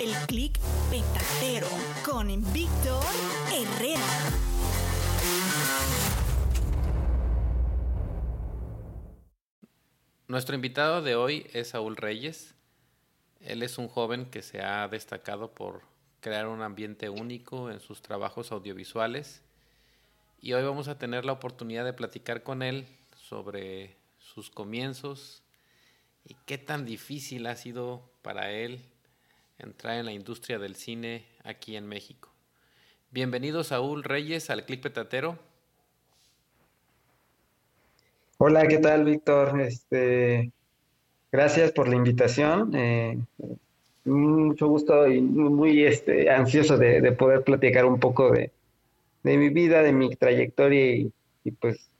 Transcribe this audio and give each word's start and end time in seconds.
El 0.00 0.14
clic 0.28 0.58
petatero 0.88 1.68
con 2.06 2.28
Víctor 2.54 3.04
Herrera. 3.52 4.00
Nuestro 10.26 10.54
invitado 10.54 11.02
de 11.02 11.16
hoy 11.16 11.46
es 11.52 11.68
Saúl 11.68 11.96
Reyes. 11.96 12.54
Él 13.40 13.62
es 13.62 13.76
un 13.76 13.88
joven 13.88 14.24
que 14.30 14.40
se 14.40 14.62
ha 14.62 14.88
destacado 14.88 15.52
por 15.52 15.82
crear 16.20 16.48
un 16.48 16.62
ambiente 16.62 17.10
único 17.10 17.70
en 17.70 17.80
sus 17.80 18.00
trabajos 18.00 18.52
audiovisuales 18.52 19.42
y 20.40 20.54
hoy 20.54 20.62
vamos 20.62 20.88
a 20.88 20.98
tener 20.98 21.26
la 21.26 21.32
oportunidad 21.32 21.84
de 21.84 21.92
platicar 21.92 22.42
con 22.42 22.62
él 22.62 22.86
sobre 23.14 23.98
sus 24.18 24.48
comienzos 24.48 25.42
y 26.24 26.36
qué 26.46 26.56
tan 26.56 26.86
difícil 26.86 27.46
ha 27.46 27.54
sido 27.54 28.10
para 28.22 28.50
él 28.50 28.82
entrar 29.60 29.98
en 29.98 30.06
la 30.06 30.12
industria 30.12 30.58
del 30.58 30.74
cine 30.74 31.24
aquí 31.44 31.76
en 31.76 31.86
México. 31.86 32.28
Bienvenido 33.10 33.64
Saúl 33.64 34.04
Reyes 34.04 34.50
al 34.50 34.64
Click 34.64 34.82
Petatero. 34.82 35.38
Hola, 38.38 38.66
¿qué 38.66 38.78
tal, 38.78 39.04
Víctor? 39.04 39.60
Este, 39.60 40.50
gracias 41.30 41.72
por 41.72 41.88
la 41.88 41.96
invitación. 41.96 42.74
Eh, 42.74 43.18
mucho 44.04 44.66
gusto 44.68 45.06
y 45.08 45.20
muy 45.20 45.84
este, 45.84 46.30
ansioso 46.30 46.78
de, 46.78 47.00
de 47.00 47.12
poder 47.12 47.42
platicar 47.42 47.84
un 47.84 48.00
poco 48.00 48.30
de, 48.30 48.50
de, 49.22 49.36
mi 49.36 49.50
vida, 49.50 49.82
de 49.82 49.92
mi 49.92 50.14
trayectoria 50.16 50.96
y, 50.96 51.12
y 51.44 51.50
pues 51.50 51.90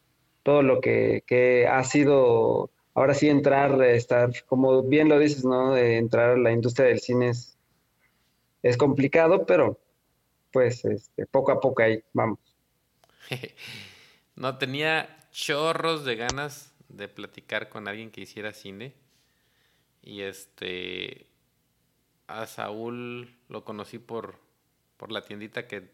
todo 0.43 0.63
lo 0.63 0.81
que, 0.81 1.23
que, 1.27 1.67
ha 1.67 1.85
sido, 1.85 2.71
ahora 2.95 3.15
sí 3.15 3.29
entrar, 3.29 3.83
estar, 3.83 4.31
como 4.47 4.83
bien 4.83 5.09
lo 5.09 5.19
dices, 5.19 5.45
¿no? 5.45 5.75
De 5.75 5.99
entrar 5.99 6.31
a 6.31 6.39
la 6.39 6.53
industria 6.53 6.89
del 6.89 7.01
cine 7.01 7.31
es, 7.31 7.57
es 8.63 8.77
complicado, 8.77 9.47
pero 9.47 9.79
pues 10.53 10.85
este, 10.85 11.27
poco 11.27 11.53
a 11.53 11.61
poco 11.61 11.83
ahí 11.83 12.03
vamos. 12.13 12.39
no 14.37 14.59
tenía 14.59 15.19
chorros 15.31 16.05
de 16.05 16.17
ganas 16.17 16.75
de 16.89 17.09
platicar 17.09 17.69
con 17.69 17.89
alguien 17.89 18.11
que 18.11 18.23
hiciera 18.23 18.53
cine. 18.53 18.95
Y 20.03 20.23
este 20.23 21.27
a 22.27 22.47
Saúl 22.47 23.35
lo 23.49 23.65
conocí 23.65 23.99
por, 23.99 24.39
por 24.97 25.11
la 25.13 25.25
tiendita 25.25 25.67
que, 25.67 25.91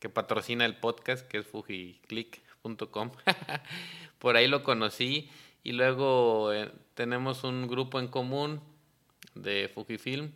que 0.00 0.08
patrocina 0.08 0.64
el 0.64 0.76
podcast, 0.76 1.26
que 1.26 1.38
es 1.38 1.46
fujiclick.com. 1.46 3.12
por 4.18 4.36
ahí 4.36 4.48
lo 4.48 4.62
conocí 4.64 5.30
y 5.68 5.72
luego 5.72 6.50
eh, 6.54 6.72
tenemos 6.94 7.44
un 7.44 7.68
grupo 7.68 8.00
en 8.00 8.08
común 8.08 8.62
de 9.34 9.68
Fujifilm 9.68 10.32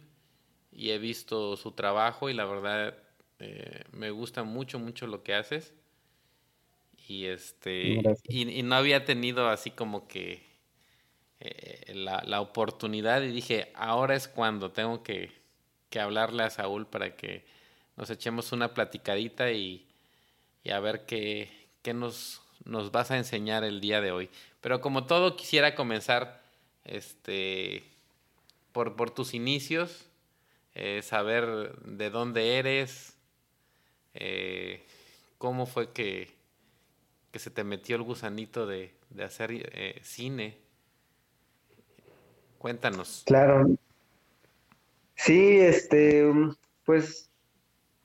y 0.70 0.90
he 0.90 0.98
visto 0.98 1.56
su 1.56 1.72
trabajo 1.72 2.28
y 2.28 2.34
la 2.34 2.44
verdad 2.44 2.98
eh, 3.38 3.82
me 3.92 4.10
gusta 4.10 4.42
mucho, 4.42 4.78
mucho 4.78 5.06
lo 5.06 5.22
que 5.22 5.32
haces. 5.32 5.72
Y 7.08 7.24
este 7.24 8.02
y, 8.28 8.58
y, 8.58 8.62
no 8.62 8.74
había 8.74 9.06
tenido 9.06 9.48
así 9.48 9.70
como 9.70 10.06
que 10.06 10.42
eh, 11.40 11.94
la, 11.94 12.22
la, 12.26 12.42
oportunidad 12.42 13.22
y 13.22 13.28
dije, 13.28 13.72
ahora 13.74 14.14
es 14.14 14.28
cuando 14.28 14.70
tengo 14.70 15.02
que, 15.02 15.32
que, 15.88 15.98
hablarle 15.98 16.42
a 16.42 16.50
Saúl 16.50 16.86
para 16.86 17.16
que 17.16 17.46
nos 17.96 18.10
echemos 18.10 18.52
una 18.52 18.74
platicadita 18.74 19.50
y, 19.50 19.86
y 20.62 20.72
a 20.72 20.80
ver 20.80 21.06
qué, 21.06 21.50
qué 21.80 21.94
nos, 21.94 22.42
nos 22.66 22.92
vas 22.92 23.10
a 23.10 23.16
enseñar 23.16 23.64
el 23.64 23.80
día 23.80 24.02
de 24.02 24.12
hoy. 24.12 24.28
Pero 24.62 24.80
como 24.80 25.04
todo 25.06 25.36
quisiera 25.36 25.74
comenzar 25.74 26.40
este 26.84 27.84
por, 28.72 28.96
por 28.96 29.10
tus 29.10 29.34
inicios, 29.34 30.08
eh, 30.74 31.02
saber 31.02 31.76
de 31.84 32.08
dónde 32.08 32.56
eres, 32.58 33.14
eh, 34.14 34.86
cómo 35.36 35.66
fue 35.66 35.92
que, 35.92 36.30
que, 37.30 37.38
se 37.38 37.50
te 37.50 37.64
metió 37.64 37.96
el 37.96 38.02
gusanito 38.02 38.66
de, 38.66 38.94
de 39.10 39.24
hacer 39.24 39.50
eh, 39.52 40.00
cine. 40.02 40.56
Cuéntanos. 42.58 43.24
Claro. 43.26 43.68
Sí, 45.16 45.58
este, 45.58 46.24
pues, 46.84 47.28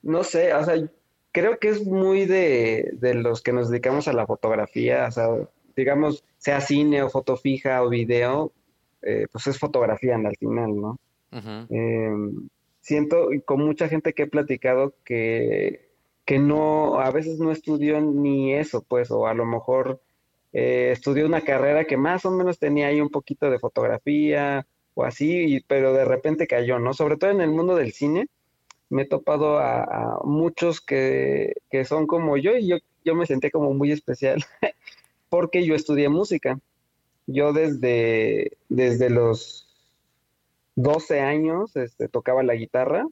no 0.01 0.23
sé, 0.23 0.53
o 0.53 0.65
sea, 0.65 0.75
creo 1.31 1.59
que 1.59 1.69
es 1.69 1.85
muy 1.85 2.25
de, 2.25 2.91
de 2.93 3.13
los 3.13 3.41
que 3.41 3.53
nos 3.53 3.69
dedicamos 3.69 4.07
a 4.07 4.13
la 4.13 4.25
fotografía, 4.25 5.05
o 5.07 5.11
sea, 5.11 5.27
digamos, 5.77 6.25
sea 6.37 6.59
cine 6.59 7.03
o 7.03 7.09
foto 7.09 7.37
fija 7.37 7.83
o 7.83 7.89
video, 7.89 8.51
eh, 9.03 9.27
pues 9.31 9.47
es 9.47 9.57
fotografía 9.59 10.15
al 10.15 10.35
final, 10.35 10.75
¿no? 10.75 10.99
Uh 11.31 11.37
-huh. 11.37 11.67
eh, 11.69 12.47
siento 12.81 13.29
con 13.45 13.65
mucha 13.65 13.87
gente 13.87 14.13
que 14.13 14.23
he 14.23 14.27
platicado 14.27 14.93
que, 15.05 15.89
que 16.25 16.39
no, 16.39 16.99
a 16.99 17.11
veces 17.11 17.39
no 17.39 17.51
estudió 17.51 18.01
ni 18.01 18.53
eso, 18.53 18.81
pues, 18.81 19.11
o 19.11 19.27
a 19.27 19.33
lo 19.33 19.45
mejor 19.45 20.01
eh, 20.51 20.89
estudió 20.91 21.25
una 21.25 21.41
carrera 21.41 21.85
que 21.85 21.97
más 21.97 22.25
o 22.25 22.31
menos 22.31 22.59
tenía 22.59 22.87
ahí 22.87 22.99
un 22.99 23.09
poquito 23.09 23.49
de 23.51 23.59
fotografía 23.59 24.65
o 24.95 25.03
así, 25.03 25.55
y, 25.55 25.59
pero 25.61 25.93
de 25.93 26.05
repente 26.05 26.47
cayó, 26.47 26.79
¿no? 26.79 26.93
Sobre 26.93 27.17
todo 27.17 27.29
en 27.29 27.41
el 27.41 27.51
mundo 27.51 27.75
del 27.75 27.91
cine, 27.91 28.27
me 28.89 29.03
he 29.03 29.05
topado 29.05 29.59
a, 29.59 29.83
a 29.83 30.19
muchos 30.23 30.81
que, 30.81 31.53
que, 31.69 31.85
son 31.85 32.07
como 32.07 32.37
yo 32.37 32.55
y 32.57 32.67
yo, 32.67 32.77
yo 33.03 33.15
me 33.15 33.25
sentí 33.25 33.51
como 33.51 33.73
muy 33.73 33.91
especial 33.91 34.43
porque 35.29 35.65
yo 35.65 35.75
estudié 35.75 36.09
música. 36.09 36.59
Yo 37.25 37.53
desde, 37.53 38.57
desde 38.69 39.09
los 39.09 39.67
12 40.75 41.21
años 41.21 41.75
este, 41.75 42.07
tocaba 42.07 42.43
la 42.43 42.55
guitarra. 42.55 43.05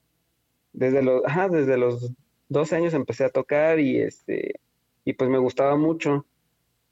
Desde 0.73 1.01
los, 1.01 1.23
desde 1.51 1.77
los 1.77 2.11
12 2.49 2.75
años 2.75 2.93
empecé 2.93 3.25
a 3.25 3.29
tocar 3.29 3.79
y, 3.79 3.99
este, 4.01 4.59
y 5.03 5.13
pues 5.13 5.29
me 5.29 5.39
gustaba 5.39 5.75
mucho. 5.77 6.25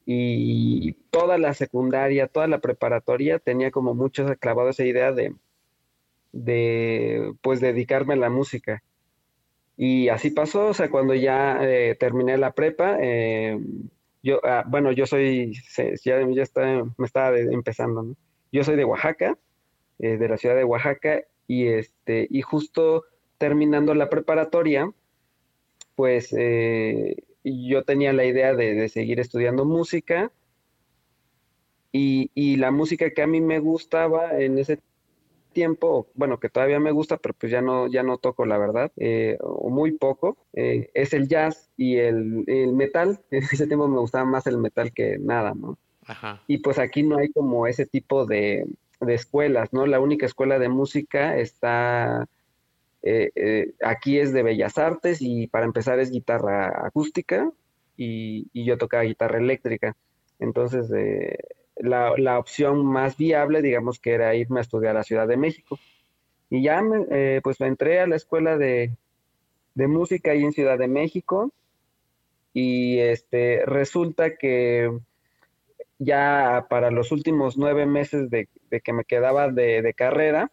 Y 0.05 0.93
toda 1.11 1.37
la 1.37 1.53
secundaria, 1.53 2.27
toda 2.27 2.47
la 2.47 2.59
preparatoria 2.59 3.39
tenía 3.39 3.71
como 3.71 3.93
mucho 3.93 4.25
clavado 4.37 4.69
esa 4.69 4.83
idea 4.83 5.13
de, 5.13 5.33
de 6.33 7.33
pues 7.41 7.61
dedicarme 7.61 8.15
a 8.15 8.17
la 8.17 8.29
música. 8.29 8.83
Y 9.77 10.09
así 10.09 10.29
pasó, 10.29 10.67
o 10.67 10.73
sea, 10.73 10.89
cuando 10.89 11.13
ya 11.13 11.59
eh, 11.61 11.95
terminé 11.95 12.37
la 12.37 12.51
prepa, 12.51 12.97
eh, 13.01 13.59
yo, 14.23 14.39
ah, 14.43 14.63
bueno, 14.65 14.91
yo 14.93 15.05
soy, 15.05 15.53
ya, 16.03 16.25
ya 16.27 16.43
está, 16.43 16.83
me 16.97 17.05
estaba 17.05 17.37
empezando, 17.37 18.03
¿no? 18.03 18.15
Yo 18.51 18.63
soy 18.63 18.77
de 18.77 18.85
Oaxaca, 18.85 19.37
eh, 19.99 20.17
de 20.17 20.29
la 20.29 20.37
ciudad 20.37 20.55
de 20.55 20.63
Oaxaca, 20.63 21.23
y 21.47 21.67
este, 21.67 22.27
y 22.29 22.41
justo 22.41 23.03
terminando 23.37 23.93
la 23.93 24.09
preparatoria, 24.09 24.89
pues 25.95 26.31
yo 27.43 27.83
tenía 27.83 28.13
la 28.13 28.25
idea 28.25 28.55
de, 28.55 28.73
de 28.73 28.89
seguir 28.89 29.19
estudiando 29.19 29.65
música, 29.65 30.31
y, 31.91 32.31
y, 32.33 32.55
la 32.55 32.71
música 32.71 33.11
que 33.11 33.21
a 33.21 33.27
mí 33.27 33.39
me 33.39 33.59
gustaba 33.59 34.39
en 34.39 34.57
ese 34.57 34.79
tiempo, 35.53 36.07
bueno, 36.15 36.39
que 36.39 36.49
todavía 36.49 36.79
me 36.79 36.91
gusta, 36.91 37.17
pero 37.17 37.33
pues 37.33 37.51
ya 37.51 37.61
no, 37.61 37.87
ya 37.87 38.03
no 38.03 38.17
toco, 38.17 38.45
la 38.45 38.57
verdad, 38.57 38.91
eh, 38.97 39.37
o 39.41 39.69
muy 39.69 39.91
poco, 39.91 40.37
eh, 40.53 40.89
es 40.93 41.13
el 41.13 41.27
jazz 41.27 41.69
y 41.77 41.97
el, 41.97 42.43
el, 42.47 42.73
metal. 42.73 43.19
En 43.31 43.43
ese 43.43 43.67
tiempo 43.67 43.87
me 43.87 43.99
gustaba 43.99 44.25
más 44.25 44.47
el 44.47 44.57
metal 44.57 44.91
que 44.91 45.17
nada, 45.19 45.53
¿no? 45.55 45.77
Ajá. 46.05 46.41
Y 46.47 46.57
pues 46.57 46.79
aquí 46.79 47.03
no 47.03 47.17
hay 47.17 47.29
como 47.29 47.67
ese 47.67 47.85
tipo 47.85 48.25
de, 48.25 48.65
de 48.99 49.13
escuelas, 49.13 49.71
¿no? 49.71 49.85
La 49.85 49.99
única 49.99 50.25
escuela 50.25 50.59
de 50.59 50.69
música 50.69 51.37
está... 51.37 52.27
Eh, 53.05 53.73
aquí 53.83 54.17
es 54.17 54.31
de 54.31 54.43
Bellas 54.43 54.77
Artes 54.77 55.21
y 55.21 55.47
para 55.47 55.65
empezar 55.65 55.99
es 55.99 56.09
guitarra 56.09 56.87
acústica 56.87 57.51
y, 57.97 58.47
y 58.53 58.63
yo 58.63 58.77
tocaba 58.77 59.03
guitarra 59.03 59.39
eléctrica. 59.39 59.95
Entonces, 60.39 60.89
la, 61.77 62.13
la, 62.17 62.39
opción 62.39 62.85
más 62.85 63.17
viable, 63.17 63.61
digamos 63.61 63.99
que 63.99 64.11
era 64.11 64.35
irme 64.35 64.59
a 64.59 64.61
estudiar 64.61 64.97
a 64.97 65.03
Ciudad 65.03 65.27
de 65.27 65.37
México. 65.37 65.79
Y 66.49 66.63
ya 66.63 66.81
me, 66.81 67.05
eh, 67.09 67.41
pues 67.43 67.59
me 67.59 67.67
entré 67.67 67.99
a 67.99 68.07
la 68.07 68.15
escuela 68.15 68.57
de, 68.57 68.95
de, 69.73 69.87
música 69.87 70.31
ahí 70.31 70.43
en 70.43 70.51
Ciudad 70.51 70.77
de 70.77 70.87
México 70.87 71.51
y 72.53 72.99
este, 72.99 73.65
resulta 73.65 74.35
que 74.35 74.91
ya 75.97 76.67
para 76.69 76.91
los 76.91 77.11
últimos 77.11 77.57
nueve 77.57 77.85
meses 77.85 78.29
de, 78.29 78.49
de 78.69 78.81
que 78.81 78.93
me 78.93 79.05
quedaba 79.05 79.49
de, 79.49 79.81
de 79.81 79.93
carrera, 79.93 80.51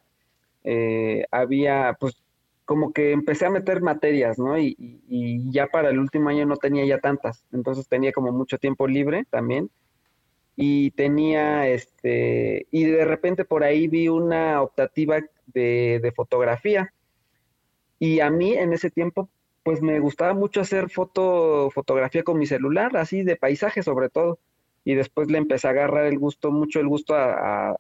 eh, 0.64 1.26
había 1.30 1.96
pues 2.00 2.22
como 2.64 2.92
que 2.92 3.12
empecé 3.12 3.46
a 3.46 3.50
meter 3.50 3.82
materias, 3.82 4.38
¿no? 4.38 4.56
Y, 4.56 4.76
y, 4.78 5.50
ya 5.50 5.66
para 5.66 5.90
el 5.90 5.98
último 5.98 6.28
año 6.28 6.46
no 6.46 6.56
tenía 6.56 6.84
ya 6.86 6.98
tantas, 6.98 7.44
entonces 7.52 7.88
tenía 7.88 8.12
como 8.12 8.30
mucho 8.32 8.58
tiempo 8.58 8.86
libre 8.86 9.26
también 9.28 9.70
y 10.62 10.90
tenía 10.90 11.66
este 11.68 12.66
y 12.70 12.84
de 12.84 13.06
repente 13.06 13.46
por 13.46 13.64
ahí 13.64 13.88
vi 13.88 14.08
una 14.08 14.60
optativa 14.60 15.18
de, 15.46 16.12
fotografía. 16.14 16.92
Y 17.98 18.20
a 18.20 18.28
mí 18.28 18.52
en 18.52 18.74
ese 18.74 18.90
tiempo 18.90 19.30
pues 19.62 19.80
me 19.80 19.98
gustaba 20.00 20.34
mucho 20.34 20.60
hacer 20.60 20.90
foto 20.90 21.70
fotografía 21.70 22.24
con 22.24 22.38
mi 22.38 22.44
celular 22.46 22.94
así 22.98 23.22
de 23.22 23.36
paisaje 23.36 23.82
sobre 23.82 24.10
todo. 24.10 24.38
Y 24.84 24.94
después 24.94 25.30
le 25.30 25.38
empecé 25.38 25.66
a 25.66 25.70
agarrar 25.70 26.04
el 26.04 26.18
gusto 26.18 26.50
mucho 26.50 26.78
el 26.78 26.88
gusto 26.88 27.14
a, 27.14 27.76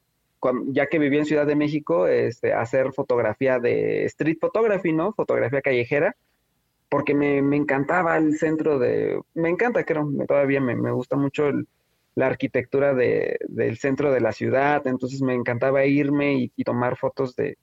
ya 0.68 0.86
que 0.86 0.98
vivía 0.98 1.18
en 1.18 1.26
Ciudad 1.26 1.46
de 1.46 1.56
México 1.56 2.06
este, 2.06 2.54
hacer 2.54 2.94
fotografía 2.94 3.58
de 3.58 4.06
street 4.06 4.38
photography 4.40 4.94
no 4.94 5.12
fotografía 5.12 5.60
callejera 5.60 6.16
porque 6.88 7.14
me, 7.14 7.42
me 7.42 7.56
encantaba 7.56 8.16
el 8.16 8.38
centro 8.38 8.78
de 8.78 9.20
me 9.34 9.50
encanta 9.50 9.84
creo 9.84 10.10
todavía 10.26 10.62
me, 10.62 10.76
me 10.76 10.92
gusta 10.92 11.16
mucho 11.16 11.48
el 11.48 11.68
la 12.20 12.26
arquitectura 12.26 12.92
de, 12.94 13.38
del 13.48 13.78
centro 13.78 14.12
de 14.12 14.20
la 14.20 14.32
ciudad, 14.32 14.86
entonces 14.86 15.22
me 15.22 15.34
encantaba 15.34 15.86
irme 15.86 16.50
y, 16.54 16.64
tomar 16.64 16.96
fotos 16.98 17.34
de, 17.34 17.56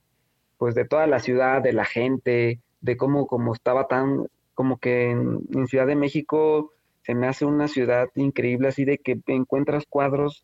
pues 0.58 0.74
de 0.74 0.84
toda 0.84 1.06
la 1.06 1.20
ciudad, 1.20 1.62
de 1.62 1.74
la 1.74 1.86
gente, 1.86 2.60
de 2.82 2.98
cómo, 2.98 3.28
cómo 3.28 3.54
estaba 3.54 3.88
tan, 3.88 4.26
como 4.56 4.80
que 4.80 5.12
en, 5.12 5.68
Ciudad 5.68 5.86
de 5.86 5.96
México 5.96 6.74
se 7.04 7.14
me 7.14 7.28
hace 7.28 7.46
una 7.46 7.68
ciudad 7.68 8.10
increíble, 8.16 8.70
así 8.70 8.84
de 8.84 8.98
que 8.98 9.20
encuentras 9.28 9.86
cuadros 9.88 10.44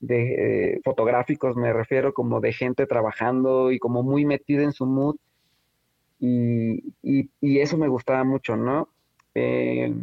de 0.00 0.72
eh, 0.74 0.80
fotográficos, 0.84 1.56
me 1.56 1.72
refiero 1.72 2.12
como 2.12 2.40
de 2.40 2.52
gente 2.52 2.86
trabajando 2.86 3.70
y 3.70 3.78
como 3.78 4.02
muy 4.02 4.26
metida 4.26 4.64
en 4.64 4.72
su 4.72 4.84
mood, 4.84 5.16
y, 6.18 6.82
y, 7.02 7.58
eso 7.60 7.76
me 7.78 7.88
gustaba 7.88 8.24
mucho, 8.24 8.56
¿no? 8.56 8.88
Eh, 9.34 9.94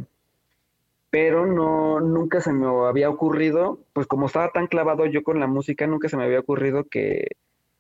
pero 1.12 1.46
no, 1.46 2.00
nunca 2.00 2.40
se 2.42 2.54
me 2.54 2.66
había 2.88 3.10
ocurrido, 3.10 3.80
pues 3.94 4.08
como 4.08 4.28
estaba 4.28 4.50
tan 4.52 4.68
clavado 4.68 5.06
yo 5.06 5.24
con 5.24 5.40
la 5.42 5.48
música, 5.48 5.86
nunca 5.86 6.10
se 6.10 6.18
me 6.18 6.24
había 6.24 6.40
ocurrido 6.40 6.86
que, 6.86 7.28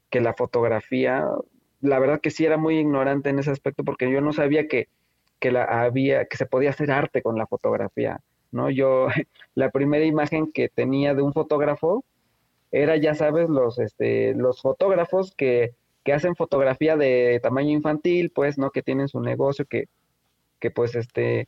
que 0.10 0.20
la 0.20 0.34
fotografía, 0.34 1.26
la 1.80 2.00
verdad 2.00 2.20
que 2.22 2.30
sí 2.30 2.46
era 2.46 2.58
muy 2.58 2.78
ignorante 2.78 3.30
en 3.30 3.40
ese 3.40 3.52
aspecto, 3.52 3.86
porque 3.86 4.12
yo 4.12 4.20
no 4.20 4.34
sabía 4.34 4.68
que, 4.68 4.90
que 5.40 5.52
la 5.52 5.64
había, 5.64 6.26
que 6.26 6.38
se 6.38 6.46
podía 6.46 6.72
hacer 6.72 6.92
arte 6.92 7.22
con 7.22 7.38
la 7.38 7.48
fotografía, 7.48 8.20
¿no? 8.52 8.70
Yo, 8.70 9.08
la 9.56 9.72
primera 9.72 10.06
imagen 10.06 10.52
que 10.52 10.68
tenía 10.68 11.14
de 11.16 11.22
un 11.22 11.32
fotógrafo 11.34 12.04
era, 12.72 12.98
ya 12.98 13.16
sabes, 13.16 13.50
los, 13.50 13.80
este, 13.80 14.36
los 14.36 14.62
fotógrafos 14.62 15.34
que, 15.36 15.74
que 16.04 16.12
hacen 16.14 16.36
fotografía 16.36 16.98
de 16.98 17.40
tamaño 17.42 17.72
infantil, 17.72 18.32
pues, 18.32 18.58
¿no? 18.58 18.72
Que 18.72 18.84
tienen 18.84 19.08
su 19.08 19.22
negocio, 19.22 19.66
que, 19.66 19.88
que 20.60 20.70
pues, 20.70 20.96
este, 20.96 21.48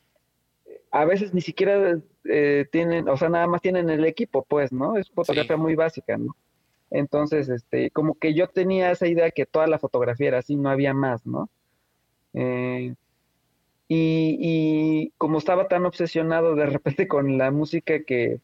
a 0.94 1.04
veces 1.04 1.34
ni 1.34 1.40
siquiera 1.40 1.98
eh, 2.24 2.66
tienen, 2.70 3.08
o 3.08 3.16
sea, 3.16 3.28
nada 3.28 3.48
más 3.48 3.60
tienen 3.60 3.90
el 3.90 4.04
equipo, 4.04 4.44
pues, 4.48 4.72
¿no? 4.72 4.96
Es 4.96 5.10
fotografía 5.10 5.56
muy 5.56 5.74
básica, 5.74 6.16
¿no? 6.16 6.36
Entonces, 6.88 7.48
este, 7.48 7.90
como 7.90 8.14
que 8.14 8.32
yo 8.32 8.46
tenía 8.46 8.92
esa 8.92 9.08
idea 9.08 9.32
que 9.32 9.44
toda 9.44 9.66
la 9.66 9.80
fotografía 9.80 10.28
era 10.28 10.38
así, 10.38 10.54
no 10.54 10.70
había 10.70 10.94
más, 10.94 11.26
¿no? 11.26 11.50
Eh, 12.32 12.94
y, 13.88 14.38
y, 14.38 15.12
como 15.18 15.38
estaba 15.38 15.66
tan 15.66 15.84
obsesionado 15.84 16.54
de 16.54 16.66
repente 16.66 17.08
con 17.08 17.38
la 17.38 17.50
música 17.50 18.04
que, 18.04 18.40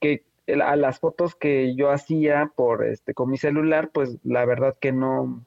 que 0.00 0.24
a 0.62 0.76
las 0.76 1.00
fotos 1.00 1.34
que 1.34 1.74
yo 1.74 1.90
hacía 1.90 2.52
por 2.54 2.86
este 2.86 3.14
con 3.14 3.30
mi 3.30 3.36
celular, 3.36 3.90
pues 3.92 4.16
la 4.22 4.44
verdad 4.44 4.76
que 4.80 4.92
no, 4.92 5.44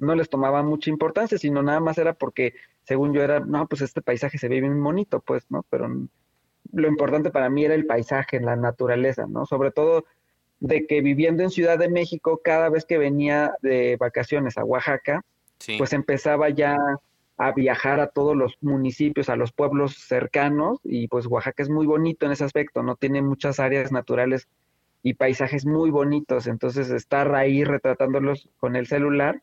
no 0.00 0.14
les 0.16 0.28
tomaba 0.28 0.64
mucha 0.64 0.90
importancia, 0.90 1.38
sino 1.38 1.62
nada 1.62 1.78
más 1.78 1.98
era 1.98 2.14
porque, 2.14 2.54
según 2.84 3.12
yo 3.12 3.22
era, 3.22 3.40
no, 3.40 3.66
pues 3.66 3.82
este 3.82 4.02
paisaje 4.02 4.38
se 4.38 4.48
ve 4.48 4.60
bien 4.60 4.82
bonito, 4.82 5.20
pues, 5.20 5.44
¿no? 5.50 5.64
Pero 5.70 5.88
lo 6.72 6.88
importante 6.88 7.30
para 7.30 7.50
mí 7.50 7.64
era 7.64 7.74
el 7.74 7.86
paisaje, 7.86 8.40
la 8.40 8.56
naturaleza, 8.56 9.26
¿no? 9.28 9.46
Sobre 9.46 9.70
todo 9.70 10.04
de 10.60 10.86
que 10.86 11.00
viviendo 11.00 11.42
en 11.42 11.50
Ciudad 11.50 11.78
de 11.78 11.88
México, 11.88 12.40
cada 12.44 12.68
vez 12.68 12.84
que 12.84 12.98
venía 12.98 13.54
de 13.62 13.96
vacaciones 13.98 14.58
a 14.58 14.64
Oaxaca, 14.64 15.24
pues 15.78 15.92
empezaba 15.92 16.48
ya 16.50 16.78
a 17.36 17.52
viajar 17.52 18.00
a 18.00 18.08
todos 18.08 18.36
los 18.36 18.58
municipios, 18.60 19.30
a 19.30 19.36
los 19.36 19.52
pueblos 19.52 19.94
cercanos, 19.94 20.78
y 20.84 21.08
pues 21.08 21.26
Oaxaca 21.26 21.62
es 21.62 21.70
muy 21.70 21.86
bonito 21.86 22.26
en 22.26 22.32
ese 22.32 22.44
aspecto, 22.44 22.82
no 22.82 22.96
tiene 22.96 23.22
muchas 23.22 23.60
áreas 23.60 23.92
naturales 23.92 24.48
y 25.02 25.14
paisajes 25.14 25.64
muy 25.64 25.90
bonitos, 25.90 26.46
entonces 26.46 26.90
estar 26.90 27.34
ahí 27.34 27.64
retratándolos 27.64 28.50
con 28.58 28.76
el 28.76 28.86
celular, 28.86 29.42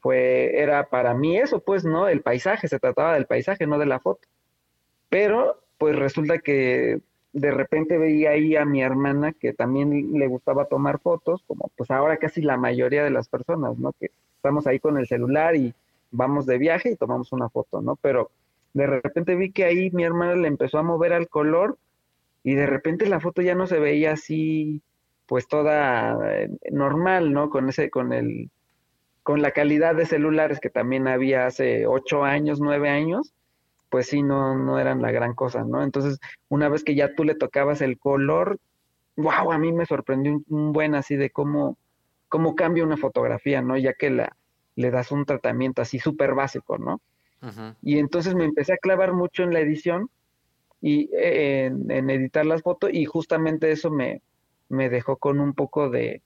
fue, 0.00 0.60
era 0.60 0.88
para 0.88 1.14
mí 1.14 1.38
eso, 1.38 1.60
pues, 1.60 1.84
¿no? 1.84 2.08
El 2.08 2.22
paisaje, 2.22 2.68
se 2.68 2.78
trataba 2.78 3.14
del 3.14 3.26
paisaje, 3.26 3.66
no 3.66 3.78
de 3.78 3.86
la 3.86 4.00
foto. 4.00 4.28
Pero, 5.08 5.62
pues 5.78 5.96
resulta 5.96 6.38
que 6.38 7.00
de 7.32 7.50
repente 7.50 7.98
veía 7.98 8.30
ahí 8.30 8.56
a 8.56 8.64
mi 8.64 8.82
hermana 8.82 9.32
que 9.32 9.52
también 9.52 10.12
le 10.18 10.26
gustaba 10.26 10.66
tomar 10.66 10.98
fotos, 11.00 11.42
como 11.46 11.70
pues 11.76 11.90
ahora 11.90 12.16
casi 12.16 12.42
la 12.42 12.56
mayoría 12.56 13.04
de 13.04 13.10
las 13.10 13.28
personas, 13.28 13.78
¿no? 13.78 13.92
Que 13.92 14.10
estamos 14.36 14.66
ahí 14.66 14.80
con 14.80 14.98
el 14.98 15.06
celular 15.06 15.54
y 15.56 15.74
vamos 16.10 16.46
de 16.46 16.58
viaje 16.58 16.90
y 16.92 16.96
tomamos 16.96 17.32
una 17.32 17.48
foto, 17.48 17.80
¿no? 17.82 17.96
Pero 17.96 18.30
de 18.74 18.86
repente 18.86 19.34
vi 19.34 19.52
que 19.52 19.64
ahí 19.64 19.90
mi 19.90 20.04
hermana 20.04 20.34
le 20.36 20.48
empezó 20.48 20.78
a 20.78 20.82
mover 20.82 21.12
al 21.12 21.28
color 21.28 21.78
y 22.44 22.54
de 22.54 22.66
repente 22.66 23.06
la 23.06 23.20
foto 23.20 23.42
ya 23.42 23.54
no 23.54 23.66
se 23.66 23.78
veía 23.78 24.12
así, 24.12 24.82
pues 25.26 25.48
toda 25.48 26.18
eh, 26.32 26.50
normal, 26.70 27.32
¿no? 27.32 27.50
Con 27.50 27.68
ese, 27.68 27.90
con 27.90 28.12
el, 28.12 28.50
con 29.28 29.42
la 29.42 29.50
calidad 29.50 29.94
de 29.94 30.06
celulares 30.06 30.58
que 30.58 30.70
también 30.70 31.06
había 31.06 31.44
hace 31.44 31.86
ocho 31.86 32.24
años, 32.24 32.62
nueve 32.62 32.88
años, 32.88 33.34
pues 33.90 34.06
sí, 34.06 34.22
no, 34.22 34.56
no 34.56 34.78
eran 34.78 35.02
la 35.02 35.12
gran 35.12 35.34
cosa, 35.34 35.64
¿no? 35.64 35.82
Entonces, 35.82 36.18
una 36.48 36.70
vez 36.70 36.82
que 36.82 36.94
ya 36.94 37.14
tú 37.14 37.24
le 37.24 37.34
tocabas 37.34 37.82
el 37.82 37.98
color, 37.98 38.58
wow, 39.16 39.52
a 39.52 39.58
mí 39.58 39.70
me 39.70 39.84
sorprendió 39.84 40.40
un, 40.48 40.72
buen 40.72 40.94
así 40.94 41.14
de 41.14 41.28
cómo, 41.28 41.76
cómo 42.30 42.54
cambia 42.54 42.84
una 42.84 42.96
fotografía, 42.96 43.60
¿no? 43.60 43.76
Ya 43.76 43.92
que 43.92 44.08
la, 44.08 44.34
le 44.76 44.90
das 44.90 45.12
un 45.12 45.26
tratamiento 45.26 45.82
así 45.82 45.98
súper 45.98 46.32
básico, 46.32 46.78
¿no? 46.78 47.02
Y 47.82 47.98
entonces 47.98 48.34
me 48.34 48.46
empecé 48.46 48.72
a 48.72 48.78
clavar 48.78 49.12
mucho 49.12 49.42
en 49.42 49.52
la 49.52 49.60
edición 49.60 50.08
y 50.80 51.10
eh, 51.14 51.66
en, 51.66 51.90
en 51.90 52.08
editar 52.08 52.46
las 52.46 52.62
fotos 52.62 52.88
y 52.94 53.04
justamente 53.04 53.70
eso 53.72 53.90
me, 53.90 54.22
me 54.70 54.88
dejó 54.88 55.18
con 55.18 55.38
un 55.38 55.52
poco 55.52 55.90
de, 55.90 56.22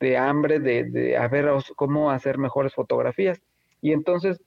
de 0.00 0.16
hambre 0.16 0.60
de, 0.60 0.84
de 0.84 1.16
a 1.16 1.28
ver 1.28 1.50
cómo 1.76 2.10
hacer 2.10 2.38
mejores 2.38 2.74
fotografías. 2.74 3.40
Y 3.80 3.92
entonces 3.92 4.40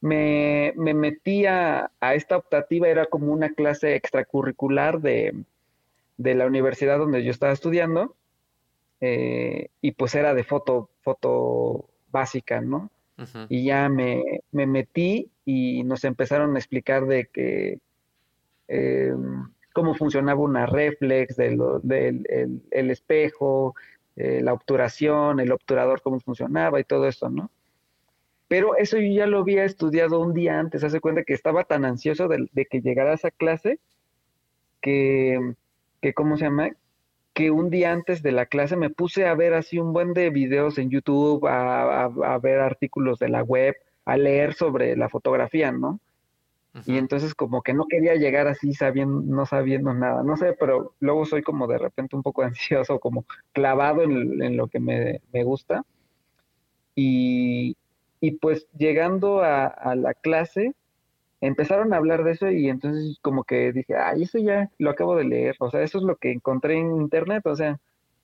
me, 0.00 0.72
me 0.76 0.94
metí 0.94 1.46
a, 1.46 1.90
esta 2.00 2.36
optativa, 2.36 2.88
era 2.88 3.06
como 3.06 3.32
una 3.32 3.50
clase 3.50 3.94
extracurricular 3.94 5.00
de, 5.00 5.34
de 6.16 6.34
la 6.34 6.46
universidad 6.46 6.98
donde 6.98 7.24
yo 7.24 7.30
estaba 7.30 7.52
estudiando, 7.52 8.14
eh, 9.00 9.68
y 9.80 9.92
pues 9.92 10.14
era 10.14 10.34
de 10.34 10.44
foto, 10.44 10.90
foto 11.02 11.88
básica, 12.10 12.60
¿no? 12.60 12.90
Y 13.48 13.64
ya 13.64 13.88
me, 13.88 14.22
me, 14.52 14.64
metí 14.68 15.28
y 15.44 15.82
nos 15.82 16.04
empezaron 16.04 16.54
a 16.54 16.58
explicar 16.60 17.04
de 17.06 17.26
que 17.26 17.80
em, 18.68 19.48
cómo 19.72 19.96
funcionaba 19.96 20.40
una 20.40 20.66
reflex, 20.66 21.34
del, 21.36 22.62
el, 22.70 22.90
espejo, 22.92 23.74
eh, 24.18 24.40
la 24.42 24.52
obturación, 24.52 25.38
el 25.38 25.52
obturador, 25.52 26.02
cómo 26.02 26.18
funcionaba 26.18 26.80
y 26.80 26.84
todo 26.84 27.06
eso, 27.06 27.30
¿no? 27.30 27.52
Pero 28.48 28.76
eso 28.76 28.98
yo 28.98 29.12
ya 29.12 29.26
lo 29.26 29.38
había 29.38 29.64
estudiado 29.64 30.18
un 30.18 30.34
día 30.34 30.58
antes, 30.58 30.82
hace 30.82 31.00
cuenta 31.00 31.22
que 31.22 31.34
estaba 31.34 31.62
tan 31.62 31.84
ansioso 31.84 32.26
de, 32.26 32.48
que 32.68 32.80
llegara 32.80 33.12
a 33.12 33.14
esa 33.14 33.30
clase 33.30 33.78
que, 34.80 35.54
que, 36.00 36.14
¿cómo 36.14 36.36
se 36.36 36.46
llama? 36.46 36.70
Que 37.32 37.52
un 37.52 37.70
día 37.70 37.92
antes 37.92 38.20
de 38.24 38.32
la 38.32 38.46
clase 38.46 38.74
me 38.74 38.90
puse 38.90 39.24
a 39.24 39.34
ver 39.34 39.54
así 39.54 39.78
un 39.78 39.92
buen 39.92 40.14
de 40.14 40.30
videos 40.30 40.78
en 40.78 40.90
YouTube, 40.90 41.46
a, 41.46 42.38
ver 42.42 42.58
artículos 42.58 43.20
de 43.20 43.28
la 43.28 43.44
web, 43.44 43.76
a 44.04 44.16
leer 44.16 44.54
sobre 44.54 44.96
la 44.96 45.08
fotografía, 45.08 45.70
¿no? 45.70 46.00
Y 46.86 46.98
entonces 46.98 47.34
como 47.34 47.62
que 47.62 47.74
no 47.74 47.86
quería 47.86 48.14
llegar 48.14 48.46
así 48.46 48.74
sabiendo, 48.74 49.22
no 49.22 49.46
sabiendo 49.46 49.94
nada, 49.94 50.22
no 50.22 50.36
sé, 50.36 50.54
pero 50.58 50.94
luego 51.00 51.24
soy 51.24 51.42
como 51.42 51.66
de 51.66 51.78
repente 51.78 52.16
un 52.16 52.22
poco 52.22 52.42
ansioso, 52.42 52.98
como 53.00 53.24
clavado 53.52 54.02
en, 54.02 54.42
en 54.42 54.56
lo 54.56 54.68
que 54.68 54.80
me, 54.80 55.20
me 55.32 55.44
gusta. 55.44 55.84
Y, 56.94 57.76
y 58.20 58.32
pues 58.32 58.68
llegando 58.76 59.42
a, 59.42 59.94
la 59.94 60.14
clase, 60.14 60.74
empezaron 61.40 61.92
a 61.92 61.98
hablar 61.98 62.24
de 62.24 62.32
eso 62.32 62.50
y 62.50 62.68
entonces 62.68 63.18
como 63.22 63.44
que 63.44 63.72
dije, 63.72 63.96
ay, 63.96 64.24
eso 64.24 64.38
ya 64.38 64.70
lo 64.78 64.90
acabo 64.90 65.16
de 65.16 65.24
leer, 65.24 65.56
o 65.60 65.70
sea, 65.70 65.82
eso 65.82 65.98
es 65.98 66.04
lo 66.04 66.16
que 66.16 66.32
encontré 66.32 66.76
en 66.78 67.00
internet, 67.00 67.46
o 67.46 67.54
sea, 67.54 67.78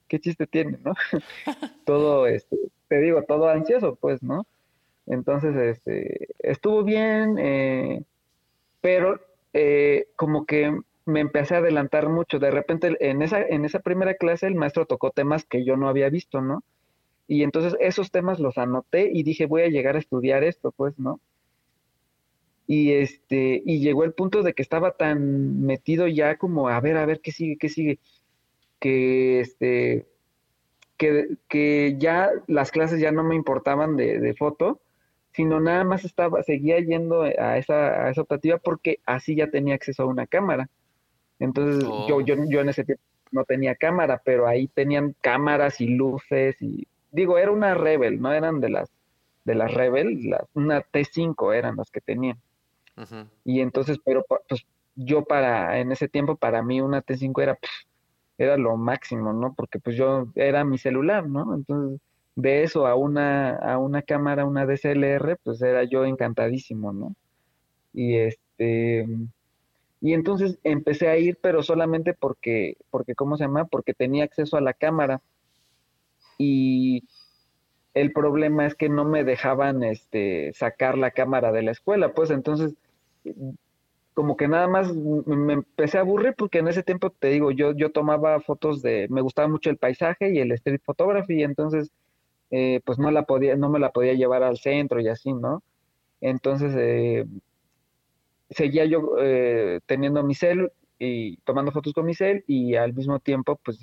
qué 0.09 0.19
chiste 0.19 0.47
tiene, 0.47 0.79
¿no? 0.85 0.95
todo, 1.87 2.27
este, 2.27 2.57
te 2.89 2.99
digo, 2.99 3.23
todo 3.23 3.49
ansioso, 3.49 3.97
pues, 3.97 4.23
¿no? 4.23 4.47
Entonces, 5.07 5.55
este, 5.57 6.29
estuvo 6.41 6.83
bien, 6.83 7.37
eh, 7.39 8.03
pero 8.85 9.19
eh, 9.55 10.09
como 10.15 10.45
que 10.45 10.79
me 11.07 11.21
empecé 11.21 11.55
a 11.55 11.59
adelantar 11.59 12.11
mucho. 12.11 12.39
De 12.39 12.51
repente, 12.51 12.95
en 13.01 13.23
esa, 13.23 13.41
en 13.41 13.65
esa 13.65 13.79
primera 13.79 14.13
clase, 14.13 14.47
el 14.47 14.57
maestro 14.57 14.85
tocó 14.85 15.11
temas 15.11 15.47
que 15.47 15.65
yo 15.65 15.79
no 15.79 15.89
había 15.89 16.11
visto, 16.11 16.43
¿no? 16.43 16.63
Y 17.27 17.45
entonces 17.45 17.75
esos 17.81 18.11
temas 18.11 18.41
los 18.41 18.59
anoté 18.59 19.11
y 19.11 19.23
dije, 19.23 19.47
voy 19.47 19.63
a 19.63 19.69
llegar 19.69 19.97
a 19.97 20.01
estudiar 20.01 20.45
esto, 20.45 20.71
pues, 20.71 20.99
¿no? 20.99 21.19
Y 22.67 22.93
este, 22.93 23.63
y 23.65 23.81
llegó 23.81 24.05
el 24.05 24.13
punto 24.13 24.43
de 24.43 24.53
que 24.53 24.61
estaba 24.61 24.91
tan 24.99 25.63
metido 25.63 26.07
ya 26.07 26.37
como, 26.37 26.69
a 26.69 26.79
ver, 26.83 26.99
a 26.99 27.07
ver, 27.07 27.23
¿qué 27.23 27.33
sigue, 27.33 27.57
qué 27.57 27.71
sigue? 27.71 27.99
Que 28.81 29.41
este, 29.41 30.07
que, 30.99 31.39
que 31.49 31.97
ya 31.99 32.33
las 32.49 32.71
clases 32.71 33.01
ya 33.01 33.13
no 33.13 33.25
me 33.25 33.35
importaban 33.35 33.97
de, 33.97 34.21
de 34.21 34.35
foto, 34.35 34.83
sino 35.35 35.61
nada 35.61 35.85
más 35.85 36.05
estaba, 36.05 36.43
seguía 36.43 36.79
yendo 36.81 37.23
a 37.23 37.59
esa, 37.59 38.07
a 38.07 38.11
esa 38.11 38.23
optativa 38.23 38.59
porque 38.59 39.01
así 39.05 39.35
ya 39.35 39.51
tenía 39.51 39.75
acceso 39.75 40.05
a 40.05 40.07
una 40.07 40.27
cámara. 40.27 40.69
Entonces 41.39 41.85
yo, 42.09 42.21
yo, 42.21 42.37
yo 42.49 42.61
en 42.61 42.69
ese 42.69 42.85
tiempo 42.85 43.03
no 43.33 43.45
tenía 43.45 43.75
cámara, 43.75 44.23
pero 44.25 44.47
ahí 44.47 44.69
tenían 44.69 45.15
cámaras 45.21 45.81
y 45.81 45.89
luces 45.89 46.57
y 46.63 46.87
digo, 47.11 47.37
era 47.39 47.51
una 47.51 47.75
Rebel, 47.75 48.21
no 48.21 48.33
eran 48.33 48.61
de 48.61 48.71
las 48.71 48.91
de 49.45 49.55
las 49.55 49.75
Rebel, 49.75 50.35
una 50.55 50.83
T5 50.83 51.55
eran 51.55 51.77
las 51.77 51.91
que 51.91 52.01
tenían. 52.01 52.39
Y 53.45 53.61
entonces, 53.61 53.99
pero 54.03 54.25
pues 54.49 54.65
yo 54.95 55.25
para, 55.25 55.79
en 55.81 55.93
ese 55.93 56.09
tiempo 56.09 56.37
para 56.37 56.63
mí 56.63 56.81
una 56.81 57.03
T5 57.03 57.43
era, 57.43 57.59
era 58.39 58.57
lo 58.57 58.77
máximo, 58.77 59.33
¿no? 59.33 59.53
Porque 59.55 59.79
pues 59.81 59.97
yo 59.97 60.29
era 60.35 60.65
mi 60.65 60.79
celular, 60.79 61.29
¿no? 61.29 61.55
Entonces, 61.55 62.01
de 62.37 62.65
eso 62.65 62.87
a 62.87 62.95
una, 62.95 63.57
a 63.57 63.79
una 63.79 64.03
cámara, 64.03 64.45
una 64.45 64.67
DSLR, 64.67 65.39
pues 65.43 65.63
era 65.63 65.85
yo 65.85 66.05
encantadísimo, 66.05 66.93
¿no? 66.93 67.15
Y 67.93 68.17
este, 68.17 69.07
y 70.01 70.13
entonces 70.13 70.59
empecé 70.65 71.09
a 71.09 71.17
ir, 71.17 71.39
pero 71.41 71.63
solamente 71.63 72.13
porque, 72.13 72.77
porque, 72.91 73.15
¿cómo 73.15 73.37
se 73.37 73.45
llama? 73.45 73.65
Porque 73.67 73.95
tenía 73.95 74.25
acceso 74.25 74.57
a 74.57 74.61
la 74.61 74.75
cámara 74.75 75.23
y 76.37 77.05
el 77.95 78.13
problema 78.13 78.67
es 78.67 78.75
que 78.75 78.89
no 78.89 79.05
me 79.05 79.23
dejaban 79.23 79.85
este, 79.85 80.53
sacar 80.53 80.99
la 80.99 81.13
cámara 81.13 81.53
de 81.53 81.63
la 81.63 81.71
escuela, 81.71 82.13
pues 82.13 82.31
entonces 82.31 82.75
como 84.15 84.37
que 84.37 84.47
nada 84.47 84.69
más 84.69 84.95
me 84.95 85.55
empecé 85.55 85.99
a 85.99 86.03
aburrir 86.03 86.35
porque 86.37 86.59
en 86.59 86.69
ese 86.69 86.83
tiempo 86.83 87.11
te 87.11 87.29
digo, 87.29 87.51
yo, 87.51 87.73
yo 87.73 87.91
tomaba 87.91 88.41
fotos 88.41 88.83
de, 88.83 89.07
me 89.11 89.21
gustaba 89.21 89.49
mucho 89.49 89.71
el 89.71 89.77
paisaje 89.77 90.33
y 90.33 90.39
el 90.39 90.53
street 90.53 90.83
photography, 90.85 91.43
entonces 91.43 91.91
eh, 92.51 92.81
pues 92.85 92.99
no 92.99 93.11
la 93.11 93.25
podía, 93.25 93.57
no 93.57 93.69
me 93.71 93.79
la 93.79 93.91
podía 93.91 94.15
llevar 94.15 94.43
al 94.43 94.59
centro 94.59 95.01
y 95.01 95.09
así, 95.09 95.33
¿no? 95.33 95.63
Entonces 96.21 96.75
eh, 96.77 97.27
seguía 98.51 98.85
yo 98.85 99.17
eh, 99.21 99.81
teniendo 99.87 100.23
mi 100.23 100.35
cel 100.35 100.73
y 100.99 101.39
tomando 101.39 101.73
fotos 101.73 101.93
con 101.93 102.07
mi 102.07 102.15
cel 102.15 102.45
y 102.47 102.77
al 102.77 102.95
mismo 102.95 103.19
tiempo, 103.19 103.59
pues 103.65 103.79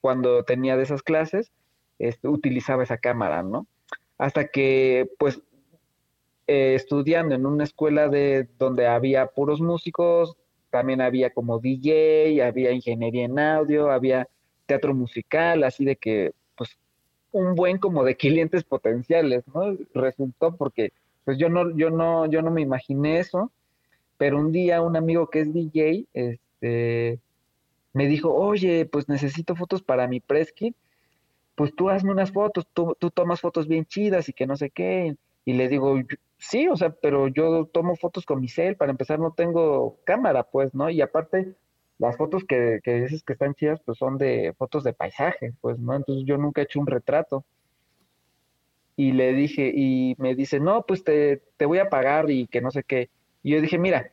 cuando 0.00 0.44
tenía 0.44 0.76
de 0.76 0.82
esas 0.82 1.02
clases, 1.02 1.52
este, 1.98 2.28
utilizaba 2.28 2.82
esa 2.82 2.98
cámara, 2.98 3.42
¿no? 3.42 3.66
Hasta 4.18 4.48
que, 4.48 5.08
pues, 5.18 5.40
estudiando 6.46 7.34
en 7.34 7.46
una 7.46 7.64
escuela 7.64 8.08
de 8.08 8.48
donde 8.58 8.86
había 8.86 9.26
puros 9.28 9.60
músicos, 9.60 10.36
también 10.70 11.00
había 11.00 11.30
como 11.30 11.58
DJ, 11.58 12.42
había 12.42 12.72
ingeniería 12.72 13.24
en 13.24 13.38
audio, 13.38 13.90
había 13.90 14.28
teatro 14.66 14.94
musical, 14.94 15.64
así 15.64 15.84
de 15.84 15.96
que, 15.96 16.32
un 17.32 17.54
buen 17.54 17.78
como 17.78 18.04
de 18.04 18.16
clientes 18.16 18.64
potenciales, 18.64 19.44
¿no? 19.54 19.76
Resultó 19.94 20.56
porque, 20.56 20.92
pues, 21.24 21.38
yo 21.38 21.48
no, 21.48 21.76
yo 21.76 21.90
no, 21.90 22.26
yo 22.26 22.42
no 22.42 22.50
me 22.50 22.62
imaginé 22.62 23.18
eso, 23.18 23.50
pero 24.18 24.38
un 24.38 24.52
día 24.52 24.82
un 24.82 24.96
amigo 24.96 25.28
que 25.28 25.40
es 25.40 25.52
DJ, 25.52 26.06
este, 26.12 27.18
me 27.92 28.06
dijo, 28.06 28.32
oye, 28.32 28.86
pues 28.86 29.08
necesito 29.08 29.56
fotos 29.56 29.82
para 29.82 30.06
mi 30.08 30.20
press 30.20 30.52
kit 30.52 30.76
pues 31.54 31.74
tú 31.74 31.90
hazme 31.90 32.10
unas 32.12 32.32
fotos, 32.32 32.66
tú, 32.72 32.96
tú 32.98 33.10
tomas 33.10 33.40
fotos 33.40 33.68
bien 33.68 33.84
chidas 33.84 34.28
y 34.28 34.32
que 34.32 34.46
no 34.46 34.56
sé 34.56 34.70
qué. 34.70 35.16
Y 35.44 35.54
le 35.54 35.68
digo, 35.68 35.96
sí, 36.38 36.68
o 36.68 36.76
sea, 36.76 36.90
pero 36.90 37.28
yo 37.28 37.66
tomo 37.66 37.96
fotos 37.96 38.24
con 38.24 38.40
mi 38.40 38.48
cel, 38.48 38.76
para 38.76 38.92
empezar 38.92 39.18
no 39.18 39.32
tengo 39.32 39.98
cámara, 40.04 40.44
pues, 40.44 40.74
¿no? 40.74 40.88
Y 40.90 41.00
aparte, 41.00 41.54
las 42.02 42.16
fotos 42.16 42.44
que, 42.44 42.80
que 42.82 43.02
dices 43.02 43.22
que 43.22 43.34
están 43.34 43.54
chidas, 43.54 43.80
pues 43.84 43.96
son 43.96 44.18
de 44.18 44.54
fotos 44.58 44.82
de 44.82 44.92
paisaje, 44.92 45.52
pues, 45.60 45.78
¿no? 45.78 45.94
Entonces 45.94 46.24
yo 46.26 46.36
nunca 46.36 46.60
he 46.60 46.64
hecho 46.64 46.80
un 46.80 46.88
retrato. 46.88 47.44
Y 48.96 49.12
le 49.12 49.32
dije, 49.34 49.70
y 49.72 50.16
me 50.18 50.34
dice, 50.34 50.58
no, 50.58 50.82
pues 50.82 51.04
te, 51.04 51.42
te 51.56 51.64
voy 51.64 51.78
a 51.78 51.88
pagar 51.88 52.28
y 52.28 52.48
que 52.48 52.60
no 52.60 52.72
sé 52.72 52.82
qué. 52.82 53.08
Y 53.44 53.52
yo 53.52 53.60
dije, 53.60 53.78
mira, 53.78 54.10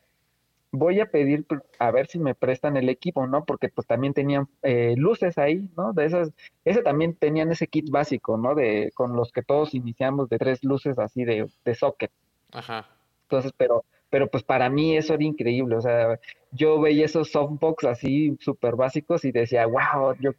voy 0.72 1.00
a 1.00 1.08
pedir 1.08 1.48
a 1.80 1.90
ver 1.90 2.06
si 2.06 2.20
me 2.20 2.36
prestan 2.36 2.78
el 2.78 2.90
equipo, 2.90 3.26
¿no? 3.26 3.44
Porque 3.44 3.70
pues 3.70 3.88
también 3.88 4.14
tenían 4.14 4.48
eh, 4.62 4.94
luces 4.96 5.40
ahí, 5.40 5.68
¿no? 5.76 5.92
De 5.92 6.06
esas, 6.06 6.32
ese 6.66 6.84
también 6.84 7.16
tenían 7.16 7.52
ese 7.52 7.66
kit 7.66 7.90
básico, 7.90 8.38
¿no? 8.38 8.54
De, 8.54 8.92
con 8.94 9.16
los 9.16 9.32
que 9.32 9.42
todos 9.42 9.74
iniciamos 9.74 10.30
de 10.30 10.38
tres 10.38 10.64
luces 10.64 11.00
así 11.00 11.24
de, 11.26 11.50
de 11.66 11.74
socket. 11.74 12.12
Ajá. 12.52 12.88
Entonces, 13.24 13.52
pero, 13.58 13.84
pero 14.10 14.28
pues 14.28 14.44
para 14.44 14.70
mí 14.70 14.98
eso 14.98 15.14
era 15.14 15.24
increíble, 15.24 15.76
o 15.76 15.82
sea, 15.82 16.20
yo 16.52 16.80
veía 16.80 17.06
esos 17.06 17.32
softbox 17.32 17.86
así 17.86 18.38
súper 18.40 18.76
básicos 18.76 19.26
y 19.26 19.32
decía, 19.32 19.66
wow, 19.66 20.16
yo, 20.20 20.32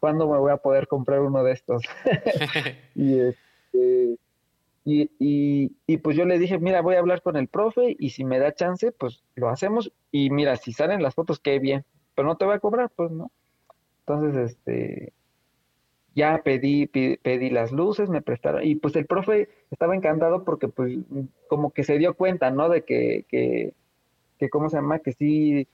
¿cuándo 0.00 0.28
me 0.28 0.38
voy 0.38 0.52
a 0.52 0.56
poder 0.56 0.86
comprar 0.86 1.20
uno 1.20 1.42
de 1.44 1.52
estos? 1.52 1.82
y 2.94 3.18
este 3.20 4.18
y, 4.88 5.10
y, 5.88 5.96
pues 5.96 6.16
yo 6.16 6.24
le 6.24 6.38
dije, 6.38 6.60
mira, 6.60 6.80
voy 6.80 6.94
a 6.94 7.00
hablar 7.00 7.20
con 7.20 7.36
el 7.36 7.48
profe 7.48 7.96
y 7.98 8.10
si 8.10 8.24
me 8.24 8.38
da 8.38 8.54
chance, 8.54 8.92
pues 8.92 9.24
lo 9.34 9.48
hacemos. 9.48 9.90
Y 10.12 10.30
mira, 10.30 10.54
si 10.54 10.72
salen 10.72 11.02
las 11.02 11.16
fotos, 11.16 11.40
qué 11.40 11.58
bien, 11.58 11.84
pero 12.14 12.28
no 12.28 12.36
te 12.36 12.44
voy 12.44 12.54
a 12.54 12.60
cobrar, 12.60 12.90
pues 12.94 13.10
no. 13.10 13.32
Entonces, 14.06 14.52
este, 14.52 15.12
ya 16.16 16.40
pedí, 16.42 16.86
pedí, 16.86 17.50
las 17.50 17.72
luces, 17.72 18.08
me 18.08 18.22
prestaron. 18.22 18.64
Y 18.64 18.76
pues 18.76 18.96
el 18.96 19.04
profe 19.04 19.50
estaba 19.70 19.94
encantado 19.94 20.44
porque 20.44 20.66
pues 20.66 20.98
como 21.46 21.72
que 21.72 21.84
se 21.84 21.98
dio 21.98 22.14
cuenta, 22.14 22.50
¿no? 22.50 22.70
De 22.70 22.84
que, 22.84 23.26
que, 23.28 23.74
que 24.38 24.48
¿cómo 24.48 24.70
se 24.70 24.76
llama? 24.76 24.98
Que 25.00 25.12
sí 25.12 25.68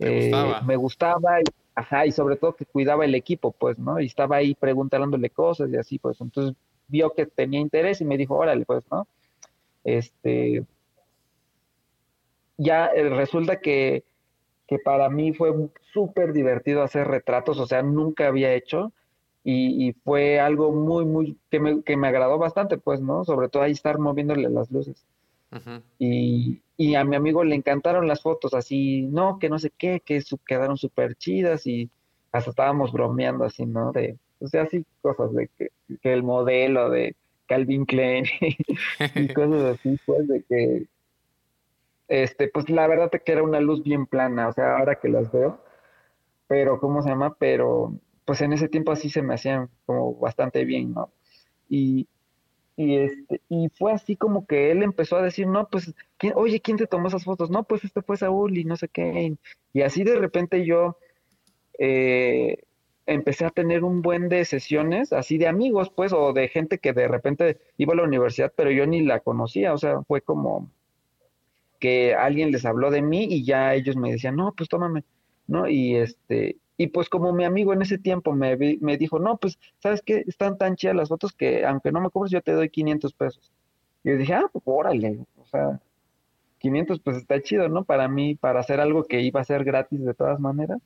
me 0.00 0.28
eh, 0.28 0.76
gustaba. 0.76 1.40
y, 1.40 1.44
ajá, 1.76 2.04
y 2.04 2.10
sobre 2.10 2.34
todo 2.34 2.56
que 2.56 2.66
cuidaba 2.66 3.04
el 3.04 3.14
equipo, 3.14 3.52
pues, 3.52 3.78
¿no? 3.78 4.00
Y 4.00 4.06
estaba 4.06 4.36
ahí 4.36 4.56
preguntándole 4.56 5.30
cosas 5.30 5.70
y 5.70 5.76
así, 5.76 6.00
pues. 6.00 6.20
Entonces 6.20 6.56
vio 6.88 7.12
que 7.14 7.26
tenía 7.26 7.60
interés 7.60 8.00
y 8.00 8.04
me 8.04 8.18
dijo, 8.18 8.34
órale, 8.34 8.64
pues, 8.66 8.82
¿no? 8.90 9.06
Este, 9.84 10.64
ya 12.58 12.86
eh, 12.86 13.08
resulta 13.08 13.60
que, 13.60 14.02
que 14.66 14.80
para 14.80 15.08
mí 15.10 15.32
fue 15.32 15.54
súper 15.92 16.32
divertido 16.32 16.82
hacer 16.82 17.06
retratos, 17.06 17.60
o 17.60 17.68
sea, 17.68 17.82
nunca 17.82 18.26
había 18.26 18.52
hecho 18.52 18.92
y, 19.48 19.92
fue 20.04 20.40
algo 20.40 20.72
muy, 20.72 21.04
muy, 21.04 21.38
que 21.50 21.60
me, 21.60 21.82
que 21.84 21.96
me 21.96 22.08
agradó 22.08 22.36
bastante, 22.36 22.78
pues, 22.78 23.00
¿no? 23.00 23.24
Sobre 23.24 23.48
todo 23.48 23.62
ahí 23.62 23.70
estar 23.70 23.96
moviéndole 23.96 24.50
las 24.50 24.72
luces. 24.72 25.06
y, 26.00 26.60
y, 26.76 26.94
a 26.96 27.04
mi 27.04 27.14
amigo 27.14 27.44
le 27.44 27.54
encantaron 27.54 28.08
las 28.08 28.22
fotos, 28.22 28.54
así, 28.54 29.02
no, 29.02 29.38
que 29.38 29.48
no 29.48 29.60
sé 29.60 29.70
qué, 29.70 30.00
que 30.00 30.20
quedaron 30.44 30.76
súper 30.76 31.14
chidas 31.14 31.64
y 31.68 31.88
hasta 32.32 32.50
estábamos 32.50 32.92
bromeando 32.92 33.44
así, 33.44 33.64
¿no? 33.64 33.92
De, 33.92 34.18
o 34.40 34.48
sea, 34.48 34.62
así 34.62 34.84
cosas 35.00 35.32
de 35.32 35.48
que, 35.56 35.70
el 36.02 36.24
modelo 36.24 36.90
de 36.90 37.14
Calvin 37.46 37.86
Klein 37.86 38.24
y 39.14 39.28
cosas 39.28 39.78
así, 39.78 39.96
pues, 40.06 40.26
de 40.26 40.42
que, 40.42 40.86
este, 42.08 42.48
pues 42.48 42.68
la 42.68 42.88
verdad 42.88 43.10
que 43.10 43.30
era 43.30 43.44
una 43.44 43.60
luz 43.60 43.84
bien 43.84 44.06
plana, 44.06 44.48
o 44.48 44.52
sea, 44.52 44.78
ahora 44.78 44.96
que 44.96 45.08
las 45.08 45.30
veo, 45.30 45.60
pero, 46.48 46.80
¿cómo 46.80 47.02
se 47.02 47.10
llama? 47.10 47.36
Pero, 47.38 47.94
pues 48.26 48.42
en 48.42 48.52
ese 48.52 48.68
tiempo 48.68 48.92
así 48.92 49.08
se 49.08 49.22
me 49.22 49.34
hacían 49.34 49.70
como 49.86 50.14
bastante 50.16 50.64
bien, 50.64 50.92
¿no? 50.92 51.10
Y, 51.70 52.08
y, 52.76 52.96
este, 52.96 53.40
y 53.48 53.68
fue 53.70 53.92
así 53.92 54.16
como 54.16 54.46
que 54.46 54.70
él 54.70 54.82
empezó 54.82 55.16
a 55.16 55.22
decir, 55.22 55.46
no, 55.46 55.68
pues, 55.68 55.94
oye, 56.34 56.60
¿quién 56.60 56.76
te 56.76 56.86
tomó 56.86 57.08
esas 57.08 57.24
fotos? 57.24 57.50
No, 57.50 57.64
pues 57.64 57.84
este 57.84 58.02
fue 58.02 58.16
Saúl 58.18 58.58
y 58.58 58.64
no 58.64 58.76
sé 58.76 58.88
qué. 58.88 59.36
Y 59.72 59.82
así 59.82 60.04
de 60.04 60.16
repente 60.16 60.66
yo 60.66 60.98
eh, 61.78 62.58
empecé 63.06 63.46
a 63.46 63.50
tener 63.50 63.84
un 63.84 64.02
buen 64.02 64.28
de 64.28 64.44
sesiones, 64.44 65.12
así 65.12 65.38
de 65.38 65.46
amigos, 65.46 65.90
pues, 65.90 66.12
o 66.12 66.32
de 66.32 66.48
gente 66.48 66.78
que 66.78 66.92
de 66.92 67.08
repente 67.08 67.58
iba 67.78 67.94
a 67.94 67.96
la 67.96 68.02
universidad, 68.02 68.52
pero 68.54 68.70
yo 68.72 68.86
ni 68.86 69.02
la 69.02 69.20
conocía, 69.20 69.72
o 69.72 69.78
sea, 69.78 70.02
fue 70.02 70.20
como 70.20 70.70
que 71.78 72.14
alguien 72.14 72.50
les 72.50 72.64
habló 72.64 72.90
de 72.90 73.02
mí 73.02 73.24
y 73.30 73.44
ya 73.44 73.74
ellos 73.74 73.96
me 73.96 74.10
decían, 74.10 74.36
no, 74.36 74.52
pues 74.56 74.68
tómame, 74.68 75.04
¿no? 75.46 75.68
Y 75.68 75.96
este, 75.96 76.56
y 76.78 76.88
pues 76.88 77.08
como 77.08 77.32
mi 77.32 77.44
amigo 77.44 77.72
en 77.72 77.82
ese 77.82 77.98
tiempo 77.98 78.34
me, 78.34 78.56
me 78.80 78.96
dijo, 78.98 79.18
no, 79.18 79.38
pues, 79.38 79.58
¿sabes 79.78 80.02
qué? 80.02 80.24
Están 80.26 80.58
tan 80.58 80.76
chidas 80.76 80.94
las 80.94 81.08
fotos 81.08 81.32
que 81.32 81.64
aunque 81.64 81.90
no 81.90 82.00
me 82.00 82.10
cobres, 82.10 82.30
yo 82.30 82.42
te 82.42 82.52
doy 82.52 82.68
500 82.68 83.14
pesos. 83.14 83.52
Y 84.04 84.10
yo 84.10 84.16
dije, 84.18 84.34
ah, 84.34 84.48
pues 84.52 84.62
órale, 84.66 85.24
o 85.36 85.46
sea, 85.46 85.80
500 86.58 87.00
pues 87.00 87.16
está 87.16 87.40
chido, 87.40 87.68
¿no? 87.68 87.84
Para 87.84 88.08
mí, 88.08 88.34
para 88.34 88.60
hacer 88.60 88.80
algo 88.80 89.04
que 89.04 89.22
iba 89.22 89.40
a 89.40 89.44
ser 89.44 89.64
gratis 89.64 90.04
de 90.04 90.14
todas 90.14 90.38
maneras. 90.38 90.78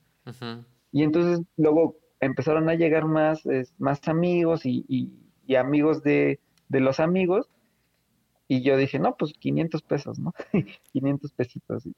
Y 0.93 1.03
entonces 1.03 1.45
luego 1.57 1.97
empezaron 2.21 2.69
a 2.69 2.75
llegar 2.75 3.07
más, 3.07 3.43
más 3.79 4.07
amigos 4.07 4.67
y, 4.67 4.85
y, 4.89 5.57
amigos 5.57 6.03
de, 6.05 6.39
de, 6.69 6.81
los 6.81 7.01
amigos. 7.01 7.51
Y 8.47 8.63
yo 8.63 8.77
dije, 8.77 8.99
no, 8.99 9.17
pues 9.17 9.33
500 9.33 9.83
pesos, 9.83 10.19
¿no? 10.19 10.33
500 10.93 11.33
pesitos. 11.33 11.89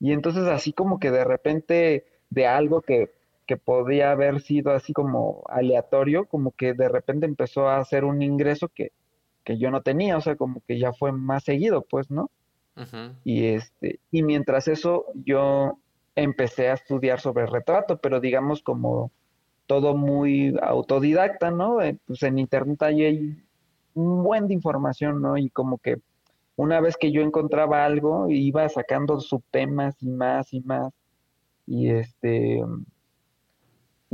Y 0.00 0.12
entonces 0.12 0.44
así 0.44 0.72
como 0.72 0.98
que 0.98 1.10
de 1.10 1.24
repente 1.24 2.06
de 2.30 2.46
algo 2.46 2.80
que 2.80 3.10
que 3.46 3.56
podía 3.56 4.10
haber 4.10 4.40
sido 4.40 4.72
así 4.72 4.92
como 4.92 5.42
aleatorio, 5.48 6.26
como 6.26 6.52
que 6.52 6.74
de 6.74 6.88
repente 6.88 7.26
empezó 7.26 7.68
a 7.68 7.78
hacer 7.78 8.04
un 8.04 8.22
ingreso 8.22 8.68
que, 8.68 8.92
que 9.44 9.58
yo 9.58 9.70
no 9.70 9.82
tenía, 9.82 10.16
o 10.16 10.20
sea, 10.20 10.36
como 10.36 10.62
que 10.66 10.78
ya 10.78 10.92
fue 10.92 11.12
más 11.12 11.44
seguido, 11.44 11.82
pues, 11.82 12.10
¿no? 12.10 12.30
Y 13.22 13.46
este, 13.46 14.00
y 14.10 14.24
mientras 14.24 14.66
eso 14.66 15.06
yo 15.14 15.78
empecé 16.16 16.70
a 16.70 16.74
estudiar 16.74 17.20
sobre 17.20 17.46
retrato, 17.46 17.98
pero 17.98 18.18
digamos 18.20 18.62
como 18.62 19.12
todo 19.66 19.96
muy 19.96 20.56
autodidacta, 20.60 21.50
¿no? 21.50 21.80
Eh, 21.80 21.96
pues 22.06 22.22
en 22.24 22.38
internet 22.38 22.82
hay 22.82 23.42
un 23.94 24.24
buen 24.24 24.48
de 24.48 24.54
información, 24.54 25.22
¿no? 25.22 25.36
Y 25.36 25.50
como 25.50 25.78
que 25.78 25.98
una 26.56 26.80
vez 26.80 26.96
que 26.96 27.12
yo 27.12 27.22
encontraba 27.22 27.84
algo, 27.84 28.28
iba 28.28 28.68
sacando 28.68 29.20
subtemas 29.20 30.00
y 30.02 30.08
más 30.08 30.52
y 30.52 30.60
más. 30.60 30.92
Y 31.66 31.90
este, 31.90 32.62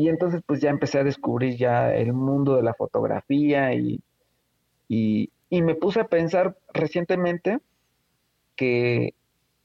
y 0.01 0.09
entonces 0.09 0.41
pues 0.47 0.63
ya 0.63 0.71
empecé 0.71 0.99
a 0.99 1.05
descubrir 1.05 1.59
ya 1.59 1.95
el 1.95 2.15
mundo 2.15 2.57
de 2.57 2.63
la 2.63 2.73
fotografía 2.73 3.75
y, 3.75 4.01
y, 4.89 5.31
me 5.51 5.75
puse 5.75 6.01
a 6.01 6.09
pensar 6.09 6.57
recientemente 6.73 7.59
que, 8.57 9.13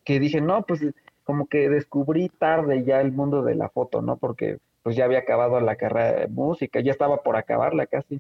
que, 0.04 0.20
dije, 0.20 0.42
no, 0.42 0.64
pues 0.64 0.82
como 1.24 1.48
que 1.48 1.70
descubrí 1.70 2.28
tarde 2.28 2.84
ya 2.84 3.00
el 3.00 3.14
mundo 3.14 3.44
de 3.44 3.56
la 3.56 3.70
foto, 3.70 4.02
¿no? 4.02 4.18
Porque 4.18 4.58
pues 4.84 4.98
ya 4.98 5.06
había 5.06 5.20
acabado 5.20 5.62
la 5.62 5.78
carrera 5.78 6.20
de 6.20 6.28
música, 6.28 6.82
ya 6.82 6.92
estaba 6.92 7.24
por 7.24 7.38
acabarla 7.38 7.86
casi. 7.86 8.20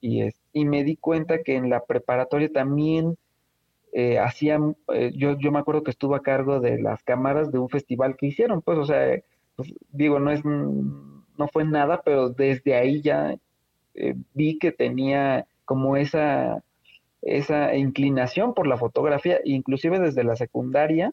Y, 0.00 0.22
es, 0.22 0.34
y 0.52 0.64
me 0.64 0.82
di 0.82 0.96
cuenta 0.96 1.44
que 1.44 1.54
en 1.54 1.70
la 1.70 1.84
preparatoria 1.84 2.50
también 2.50 3.16
eh, 3.92 4.18
hacían, 4.18 4.76
eh, 4.92 5.12
yo, 5.14 5.38
yo 5.38 5.52
me 5.52 5.60
acuerdo 5.60 5.84
que 5.84 5.92
estuve 5.92 6.16
a 6.16 6.20
cargo 6.20 6.58
de 6.58 6.82
las 6.82 7.04
cámaras 7.04 7.52
de 7.52 7.60
un 7.60 7.68
festival 7.68 8.16
que 8.16 8.26
hicieron, 8.26 8.60
pues, 8.60 8.76
o 8.76 8.84
sea, 8.84 9.22
pues, 9.54 9.72
digo, 9.92 10.18
no 10.18 10.30
es 10.30 10.42
no 11.38 11.48
fue 11.48 11.64
nada, 11.64 12.02
pero 12.04 12.30
desde 12.30 12.74
ahí 12.74 13.00
ya 13.00 13.36
eh, 13.94 14.14
vi 14.34 14.58
que 14.58 14.72
tenía 14.72 15.46
como 15.64 15.96
esa, 15.96 16.62
esa 17.22 17.74
inclinación 17.74 18.54
por 18.54 18.66
la 18.66 18.76
fotografía, 18.76 19.40
inclusive 19.44 19.98
desde 19.98 20.24
la 20.24 20.36
secundaria, 20.36 21.12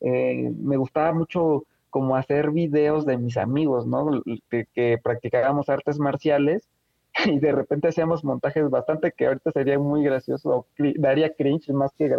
eh, 0.00 0.52
me 0.58 0.76
gustaba 0.76 1.12
mucho 1.12 1.64
como 1.90 2.16
hacer 2.16 2.50
videos 2.50 3.06
de 3.06 3.16
mis 3.16 3.36
amigos, 3.36 3.86
¿no? 3.86 4.22
Que, 4.50 4.98
practicábamos 5.02 5.68
artes 5.68 5.98
marciales 5.98 6.68
y 7.26 7.38
de 7.38 7.52
repente 7.52 7.88
hacíamos 7.88 8.24
montajes 8.24 8.68
bastante 8.68 9.12
que 9.12 9.26
ahorita 9.26 9.52
sería 9.52 9.78
muy 9.78 10.02
gracioso, 10.02 10.66
daría 10.96 11.32
cringe 11.32 11.70
más 11.70 11.92
que 11.96 12.10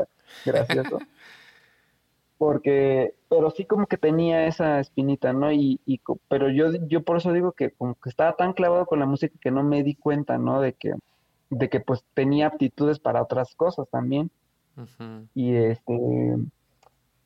gracioso. 0.45 0.99
porque, 2.37 3.13
pero 3.29 3.49
sí 3.49 3.65
como 3.65 3.87
que 3.87 3.97
tenía 3.97 4.45
esa 4.47 4.79
espinita, 4.79 5.33
¿no? 5.33 5.51
Y, 5.51 5.79
y, 5.85 6.01
pero 6.27 6.49
yo, 6.49 6.71
yo 6.87 7.03
por 7.03 7.17
eso 7.17 7.31
digo 7.31 7.53
que 7.53 7.71
como 7.71 7.95
que 7.95 8.09
estaba 8.09 8.35
tan 8.35 8.53
clavado 8.53 8.85
con 8.85 8.99
la 8.99 9.05
música 9.05 9.35
que 9.39 9.51
no 9.51 9.63
me 9.63 9.83
di 9.83 9.95
cuenta, 9.95 10.37
¿no? 10.37 10.59
De 10.61 10.73
que, 10.73 10.93
de 11.49 11.69
que 11.69 11.79
pues 11.79 12.03
tenía 12.13 12.47
aptitudes 12.47 12.99
para 12.99 13.21
otras 13.21 13.55
cosas 13.55 13.87
también. 13.89 14.29
Y 15.33 15.55
este, 15.55 16.37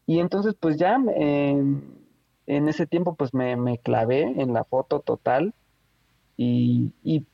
y 0.06 0.20
entonces 0.20 0.54
pues 0.60 0.78
ya 0.78 0.96
en 0.96 2.68
ese 2.68 2.86
tiempo 2.86 3.16
pues 3.16 3.34
me, 3.34 3.56
me, 3.56 3.80
clavé 3.80 4.22
en 4.22 4.54
la 4.54 4.64
foto 4.64 5.00
total 5.00 5.56
y, 6.38 6.94
y, 7.04 7.26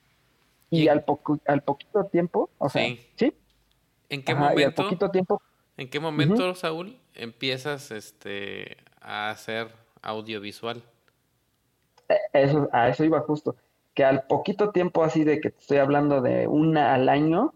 y, 0.69 0.87
al, 0.87 1.03
poco, 1.03 1.39
al 1.45 1.63
poquito 1.63 2.05
tiempo, 2.05 2.49
o 2.57 2.69
sea, 2.69 2.95
¿sí? 3.15 3.33
¿En 4.09 4.23
qué 4.23 4.35
momento? 4.35 4.65
al 4.65 4.73
poquito 4.73 5.11
tiempo. 5.11 5.41
¿En 5.77 5.89
qué 5.89 5.99
momento, 5.99 6.55
Saúl, 6.55 6.97
empiezas 7.13 7.91
este, 7.91 8.77
a 9.01 9.29
hacer 9.29 9.67
audiovisual? 10.01 10.81
Eh, 12.07 12.15
eso, 12.33 12.69
a 12.71 12.89
eso 12.89 13.03
iba 13.03 13.19
justo. 13.21 13.55
Que 13.93 14.03
al 14.03 14.23
poquito 14.27 14.71
tiempo 14.71 15.03
así 15.03 15.23
de 15.23 15.39
que 15.39 15.49
te 15.49 15.59
estoy 15.59 15.77
hablando 15.77 16.21
de 16.21 16.47
una 16.47 16.93
al 16.93 17.09
año, 17.09 17.53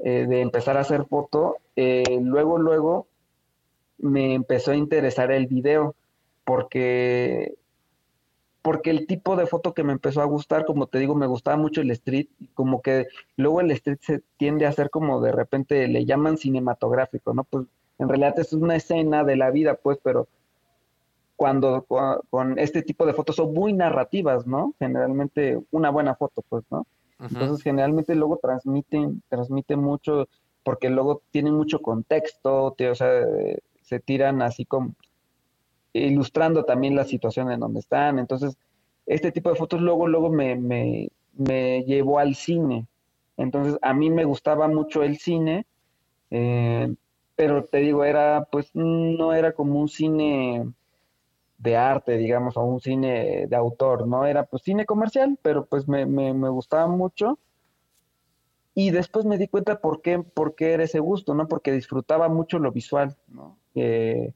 eh, 0.00 0.26
de 0.28 0.40
empezar 0.40 0.76
a 0.76 0.80
hacer 0.80 1.04
foto, 1.06 1.58
eh, 1.76 2.18
luego, 2.20 2.58
luego 2.58 3.06
me 3.98 4.34
empezó 4.34 4.72
a 4.72 4.76
interesar 4.76 5.30
el 5.30 5.46
video, 5.46 5.94
porque, 6.44 7.54
porque 8.64 8.88
el 8.88 9.06
tipo 9.06 9.36
de 9.36 9.46
foto 9.46 9.74
que 9.74 9.84
me 9.84 9.92
empezó 9.92 10.22
a 10.22 10.24
gustar, 10.24 10.64
como 10.64 10.86
te 10.86 10.98
digo, 10.98 11.14
me 11.14 11.26
gustaba 11.26 11.58
mucho 11.58 11.82
el 11.82 11.90
street, 11.90 12.28
como 12.54 12.80
que 12.80 13.08
luego 13.36 13.60
el 13.60 13.70
street 13.72 13.98
se 14.00 14.22
tiende 14.38 14.64
a 14.64 14.70
hacer 14.70 14.88
como 14.88 15.20
de 15.20 15.32
repente 15.32 15.86
le 15.86 16.06
llaman 16.06 16.38
cinematográfico, 16.38 17.34
¿no? 17.34 17.44
Pues 17.44 17.66
en 17.98 18.08
realidad 18.08 18.38
es 18.38 18.54
una 18.54 18.74
escena 18.74 19.22
de 19.22 19.36
la 19.36 19.50
vida, 19.50 19.74
pues, 19.74 19.98
pero 20.02 20.28
cuando 21.36 21.84
con, 22.30 22.58
este 22.58 22.80
tipo 22.80 23.04
de 23.04 23.12
fotos 23.12 23.36
son 23.36 23.52
muy 23.52 23.74
narrativas, 23.74 24.46
¿no? 24.46 24.72
Generalmente 24.78 25.60
una 25.70 25.90
buena 25.90 26.14
foto, 26.14 26.42
pues, 26.48 26.64
¿no? 26.70 26.86
Entonces, 27.20 27.62
generalmente 27.62 28.14
luego 28.14 28.38
transmiten, 28.38 29.22
transmiten 29.28 29.78
mucho, 29.78 30.26
porque 30.62 30.88
luego 30.88 31.20
tienen 31.30 31.52
mucho 31.52 31.82
contexto, 31.82 32.74
o 32.78 32.94
sea, 32.94 33.26
se 33.82 34.00
tiran 34.00 34.40
así 34.40 34.64
como 34.64 34.94
ilustrando 35.94 36.64
también 36.64 36.94
la 36.94 37.04
situación 37.04 37.50
en 37.50 37.60
donde 37.60 37.80
están. 37.80 38.18
Entonces, 38.18 38.58
este 39.06 39.32
tipo 39.32 39.50
de 39.50 39.56
fotos 39.56 39.80
luego, 39.80 40.06
luego 40.06 40.30
me, 40.30 40.56
me, 40.56 41.08
me 41.32 41.84
llevó 41.84 42.18
al 42.18 42.34
cine. 42.34 42.86
Entonces, 43.36 43.78
a 43.80 43.94
mí 43.94 44.10
me 44.10 44.24
gustaba 44.24 44.68
mucho 44.68 45.02
el 45.02 45.18
cine. 45.18 45.66
Eh, 46.30 46.94
pero 47.36 47.64
te 47.64 47.78
digo, 47.78 48.04
era, 48.04 48.46
pues, 48.50 48.70
no 48.74 49.32
era 49.32 49.52
como 49.52 49.80
un 49.80 49.88
cine 49.88 50.66
de 51.58 51.76
arte, 51.76 52.16
digamos, 52.18 52.56
o 52.56 52.62
un 52.62 52.80
cine 52.80 53.46
de 53.48 53.56
autor, 53.56 54.06
¿no? 54.06 54.26
Era 54.26 54.44
pues 54.44 54.62
cine 54.62 54.84
comercial, 54.84 55.38
pero 55.40 55.64
pues 55.64 55.88
me, 55.88 56.04
me, 56.04 56.48
gustaba 56.50 56.86
mucho. 56.88 57.38
Y 58.74 58.90
después 58.90 59.24
me 59.24 59.38
di 59.38 59.48
cuenta 59.48 59.80
por 59.80 60.02
qué, 60.02 60.18
por 60.18 60.54
qué 60.56 60.72
era 60.72 60.84
ese 60.84 60.98
gusto, 60.98 61.32
¿no? 61.34 61.48
Porque 61.48 61.72
disfrutaba 61.72 62.28
mucho 62.28 62.58
lo 62.58 62.70
visual, 62.70 63.16
¿no? 63.28 63.56
Eh, 63.74 64.32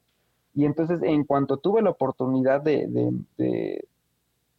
y 0.55 0.65
entonces, 0.65 1.01
en 1.03 1.23
cuanto 1.23 1.57
tuve 1.57 1.81
la 1.81 1.91
oportunidad 1.91 2.61
de, 2.61 2.87
de, 3.37 3.85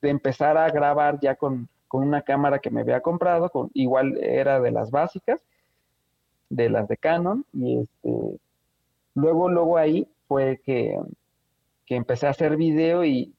empezar 0.03 0.57
a 0.57 0.70
grabar 0.70 1.18
ya 1.20 1.35
con, 1.35 1.68
con, 1.88 2.07
una 2.07 2.22
cámara 2.22 2.59
que 2.59 2.70
me 2.70 2.81
había 2.81 3.00
comprado, 3.00 3.50
con, 3.50 3.70
igual 3.74 4.16
era 4.22 4.61
de 4.61 4.70
las 4.70 4.90
básicas, 4.90 5.42
de 6.50 6.68
las 6.68 6.88
de 6.88 6.96
Canon 6.96 7.44
y 7.53 7.79
este 7.79 8.38
luego 9.14 9.48
luego 9.48 9.79
ahí 9.79 10.07
fue 10.26 10.61
que, 10.64 10.98
empecé 11.88 12.29
a 12.29 12.31
hacer 12.31 12.57
video 12.57 13.05
y, 13.05 13.35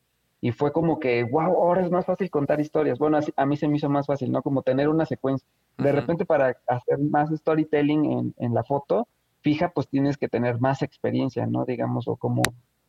fue 0.54 0.74
como 0.74 1.00
que 1.00 1.24
wow 1.24 1.54
ahora 1.54 1.86
es 1.86 1.92
más 1.92 2.06
fácil 2.06 2.30
contar 2.32 2.60
historias 2.60 2.98
bueno 2.98 3.20
a 3.36 3.46
mí 3.46 3.58
se 3.58 3.68
me 3.68 3.78
hizo 3.78 3.90
más 3.90 4.08
fácil 4.08 4.32
no 4.32 4.42
como 4.42 4.64
tener 4.64 4.90
una 4.90 5.06
secuencia. 5.06 5.48
De 5.78 5.92
repente 5.92 6.26
para 6.26 6.58
hacer 6.68 6.98
más 6.98 7.30
storytelling 7.30 8.34
en, 8.38 8.54
la 8.54 8.64
foto 8.64 9.08
fija 9.42 9.70
pues 9.70 9.88
tienes 9.88 10.18
que 10.18 10.28
tener 10.28 10.60
más 10.60 10.82
experiencia 10.82 11.46
no 11.46 11.66
digamos 11.66 12.08
o 12.08 12.16
como 12.16 12.42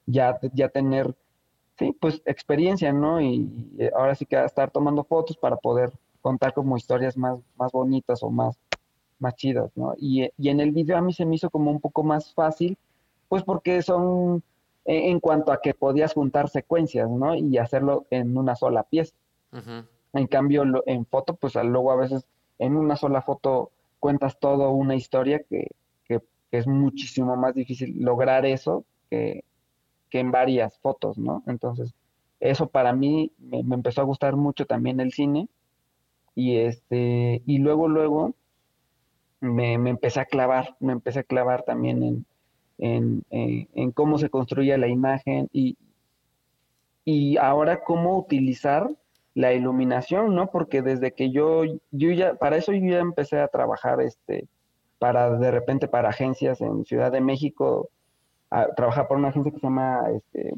ya 0.07 0.39
ya 0.53 0.69
tener 0.69 1.15
sí 1.79 1.97
pues 2.01 2.23
experiencia 2.27 2.93
no 2.93 3.21
y, 3.21 3.49
y 3.79 3.89
ahora 3.95 4.15
sí 4.15 4.27
que 4.27 4.43
estar 4.45 4.71
tomando 4.71 5.05
fotos 5.05 5.37
para 5.37 5.57
poder 5.57 5.93
contar 6.21 6.55
como 6.55 6.77
historias 6.77 7.17
más 7.17 7.39
más 7.57 7.73
bonitas 7.73 8.23
o 8.23 8.31
más 8.31 8.59
más 9.23 9.37
chidas, 9.37 9.71
¿no? 9.77 9.95
Y, 9.97 10.29
y 10.37 10.49
en 10.51 10.61
el 10.61 10.73
video 10.73 10.99
a 10.99 11.01
mí 11.01 11.15
se 11.15 11.25
me 11.25 11.37
hizo 11.37 11.49
como 11.49 11.71
un 11.71 11.81
poco 11.81 12.03
más 12.03 12.35
fácil, 12.35 12.77
pues 13.29 13.43
porque 13.45 13.81
son 13.81 14.43
e, 14.85 15.11
en 15.11 15.21
cuanto 15.21 15.53
a 15.53 15.63
que 15.63 15.73
podías 15.73 16.13
juntar 16.13 16.51
secuencias, 16.51 17.09
¿no? 17.09 17.35
Y 17.35 17.57
hacerlo 17.57 18.05
en 18.11 18.37
una 18.37 18.57
sola 18.57 18.83
pieza. 18.83 19.15
En 20.13 20.27
cambio, 20.27 20.65
en 20.87 21.07
foto, 21.07 21.35
pues 21.35 21.55
luego 21.55 21.93
a 21.93 21.97
veces 21.97 22.27
en 22.59 22.77
una 22.77 22.97
sola 22.97 23.23
foto 23.23 23.71
cuentas 24.01 24.39
toda 24.39 24.69
una 24.69 24.95
historia 24.95 25.43
que, 25.43 25.69
que, 26.53 26.59
es 26.59 26.67
muchísimo 26.67 27.37
más 27.37 27.55
difícil 27.55 27.97
lograr 27.99 28.47
eso 28.47 28.85
que, 29.11 29.45
que, 30.11 30.21
en 30.21 30.31
varias 30.31 30.79
fotos, 30.79 31.19
¿no? 31.19 31.43
Entonces, 31.47 31.95
eso 32.41 32.69
para 32.69 32.93
mí 32.93 33.33
me, 33.39 33.61
empezó 33.61 34.03
a 34.03 34.05
gustar 34.05 34.37
mucho 34.37 34.67
también 34.67 35.01
el 35.01 35.13
cine 35.13 35.49
y 36.35 36.57
este 36.57 37.43
y 37.47 37.59
luego 37.59 37.89
luego 37.89 38.35
me, 39.41 39.79
me 39.79 39.91
empecé 39.91 40.21
a 40.21 40.25
clavar, 40.25 40.77
me 40.81 40.93
empecé 40.93 41.21
a 41.21 41.25
clavar 41.25 41.65
también 41.65 42.25
en, 42.79 43.25
en, 43.31 43.93
cómo 43.93 44.19
se 44.19 44.31
construye 44.31 44.77
la 44.79 44.89
imagen 44.89 45.49
y, 45.53 45.77
y 47.05 47.37
ahora 47.37 47.83
cómo 47.85 48.19
utilizar 48.19 48.89
la 49.35 49.53
iluminación, 49.53 50.35
¿no? 50.35 50.51
Porque 50.51 50.83
desde 50.83 51.13
que 51.13 51.31
yo, 51.31 51.65
yo 51.91 52.11
ya, 52.11 52.35
para 52.35 52.57
eso 52.57 52.73
yo 52.73 52.87
ya 52.87 52.99
empecé 52.99 53.41
a 53.41 53.49
trabajar, 53.49 54.01
este, 54.01 54.47
para 55.03 55.37
de 55.37 55.51
repente 55.51 55.89
para 55.89 56.11
agencias 56.11 56.61
en 56.61 56.85
Ciudad 56.85 57.11
de 57.11 57.21
México, 57.21 57.91
a 58.51 58.69
trabajar 58.69 59.09
por 59.09 59.17
una 59.17 59.31
agencia 59.31 59.51
que 59.51 59.59
se 59.59 59.67
llama, 59.67 60.05
este, 60.15 60.55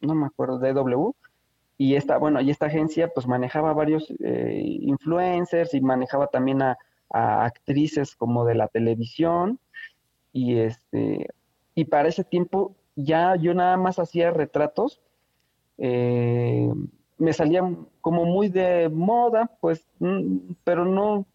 no 0.00 0.16
me 0.16 0.26
acuerdo, 0.26 0.58
DW, 0.58 1.14
y 1.76 1.94
esta, 1.94 2.18
bueno, 2.18 2.40
y 2.40 2.50
esta 2.50 2.66
agencia 2.66 3.06
pues 3.14 3.28
manejaba 3.28 3.72
varios 3.74 4.12
eh, 4.18 4.62
influencers 4.80 5.74
y 5.74 5.80
manejaba 5.80 6.26
también 6.26 6.60
a, 6.60 6.76
a, 7.08 7.44
actrices 7.44 8.16
como 8.16 8.44
de 8.44 8.56
la 8.56 8.66
televisión, 8.66 9.60
y 10.32 10.58
este, 10.58 11.28
y 11.76 11.84
para 11.84 12.08
ese 12.08 12.24
tiempo 12.24 12.74
ya 12.96 13.36
yo 13.36 13.54
nada 13.54 13.76
más 13.76 14.00
hacía 14.00 14.32
retratos, 14.32 15.00
eh, 15.78 16.68
me 17.16 17.32
salían 17.32 17.86
como 18.00 18.24
muy 18.24 18.48
de 18.48 18.88
moda, 18.88 19.48
pues, 19.60 19.86
mm, 20.00 20.54
pero 20.64 20.84
no, 20.84 21.26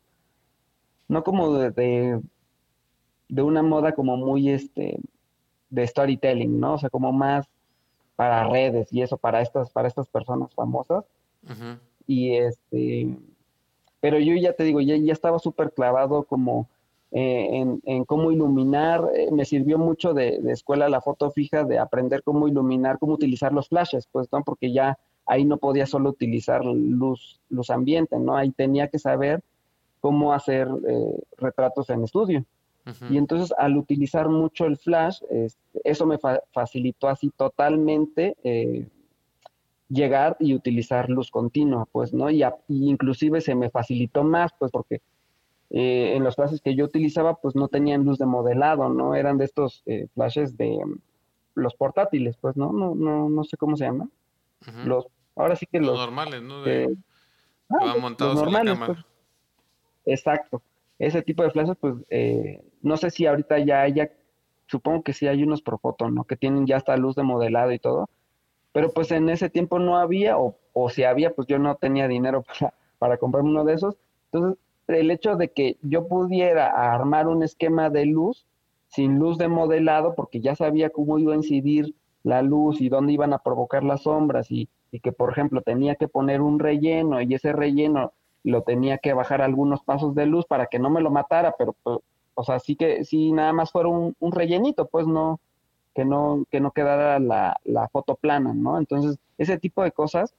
no 1.08 1.24
como 1.24 1.58
de, 1.58 1.72
de, 1.72 2.22
una 3.42 3.64
moda 3.64 3.94
como 3.94 4.18
muy, 4.18 4.50
este, 4.50 5.00
de 5.70 5.88
storytelling, 5.88 6.60
¿no? 6.60 6.74
O 6.74 6.78
sea, 6.78 6.90
como 6.90 7.12
más 7.12 7.48
para 8.16 8.48
redes 8.48 8.94
y 8.94 9.02
eso, 9.02 9.18
para 9.18 9.42
estas, 9.42 9.72
para 9.72 9.88
estas 9.88 10.08
personas 10.08 10.54
famosas. 10.54 11.04
Y 12.06 12.34
este, 12.36 13.18
pero 14.00 14.20
yo 14.20 14.36
ya 14.36 14.54
te 14.54 14.64
digo, 14.64 14.82
ya, 14.82 14.96
ya 14.98 15.14
estaba 15.14 15.40
súper 15.40 15.72
clavado 15.72 16.24
como 16.24 16.68
eh, 17.12 17.80
en, 17.84 18.06
cómo 18.06 18.32
iluminar. 18.32 19.10
Eh, 19.16 19.30
me 19.32 19.46
sirvió 19.46 19.78
mucho 19.78 20.14
de, 20.14 20.42
escuela 20.52 20.90
la 20.90 21.02
foto 21.02 21.32
fija, 21.32 21.64
de 21.64 21.80
aprender 21.80 22.24
cómo 22.24 22.48
iluminar, 22.48 23.00
cómo 23.00 23.14
utilizar 23.14 23.54
los 23.54 23.70
flashes, 23.70 24.08
pues, 24.12 24.32
¿no? 24.32 24.44
Porque 24.44 24.72
ya 24.72 24.98
ahí 25.26 25.46
no 25.46 25.58
podía 25.58 25.86
solo 25.86 26.10
utilizar 26.10 26.66
luz, 26.66 27.40
luz 27.50 27.70
ambiente, 27.70 28.18
¿no? 28.20 28.36
Ahí 28.36 28.52
tenía 28.52 28.90
que 28.90 29.00
saber 29.00 29.42
cómo 30.02 30.34
hacer 30.34 30.68
eh, 30.88 31.24
retratos 31.38 31.90
en 31.90 32.04
estudio. 32.04 32.44
Y 33.10 33.18
entonces 33.18 33.54
al 33.58 33.78
utilizar 33.78 34.28
mucho 34.28 34.66
el 34.66 34.78
flash, 34.78 35.22
este, 35.30 35.82
eso 35.86 36.06
me 36.06 36.18
facilitó 36.52 37.08
así 37.08 37.30
totalmente 37.30 38.36
llegar 39.94 40.36
y 40.40 40.54
utilizar 40.54 41.10
luz 41.10 41.30
continua, 41.30 41.86
pues, 41.92 42.14
¿no? 42.14 42.30
Y, 42.30 42.44
y, 42.44 42.90
inclusive 42.90 43.42
se 43.42 43.56
me 43.56 43.70
facilitó 43.70 44.24
más, 44.24 44.52
pues, 44.58 44.72
porque 44.72 45.02
eh, 45.70 46.16
en 46.16 46.24
los 46.24 46.36
flashes 46.36 46.62
que 46.62 46.76
yo 46.76 46.86
utilizaba, 46.86 47.36
pues 47.36 47.56
no 47.56 47.68
tenían 47.68 48.04
luz 48.04 48.18
de 48.18 48.26
modelado, 48.26 48.90
¿no? 48.90 49.16
Eran 49.16 49.38
de 49.38 49.46
estos 49.46 49.84
eh, 49.86 50.08
flashes 50.14 50.58
de 50.58 50.80
mm, 50.84 51.00
los 51.56 51.76
portátiles, 51.76 52.38
pues, 52.38 52.58
¿no? 52.58 52.72
No, 52.74 52.96
no, 52.96 53.30
no 53.30 53.44
sé 53.44 53.58
cómo 53.58 53.78
se 53.78 53.86
llaman. 53.86 54.12
Los, 54.86 55.08
ahora 55.36 55.56
sí 55.58 55.66
que 55.66 55.80
los, 55.80 55.98
normales, 55.98 56.42
¿no? 56.42 56.64
De, 56.64 56.96
ah, 57.70 57.86
van 57.86 58.02
montados 58.02 58.42
en 58.42 58.54
la 58.54 58.64
cámara. 58.64 58.94
Pues. 58.94 59.06
exacto. 60.06 60.62
Ese 61.00 61.22
tipo 61.22 61.44
de 61.44 61.52
flashes, 61.52 61.76
pues, 61.80 61.96
eh, 62.10 62.64
no 62.84 62.98
sé 62.98 63.10
si 63.10 63.26
ahorita 63.26 63.58
ya 63.60 63.82
haya, 63.82 64.12
supongo 64.68 65.02
que 65.04 65.14
sí 65.14 65.28
hay 65.28 65.42
unos 65.42 65.64
Profoto, 65.64 66.12
¿no? 66.12 66.26
Que 66.26 66.36
tienen 66.36 66.68
ya 66.68 66.78
hasta 66.78 66.96
luz 66.98 67.16
de 67.16 67.24
modelado 67.24 67.72
y 67.72 67.80
todo. 67.80 68.10
Pero 68.72 68.92
pues 68.92 69.12
en 69.12 69.30
ese 69.30 69.50
tiempo 69.50 69.80
no 69.80 69.98
había, 69.98 70.38
o, 70.38 70.56
o 70.74 70.90
si 70.90 71.04
había, 71.04 71.34
pues 71.34 71.48
yo 71.48 71.58
no 71.58 71.76
tenía 71.76 72.08
dinero 72.08 72.44
para, 72.60 72.74
para 73.00 73.18
comprarme 73.18 73.50
uno 73.50 73.64
de 73.64 73.74
esos. 73.74 73.98
Entonces 74.32 74.60
el 74.88 75.12
hecho 75.12 75.36
de 75.36 75.50
que 75.50 75.78
yo 75.82 76.08
pudiera 76.08 76.68
armar 76.94 77.28
un 77.28 77.44
esquema 77.44 77.90
de 77.90 78.06
luz 78.06 78.46
sin 78.88 79.18
luz 79.18 79.38
de 79.38 79.48
modelado, 79.48 80.14
porque 80.14 80.40
ya 80.40 80.56
sabía 80.56 80.90
cómo 80.90 81.18
iba 81.18 81.34
a 81.34 81.38
incidir 81.38 81.96
la 82.22 82.42
luz 82.42 82.80
y 82.80 82.90
dónde 82.90 83.14
iban 83.14 83.34
a 83.34 83.40
provocar 83.40 83.84
las 83.84 84.04
sombras 84.04 84.52
y, 84.52 84.70
que, 85.02 85.12
por 85.12 85.32
ejemplo, 85.32 85.62
tenía 85.62 85.96
que 85.96 86.08
poner 86.08 86.42
un 86.42 86.60
relleno 86.60 87.20
y 87.22 87.34
ese 87.34 87.52
relleno 87.52 88.14
lo 88.44 88.62
tenía 88.62 89.00
que 89.00 89.14
bajar 89.14 89.42
algunos 89.42 89.82
pasos 89.84 90.14
de 90.14 90.28
luz 90.28 90.46
para 90.46 90.68
que 90.68 90.78
no 90.78 90.92
me 90.92 91.02
lo 91.02 91.10
matara, 91.10 91.56
pero, 91.58 91.76
pues, 91.82 92.00
o 92.36 92.44
sea, 92.44 92.60
sí 92.60 92.76
que, 92.76 93.04
sí 93.06 93.32
nada 93.32 93.54
más 93.54 93.72
fuera 93.72 93.90
un, 93.90 94.16
un 94.20 94.32
rellenito, 94.32 94.88
pues 94.88 95.08
no, 95.08 95.40
que 95.94 96.06
no, 96.06 96.46
que 96.50 96.60
no 96.60 96.72
quedara 96.72 97.20
la, 97.20 97.60
la 97.64 97.88
foto 97.90 98.16
plana, 98.16 98.54
¿no? 98.54 98.78
Entonces, 98.78 99.18
ese 99.38 99.58
tipo 99.58 99.84
de 99.84 99.92
cosas 99.92 100.34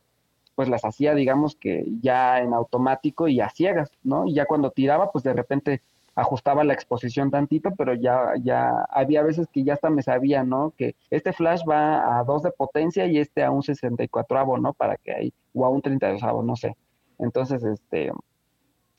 pues 0.54 0.68
las 0.68 0.85
hacía, 0.85 1.14
digamos 1.14 1.57
que 1.57 1.85
ya 2.00 2.40
en 2.40 2.54
automático 2.54 3.28
y 3.28 3.40
a 3.40 3.48
ciegas, 3.48 3.90
¿no? 4.02 4.26
Y 4.26 4.35
ya 4.35 4.46
cuando 4.46 4.70
tiraba, 4.70 5.11
pues 5.11 5.24
de 5.24 5.33
repente 5.33 5.83
ajustaba 6.14 6.62
la 6.62 6.74
exposición 6.74 7.30
tantito, 7.30 7.72
pero 7.76 7.94
ya, 7.94 8.35
ya 8.40 8.85
había 8.88 9.22
veces 9.22 9.48
que 9.48 9.64
ya 9.64 9.74
hasta 9.74 9.90
me 9.90 10.02
sabía, 10.02 10.44
¿no? 10.44 10.72
Que 10.76 10.94
este 11.11 11.33
flash 11.33 11.62
va 11.68 12.20
a 12.20 12.24
2 12.24 12.44
de 12.44 12.52
potencia 12.52 13.07
y 13.07 13.18
este 13.18 13.42
a 13.42 13.50
un 13.50 13.62
64avo, 13.62 14.61
¿no? 14.61 14.74
Para 14.74 14.96
que 14.96 15.12
ahí, 15.12 15.33
o 15.52 15.64
a 15.64 15.70
un 15.70 15.83
32avo, 15.83 16.44
no 16.44 16.54
sé. 16.54 16.76
Entonces, 17.18 17.64
este, 17.64 18.12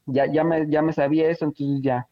ya, 0.05 0.25
ya, 0.25 0.43
me, 0.43 0.69
ya 0.69 0.81
me 0.81 0.91
sabía 0.91 1.29
eso, 1.29 1.45
entonces 1.45 1.81
ya 1.81 2.07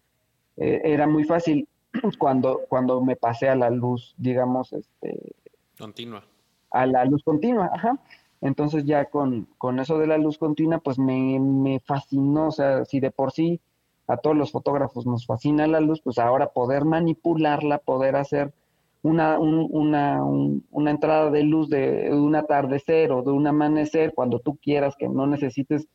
eh, 0.58 0.82
era 0.84 1.08
muy 1.08 1.24
fácil 1.24 1.68
cuando, 2.18 2.62
cuando 2.70 3.02
me 3.02 3.16
pasé 3.16 3.50
a 3.50 3.56
la 3.56 3.70
luz, 3.70 4.14
digamos, 4.18 4.74
este... 4.74 5.36
Continua. 5.78 6.24
A 6.72 6.86
la 6.86 7.06
luz 7.06 7.24
continua, 7.24 7.70
ajá. 7.74 8.00
Entonces 8.42 8.84
ya 8.84 9.06
con, 9.06 9.48
con 9.58 9.80
eso 9.80 9.98
de 9.98 10.08
la 10.08 10.18
luz 10.18 10.38
continua, 10.38 10.80
pues 10.80 11.00
me, 11.00 11.40
me, 11.40 11.80
fascinó, 11.80 12.48
o 12.48 12.52
sea, 12.52 12.84
si 12.84 13.00
de 13.00 13.10
por 13.10 13.32
sí 13.32 13.62
a 14.08 14.18
todos 14.18 14.36
los 14.36 14.52
fotógrafos 14.52 15.06
nos 15.06 15.26
fascina 15.26 15.66
la 15.66 15.80
luz, 15.80 16.02
pues 16.02 16.18
ahora 16.18 16.50
poder 16.50 16.84
manipularla, 16.84 17.78
poder 17.78 18.18
hacer 18.18 18.54
una, 19.02 19.40
una, 19.40 20.24
una 20.24 20.92
entrada 20.92 21.32
de 21.32 21.44
luz 21.44 21.70
de, 21.70 22.10
un 22.12 22.36
atardecer 22.36 23.14
o 23.14 23.22
de 23.22 23.32
un 23.32 23.48
amanecer 23.48 24.14
cuando 24.14 24.40
tú 24.40 24.58
quieras, 24.58 24.96
que 24.98 25.08
no 25.08 25.26
necesites 25.26 25.88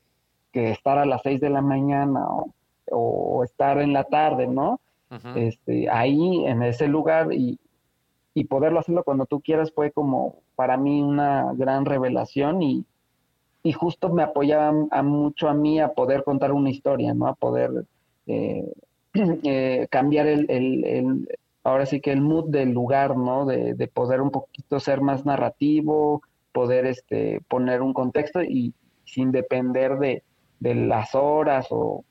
que 0.51 0.71
estar 0.71 0.97
a 0.97 1.05
las 1.05 1.23
seis 1.23 1.41
de 1.41 1.51
la 1.51 1.61
mañana 1.61 2.27
o, 2.29 2.55
estar 3.45 3.81
en 3.81 3.93
la 3.93 4.05
tarde, 4.05 4.47
¿no? 4.47 4.81
este, 5.37 5.89
ahí 5.89 6.45
en 6.45 6.63
ese 6.63 6.87
lugar 6.87 7.33
y, 7.33 7.59
y 8.35 8.45
poderlo 8.45 8.81
hacerlo 8.81 9.05
cuando 9.05 9.27
tú 9.27 9.41
quieras 9.41 9.73
fue 9.73 9.91
como 9.91 10.37
para 10.55 10.77
mí 10.77 11.01
una 11.03 11.53
gran 11.55 11.85
revelación 11.85 12.63
y, 12.63 12.85
y 13.63 13.73
justo 13.73 14.11
me 14.11 14.23
apoyaba 14.23 14.73
a, 14.91 15.03
mucho 15.03 15.49
a 15.49 15.55
mí 15.55 15.81
a 15.81 15.89
poder 15.89 16.25
contar 16.25 16.53
una 16.53 16.71
historia, 16.71 17.15
¿no? 17.15 17.27
A 17.27 17.35
poder 17.35 17.85
eh, 18.27 18.71
eh, 19.15 19.87
cambiar 19.91 20.27
el, 20.27 20.47
el, 20.51 21.29
ahora 21.65 21.87
sí 21.87 22.01
que 22.01 22.13
el 22.13 22.21
mood 22.21 22.51
del 22.51 22.71
lugar, 22.71 23.17
¿no? 23.17 23.47
De, 23.47 23.75
de, 23.75 23.89
poder 23.89 24.21
un 24.21 24.31
poquito 24.31 24.79
ser 24.79 25.01
más 25.01 25.25
narrativo, 25.25 26.23
poder 26.53 26.87
este, 26.87 27.41
poner 27.49 27.83
un 27.83 27.93
contexto 27.93 28.43
y 28.43 28.75
sin 29.05 29.33
depender 29.33 29.99
de, 29.99 30.23
de 30.61 30.75
las 30.75 31.15
horas 31.15 31.69
o, 31.71 32.05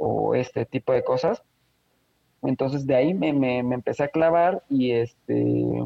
o 0.00 0.34
este 0.34 0.64
tipo 0.64 0.92
de 0.92 1.04
cosas. 1.04 1.42
Entonces 2.42 2.86
de 2.86 2.96
ahí 2.96 3.14
me, 3.14 3.32
me, 3.34 3.58
empecé 3.58 4.04
a 4.04 4.08
clavar 4.08 4.64
y 4.70 4.92
este 4.92 5.84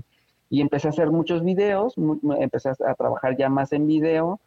y 0.50 0.61
empecé 0.61 0.87
a 0.87 0.90
hacer 0.90 1.11
muchos 1.11 1.42
videos, 1.42 1.94
empecé 2.38 2.68
a 2.68 2.94
trabajar 2.94 3.37
ya 3.37 3.48
más 3.48 3.72
en 3.72 3.88
video, 3.88 4.38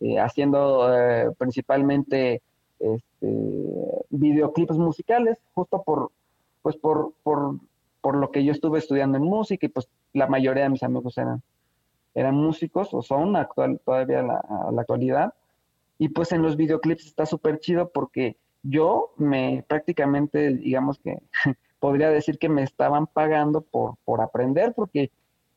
eh, 0.00 0.18
haciendo 0.18 0.96
eh, 0.96 1.30
principalmente 1.36 2.40
este, 2.78 4.04
videoclips 4.08 4.78
musicales, 4.78 5.36
justo 5.52 5.82
por, 5.82 6.10
pues 6.62 6.76
por, 6.76 7.12
por, 7.22 7.56
por, 8.00 8.16
lo 8.16 8.30
que 8.30 8.44
yo 8.44 8.52
estuve 8.52 8.78
estudiando 8.78 9.18
en 9.18 9.24
música 9.24 9.66
y 9.66 9.68
pues 9.68 9.88
la 10.14 10.26
mayoría 10.26 10.62
de 10.62 10.70
mis 10.70 10.82
amigos 10.84 11.18
eran, 11.18 11.42
eran 12.14 12.34
músicos 12.34 12.94
o 12.94 13.02
son 13.02 13.36
actual, 13.36 13.78
todavía 13.84 14.20
a 14.20 14.72
la 14.72 14.80
actualidad. 14.80 15.34
Y 15.98 16.08
pues 16.08 16.32
en 16.32 16.40
los 16.40 16.56
videoclips 16.56 17.04
está 17.04 17.26
súper 17.26 17.60
chido 17.60 17.90
porque 17.90 18.36
yo 18.62 19.12
me 19.16 19.64
prácticamente, 19.66 20.54
digamos 20.54 20.98
que 20.98 21.18
podría 21.80 22.10
decir 22.10 22.38
que 22.38 22.48
me 22.48 22.62
estaban 22.62 23.06
pagando 23.06 23.60
por, 23.60 23.96
por 24.04 24.20
aprender, 24.20 24.72
porque 24.74 25.10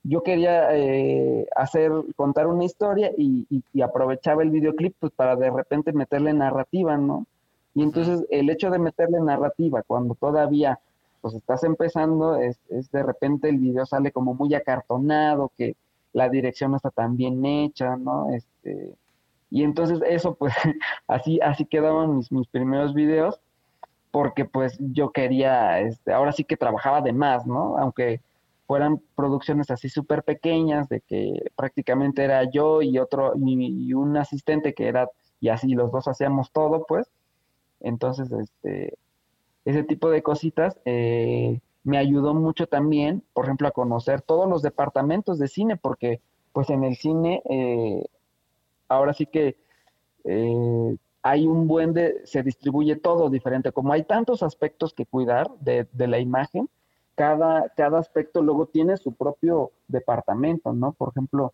yo 0.04 0.22
quería 0.22 0.76
eh, 0.76 1.48
hacer, 1.56 1.92
contar 2.16 2.48
una 2.48 2.64
historia 2.64 3.12
y, 3.18 3.48
y, 3.74 3.82
aprovechaba 3.82 4.44
el 4.44 4.52
videoclip 4.52 4.96
pues, 5.00 5.12
para 5.12 5.36
de 5.36 5.50
repente 5.50 5.94
meterle 5.94 6.34
narrativa, 6.34 6.96
¿no? 6.98 7.26
Y 7.74 7.82
entonces 7.82 8.24
el 8.30 8.50
hecho 8.50 8.70
de 8.70 8.80
meterle 8.80 9.20
narrativa 9.20 9.82
cuando 9.84 10.16
todavía 10.16 10.80
pues 11.22 11.34
estás 11.34 11.64
empezando, 11.64 12.36
es, 12.36 12.60
es 12.70 12.92
de 12.92 13.02
repente 13.02 13.50
el 13.50 13.58
video 13.58 13.86
sale 13.88 14.12
como 14.12 14.36
muy 14.36 14.54
acartonado, 14.54 15.52
que 15.58 15.76
la 16.14 16.30
dirección 16.30 16.72
no 16.72 16.78
está 16.78 16.92
tan 16.92 17.18
bien 17.18 17.44
hecha, 17.44 17.98
¿no? 17.98 18.30
Este, 18.32 18.94
y 19.50 19.64
entonces 19.64 20.02
eso 20.08 20.36
pues 20.36 20.54
así, 21.08 21.40
así 21.42 21.66
quedaban 21.66 22.18
mis, 22.18 22.32
mis 22.32 22.48
primeros 22.48 22.94
videos, 22.94 23.40
porque 24.12 24.46
pues 24.46 24.78
yo 24.80 25.12
quería, 25.12 25.82
este, 25.82 26.14
ahora 26.14 26.32
sí 26.32 26.46
que 26.46 26.56
trabajaba 26.56 27.02
de 27.02 27.12
más, 27.12 27.46
¿no? 27.46 27.78
Aunque 27.78 28.22
fueran 28.66 29.02
producciones 29.16 29.70
así 29.72 29.90
súper 29.90 30.24
pequeñas, 30.24 30.90
de 30.90 31.02
que 31.02 31.52
prácticamente 31.56 32.24
era 32.24 32.50
yo 32.50 32.82
y 32.82 32.98
otro, 32.98 33.34
y, 33.36 33.94
un 33.94 34.18
asistente 34.18 34.74
que 34.74 34.88
era, 34.88 35.10
y 35.40 35.50
así 35.50 35.74
los 35.74 35.92
dos 35.92 36.08
hacíamos 36.08 36.52
todo, 36.52 36.86
pues. 36.88 37.08
Entonces, 37.82 38.32
este, 38.32 38.98
ese 39.66 39.84
tipo 39.84 40.10
de 40.10 40.24
cositas 40.24 40.80
eh, 40.86 41.60
me 41.84 41.98
ayudó 41.98 42.34
mucho 42.34 42.68
también, 42.68 43.24
por 43.34 43.46
ejemplo, 43.46 43.68
a 43.68 43.72
conocer 43.72 44.22
todos 44.22 44.50
los 44.50 44.62
departamentos 44.62 45.38
de 45.40 45.48
cine, 45.48 45.78
porque 45.78 46.22
pues 46.54 46.70
en 46.70 46.84
el 46.86 46.96
cine, 46.96 47.44
eh, 47.50 48.06
ahora 48.88 49.14
sí 49.14 49.26
que 49.26 49.56
eh, 50.24 50.98
hay 51.22 51.48
un 51.48 51.68
buen 51.68 51.94
de, 51.94 52.22
se 52.26 52.44
distribuye 52.44 52.96
todo 52.96 53.30
diferente, 53.30 53.72
como 53.72 53.94
hay 53.94 54.04
tantos 54.04 54.44
aspectos 54.44 54.94
que 54.94 55.06
cuidar 55.06 55.50
de, 55.60 55.88
la 55.98 56.20
imagen, 56.20 56.70
cada, 57.16 57.70
cada 57.70 58.00
aspecto 58.00 58.42
luego 58.42 58.68
tiene 58.68 58.98
su 58.98 59.14
propio 59.14 59.72
departamento, 59.88 60.74
¿no? 60.74 60.92
Por 60.92 61.10
ejemplo, 61.10 61.54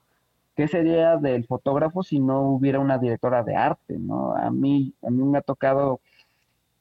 ¿qué 0.55 0.67
sería 0.67 1.17
del 1.17 1.45
fotógrafo 1.45 2.03
si 2.03 2.19
no 2.19 2.41
hubiera 2.41 2.79
una 2.79 2.97
directora 2.97 3.43
de 3.43 3.55
arte, 3.55 3.97
¿no? 3.97 4.35
A 4.35 4.51
mí, 4.51 4.93
a 5.03 5.09
mí 5.09 5.23
me 5.23 5.37
ha 5.37 5.41
tocado 5.41 6.01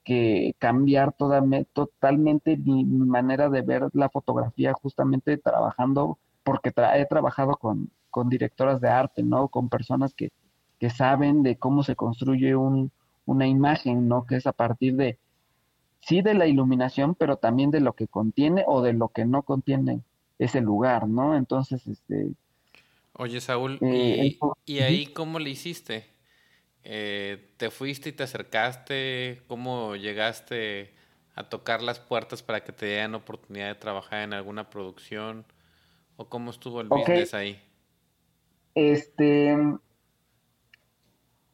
que 0.05 0.55
cambiar 0.59 1.13
toda, 1.13 1.43
totalmente 1.73 2.57
mi, 2.57 2.85
manera 2.85 3.49
de 3.49 3.63
ver 3.63 3.89
la 3.93 4.09
fotografía 4.09 4.73
justamente 4.73 5.37
trabajando, 5.37 6.19
porque 6.43 6.73
he 6.95 7.07
trabajado 7.07 7.53
con, 7.53 7.91
con, 8.11 8.29
directoras 8.29 8.81
de 8.81 8.89
arte, 8.89 9.23
¿no? 9.23 9.49
Con 9.49 9.69
personas 9.69 10.15
que, 10.15 10.31
que 10.79 10.91
saben 10.91 11.43
de 11.43 11.57
cómo 11.57 11.83
se 11.83 11.97
construye 11.97 12.57
un, 12.57 12.91
una 13.27 13.47
imagen, 13.47 14.09
¿no? 14.09 14.27
Que 14.27 14.37
es 14.37 14.47
a 14.47 14.53
partir 14.53 14.97
de, 14.97 15.19
sí 16.01 16.23
de 16.23 16.35
la 16.35 16.47
iluminación, 16.47 17.15
pero 17.15 17.37
también 17.37 17.71
de 17.71 17.81
lo 17.81 17.95
que 17.95 18.09
contiene 18.09 18.65
o 18.67 18.83
de 18.83 18.93
lo 18.93 19.09
que 19.09 19.25
no 19.25 19.43
contiene 19.43 20.03
ese 20.39 20.61
lugar, 20.61 21.07
¿no? 21.09 21.37
Entonces, 21.37 21.87
este... 21.87 22.33
Oye, 23.13 23.41
Saúl, 23.41 23.79
eh, 23.83 24.39
¿y, 24.65 24.79
ahí 24.79 25.07
cómo 25.07 25.39
le 25.39 25.51
hiciste? 25.51 26.07
Eh, 26.85 27.53
¿Te 27.59 27.71
fuiste 27.71 28.09
y 28.09 28.13
te 28.13 28.23
acercaste? 28.23 29.43
¿Cómo 29.47 29.97
llegaste 29.97 30.95
a 31.35 31.49
tocar 31.49 31.83
las 31.83 32.01
puertas 32.01 32.43
para 32.43 32.65
que 32.65 32.73
te 32.73 32.87
dieran 32.87 33.15
oportunidad 33.15 33.69
de 33.69 33.75
trabajar 33.75 34.23
en 34.23 34.33
alguna 34.33 34.71
producción? 34.71 35.45
¿O 36.17 36.29
cómo 36.29 36.51
estuvo 36.51 36.81
el 36.81 36.89
business 36.89 37.35
ahí? 37.35 37.61
Este, 38.75 39.57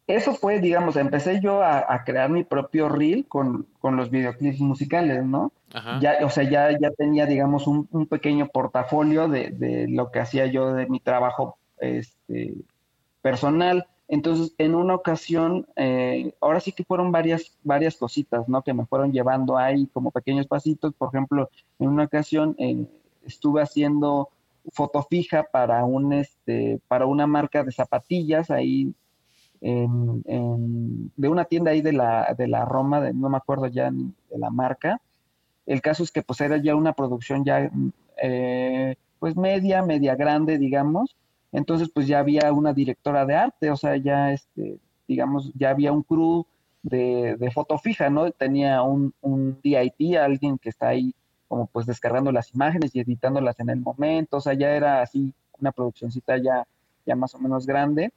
eso 0.06 0.34
fue, 0.34 0.60
digamos, 0.60 0.96
empecé 0.96 1.40
yo 1.40 1.62
a, 1.62 2.04
crear 2.04 2.30
mi 2.30 2.44
propio 2.44 2.88
reel 2.88 3.26
con, 3.26 3.66
los 3.82 4.10
videoclips 4.10 4.60
musicales, 4.60 5.24
¿no? 5.24 5.52
Ya, 6.00 6.18
o 6.24 6.30
sea, 6.30 6.44
ya, 6.44 6.70
ya 6.70 6.90
tenía, 6.92 7.26
digamos, 7.26 7.66
un, 7.66 8.06
pequeño 8.06 8.46
portafolio 8.48 9.28
de, 9.28 9.86
lo 9.88 10.10
que 10.10 10.20
hacía 10.20 10.46
yo 10.46 10.72
de 10.72 10.86
mi 10.86 11.00
trabajo 11.00 11.58
este, 11.78 12.54
personal. 13.20 13.86
Entonces, 14.08 14.54
en 14.58 14.76
una 14.76 14.94
ocasión, 14.94 15.66
eh, 15.74 16.32
ahora 16.40 16.60
sí 16.60 16.70
que 16.70 16.84
fueron 16.84 17.10
varias, 17.10 17.56
varias 17.64 17.96
cositas, 17.96 18.48
¿no? 18.48 18.62
Que 18.62 18.72
me 18.72 18.86
fueron 18.86 19.12
llevando 19.12 19.58
ahí 19.58 19.88
como 19.92 20.12
pequeños 20.12 20.46
pasitos. 20.46 20.94
Por 20.94 21.08
ejemplo, 21.08 21.50
en 21.80 21.88
una 21.88 22.04
ocasión 22.04 22.54
eh, 22.58 22.86
estuve 23.26 23.60
haciendo 23.62 24.28
foto 24.72 25.02
fija 25.02 25.44
para 25.44 25.84
un, 25.84 26.12
este, 26.12 26.80
para 26.88 27.06
una 27.06 27.26
marca 27.26 27.62
de 27.64 27.72
zapatillas 27.72 28.50
ahí 28.50 28.94
de 29.60 31.28
una 31.28 31.44
tienda 31.44 31.70
ahí 31.70 31.80
de 31.80 31.92
la, 31.92 32.34
de 32.36 32.48
la 32.48 32.64
Roma, 32.64 33.00
de, 33.00 33.14
no 33.14 33.28
me 33.28 33.36
acuerdo 33.36 33.66
ya 33.66 33.90
de 33.90 34.38
la 34.38 34.50
marca. 34.50 35.00
El 35.64 35.80
caso 35.80 36.02
es 36.02 36.12
que 36.12 36.22
pues 36.22 36.40
era 36.40 36.56
ya 36.58 36.76
una 36.76 36.92
producción 36.92 37.44
ya 37.44 37.70
eh, 38.22 38.96
pues 39.18 39.36
media, 39.36 39.82
media 39.82 40.14
grande, 40.14 40.58
digamos. 40.58 41.16
Entonces 41.52 41.90
pues 41.92 42.06
ya 42.06 42.18
había 42.18 42.52
una 42.52 42.72
directora 42.72 43.24
de 43.24 43.34
arte, 43.34 43.70
o 43.70 43.76
sea, 43.76 43.96
ya 43.96 44.32
este, 44.32 44.78
digamos, 45.08 45.52
ya 45.54 45.70
había 45.70 45.92
un 45.92 46.02
crew 46.02 46.46
de, 46.82 47.36
de 47.36 47.50
foto 47.50 47.78
fija, 47.78 48.10
¿no? 48.10 48.30
Tenía 48.30 48.82
un, 48.82 49.12
un 49.20 49.58
DIT, 49.62 50.16
alguien 50.16 50.58
que 50.58 50.68
está 50.68 50.88
ahí 50.88 51.14
como 51.48 51.66
pues 51.66 51.86
descargando 51.86 52.32
las 52.32 52.54
imágenes 52.54 52.94
y 52.94 53.00
editándolas 53.00 53.58
en 53.60 53.70
el 53.70 53.80
momento, 53.80 54.38
o 54.38 54.40
sea, 54.40 54.54
ya 54.54 54.70
era 54.70 55.02
así 55.02 55.32
una 55.58 55.72
produccióncita 55.72 56.36
ya, 56.38 56.66
ya 57.04 57.16
más 57.16 57.34
o 57.34 57.38
menos 57.38 57.66
grande. 57.66 58.12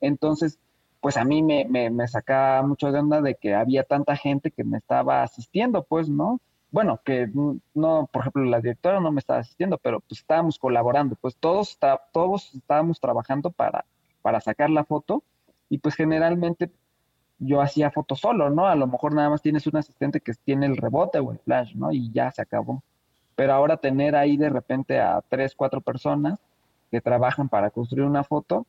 Entonces, 0.00 0.58
pues 1.00 1.16
a 1.16 1.24
mí 1.24 1.42
me, 1.42 1.66
me, 1.90 2.08
sacaba 2.08 2.62
mucho 2.62 2.90
de 2.90 2.98
onda 2.98 3.20
de 3.20 3.34
que 3.34 3.54
había 3.54 3.84
tanta 3.84 4.16
gente 4.16 4.50
que 4.50 4.64
me 4.64 4.78
estaba 4.78 5.22
asistiendo, 5.22 5.84
pues, 5.84 6.08
¿no? 6.08 6.40
Bueno, 6.70 7.00
que 7.04 7.30
no, 7.74 8.08
por 8.12 8.22
ejemplo, 8.22 8.44
la 8.44 8.60
directora 8.60 9.00
no 9.00 9.12
me 9.12 9.20
estaba 9.20 9.38
asistiendo, 9.40 9.78
pero 9.78 10.00
pues 10.00 10.20
estábamos 10.20 10.58
colaborando, 10.58 11.14
pues 11.16 11.36
todos, 11.36 11.78
todos 12.12 12.54
estábamos 12.54 13.00
trabajando 13.00 13.50
para, 13.50 13.84
para 14.20 14.40
sacar 14.40 14.68
la 14.70 14.84
foto 14.84 15.22
y 15.68 15.78
pues 15.78 15.94
generalmente 15.94 16.70
yo 17.38 17.60
hacía 17.60 17.90
fotos 17.90 18.20
solo, 18.20 18.50
¿no? 18.50 18.66
A 18.66 18.74
lo 18.74 18.86
mejor 18.86 19.14
nada 19.14 19.30
más 19.30 19.42
tienes 19.42 19.66
un 19.66 19.76
asistente 19.76 20.20
que 20.20 20.32
tiene 20.34 20.66
el 20.66 20.76
rebote 20.76 21.18
o 21.18 21.32
el 21.32 21.38
flash, 21.38 21.74
¿no? 21.74 21.92
Y 21.92 22.10
ya 22.12 22.30
se 22.30 22.42
acabó. 22.42 22.82
Pero 23.34 23.52
ahora 23.52 23.76
tener 23.76 24.16
ahí 24.16 24.36
de 24.36 24.48
repente 24.48 24.98
a 25.00 25.22
tres, 25.28 25.54
cuatro 25.54 25.80
personas 25.80 26.40
que 26.90 27.00
trabajan 27.00 27.48
para 27.48 27.70
construir 27.70 28.06
una 28.06 28.24
foto, 28.24 28.66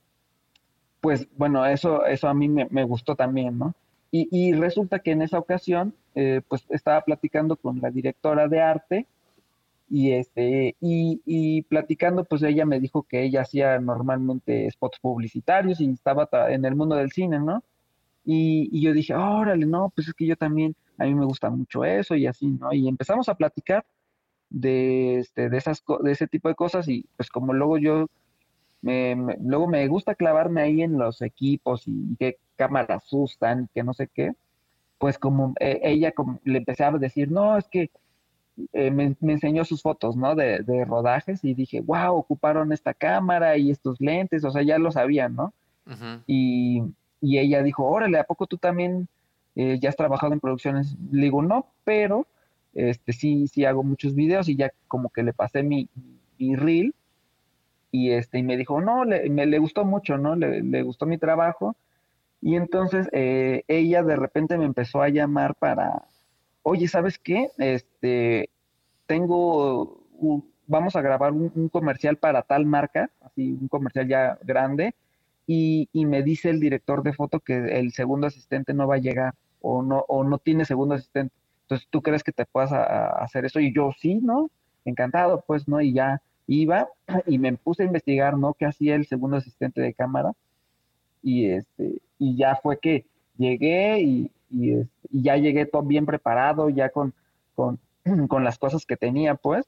pues 1.00 1.28
bueno, 1.38 1.66
eso, 1.66 2.06
eso 2.06 2.28
a 2.28 2.34
mí 2.34 2.50
me, 2.50 2.84
gustó 2.84 3.16
también, 3.16 3.58
¿no? 3.58 3.74
Y, 4.10 4.54
resulta 4.54 5.00
que 5.00 5.12
en 5.12 5.22
esa 5.22 5.38
ocasión, 5.38 5.94
eh, 6.16 6.42
pues 6.48 6.66
estaba 6.70 7.02
platicando 7.02 7.56
con 7.56 7.80
la 7.82 7.92
directora 7.92 8.48
de 8.48 8.62
arte 8.62 9.06
y, 9.90 10.12
este, 10.14 10.76
y, 10.82 11.62
platicando, 11.64 12.24
pues 12.24 12.42
ella 12.44 12.66
me 12.66 12.80
dijo 12.80 13.04
que 13.04 13.24
ella 13.24 13.42
hacía 13.42 13.80
normalmente 13.80 14.70
spots 14.72 15.00
publicitarios 15.00 15.80
y 15.82 15.92
estaba 15.92 16.28
en 16.50 16.66
el 16.66 16.76
mundo 16.76 16.96
del 16.96 17.12
cine, 17.12 17.40
¿no? 17.40 17.64
Y, 18.30 18.82
yo 18.82 18.92
dije, 18.92 19.16
órale, 19.16 19.66
no, 19.66 19.90
pues 19.96 20.10
es 20.10 20.14
que 20.14 20.26
yo 20.26 20.36
también, 20.36 20.76
a 20.98 21.06
mí 21.06 21.16
me 21.16 21.24
gusta 21.24 21.50
mucho 21.50 21.86
eso 21.86 22.14
y 22.14 22.28
así, 22.28 22.48
¿no? 22.48 22.74
Y 22.74 22.90
empezamos 22.90 23.30
a 23.30 23.36
platicar 23.36 23.86
de, 24.50 25.20
este, 25.20 25.50
de, 25.50 25.58
esas, 25.58 25.82
de 26.04 26.12
ese 26.12 26.28
tipo 26.28 26.50
de 26.50 26.56
cosas 26.56 26.90
y 26.90 27.06
pues 27.16 27.30
como 27.30 27.54
luego 27.54 27.78
yo 27.78 28.08
luego 28.82 29.68
me 29.68 29.88
gusta 29.88 30.16
clavarme 30.16 30.62
ahí 30.62 30.82
en 30.82 30.98
los 30.98 31.22
equipos 31.22 31.88
y, 31.88 32.16
qué 32.20 32.38
cámaras 32.58 33.06
usan, 33.12 33.70
que 33.74 33.84
no 33.84 33.94
sé 33.94 34.08
qué, 34.14 34.34
pues 34.98 35.18
como 35.18 35.54
eh, 35.60 35.80
ella 35.84 36.12
como, 36.12 36.40
le 36.44 36.58
empecé 36.60 36.84
a 36.84 36.92
decir, 36.92 37.32
no, 37.32 37.58
es 37.58 37.68
que 37.70 37.92
eh, 38.74 38.92
me, 38.92 39.16
enseñó 39.22 39.64
sus 39.64 39.82
fotos, 39.82 40.18
¿no? 40.18 40.36
De, 40.36 40.86
rodajes 40.86 41.44
y 41.46 41.54
dije, 41.54 41.80
wow, 41.80 42.16
ocuparon 42.16 42.74
esta 42.74 42.94
cámara 42.94 43.58
y 43.58 43.72
estos 43.72 44.02
lentes, 44.02 44.44
o 44.44 44.52
sea, 44.52 44.64
ya 44.64 44.78
lo 44.80 44.92
sabían, 44.92 45.36
¿no? 45.36 45.54
y, 46.28 46.82
y, 47.22 47.38
ella 47.40 47.64
dijo, 47.64 47.86
órale, 47.86 48.20
¿a 48.20 48.24
poco 48.24 48.48
tú 48.48 48.58
también 48.58 49.08
eh, 49.56 49.80
ya 49.80 49.90
has 49.90 49.96
trabajado 49.96 50.34
en 50.34 50.40
producciones? 50.40 50.96
Le 51.12 51.24
digo, 51.24 51.42
no, 51.42 51.68
pero 51.84 52.28
este 52.74 53.14
sí, 53.14 53.48
sí 53.48 53.66
hago 53.66 53.84
muchos 53.84 54.14
videos 54.14 54.50
y 54.50 54.56
ya 54.56 54.72
como 54.88 55.10
que 55.10 55.24
le 55.24 55.34
pasé 55.34 55.64
mi, 55.64 55.90
mi 56.38 56.56
reel 56.56 56.94
y 57.92 58.12
este 58.12 58.40
y 58.40 58.44
me 58.44 58.58
dijo 58.58 58.82
no 58.82 59.06
le, 59.06 59.30
me 59.30 59.46
le 59.46 59.60
gustó 59.60 59.86
mucho 59.86 60.18
no 60.18 60.36
le, 60.36 60.62
le 60.62 60.82
gustó 60.84 61.06
mi 61.06 61.18
trabajo 61.18 61.76
y 62.42 62.56
entonces 62.56 63.08
eh, 63.12 63.64
ella 63.68 64.04
de 64.04 64.16
repente 64.16 64.58
me 64.58 64.66
empezó 64.66 65.02
a 65.02 65.10
llamar 65.10 65.56
para 65.56 66.04
oye 66.64 66.88
sabes 66.88 67.18
qué 67.18 67.50
este 67.58 68.50
tengo 69.06 70.04
vamos 70.68 70.96
a 70.96 71.02
grabar 71.02 71.32
un, 71.32 71.70
comercial 71.70 72.18
para 72.18 72.42
tal 72.42 72.66
marca 72.66 73.10
así 73.22 73.58
un 73.60 73.68
comercial 73.68 74.08
ya 74.08 74.38
grande 74.44 74.94
y, 75.48 75.90
y, 75.94 76.06
me 76.06 76.24
dice 76.24 76.50
el 76.50 76.60
director 76.60 77.02
de 77.04 77.14
foto 77.14 77.40
que 77.40 77.80
el 77.80 77.94
segundo 77.94 78.28
asistente 78.28 78.74
no 78.74 78.86
va 78.86 78.96
a 78.96 79.00
llegar 79.00 79.34
o 79.62 79.82
no 79.82 80.04
o 80.08 80.24
no 80.24 80.38
tiene 80.38 80.66
segundo 80.66 80.96
asistente 80.96 81.34
entonces 81.64 81.88
tú 81.90 82.02
crees 82.02 82.24
que 82.24 82.32
te 82.32 82.46
puedas 82.46 82.72
hacer 82.72 83.46
eso 83.46 83.60
y 83.60 83.74
yo 83.74 83.92
sí 83.98 84.16
no 84.16 84.50
encantado 84.86 85.44
pues 85.48 85.68
no 85.68 85.82
y 85.82 85.94
ya 85.94 86.22
iba 86.48 86.88
y 87.28 87.38
me 87.38 87.54
puse 87.58 87.84
a 87.84 87.86
investigar, 87.86 88.38
¿no? 88.38 88.54
¿Qué 88.54 88.66
hacía 88.66 88.96
el 88.96 89.06
segundo 89.06 89.38
asistente 89.38 89.82
de 89.82 89.94
cámara? 89.94 90.34
Y, 91.22 91.50
este, 91.50 92.02
y 92.18 92.36
ya 92.38 92.56
fue 92.56 92.80
que 92.80 93.06
llegué 93.38 94.00
y, 94.02 94.32
este, 94.52 95.08
ya 95.12 95.36
llegué 95.36 95.66
todo 95.66 95.84
bien 95.84 96.06
preparado, 96.06 96.70
ya 96.70 96.90
con, 96.90 97.14
con, 97.56 97.80
con, 98.30 98.44
las 98.44 98.58
cosas 98.58 98.86
que 98.86 98.98
tenía, 98.98 99.36
pues. 99.36 99.66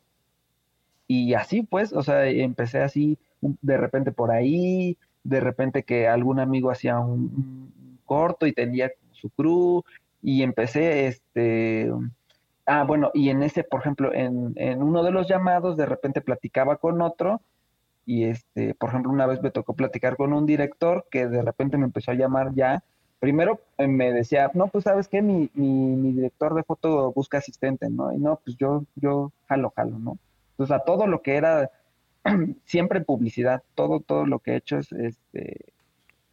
Y 1.07 1.33
así, 1.33 1.63
pues, 1.63 1.91
o 1.91 2.03
sea, 2.03 2.27
empecé 2.27 2.79
así, 2.79 3.17
de 3.41 3.77
repente 3.77 4.11
por 4.11 4.31
ahí, 4.31 4.97
de 5.29 5.39
repente 5.39 5.83
que 5.83 6.07
algún 6.07 6.39
amigo 6.39 6.71
hacía 6.71 6.99
un, 6.99 7.99
corto 8.05 8.47
y 8.47 8.53
tenía 8.53 8.91
su 9.11 9.29
crew, 9.29 9.83
y 10.21 10.41
empecé, 10.41 11.07
este, 11.07 11.91
ah, 12.65 12.83
bueno, 12.83 13.11
y 13.13 13.29
en 13.29 13.43
ese, 13.43 13.63
por 13.63 13.81
ejemplo, 13.81 14.13
en, 14.13 14.53
en 14.55 14.81
uno 14.81 15.03
de 15.03 15.11
los 15.11 15.27
llamados, 15.27 15.77
de 15.77 15.85
repente 15.85 16.21
platicaba 16.21 16.77
con 16.77 17.01
otro, 17.01 17.41
y 18.09 18.23
este, 18.23 18.73
por 18.73 18.89
ejemplo, 18.89 19.11
una 19.11 19.27
vez 19.27 19.39
me 19.43 19.51
tocó 19.51 19.75
platicar 19.75 20.17
con 20.17 20.33
un 20.33 20.47
director 20.47 21.05
que 21.11 21.27
de 21.27 21.43
repente 21.43 21.77
me 21.77 21.85
empezó 21.85 22.09
a 22.09 22.15
llamar 22.15 22.55
ya. 22.55 22.83
Primero 23.19 23.59
eh, 23.77 23.87
me 23.87 24.11
decía, 24.11 24.49
no, 24.55 24.65
pues 24.67 24.85
sabes 24.85 25.07
qué, 25.07 25.21
mi, 25.21 25.51
mi, 25.53 26.13
director 26.13 26.55
de 26.55 26.63
foto 26.63 27.11
busca 27.11 27.37
asistente, 27.37 27.87
¿no? 27.87 28.11
Y 28.11 28.17
no, 28.17 28.39
pues 28.43 28.57
yo, 28.57 28.83
yo 28.95 29.31
jalo, 29.47 29.71
jalo, 29.75 29.99
¿no? 29.99 30.17
Entonces 30.53 30.75
a 30.75 30.79
todo 30.79 31.05
lo 31.05 31.21
que 31.21 31.35
era 31.35 31.69
siempre 32.65 33.01
publicidad, 33.01 33.63
todo, 33.75 33.99
todo 33.99 34.25
lo 34.25 34.39
que 34.39 34.51
he 34.51 34.55
hecho 34.57 34.77
es, 34.77 34.91
este, 34.91 35.73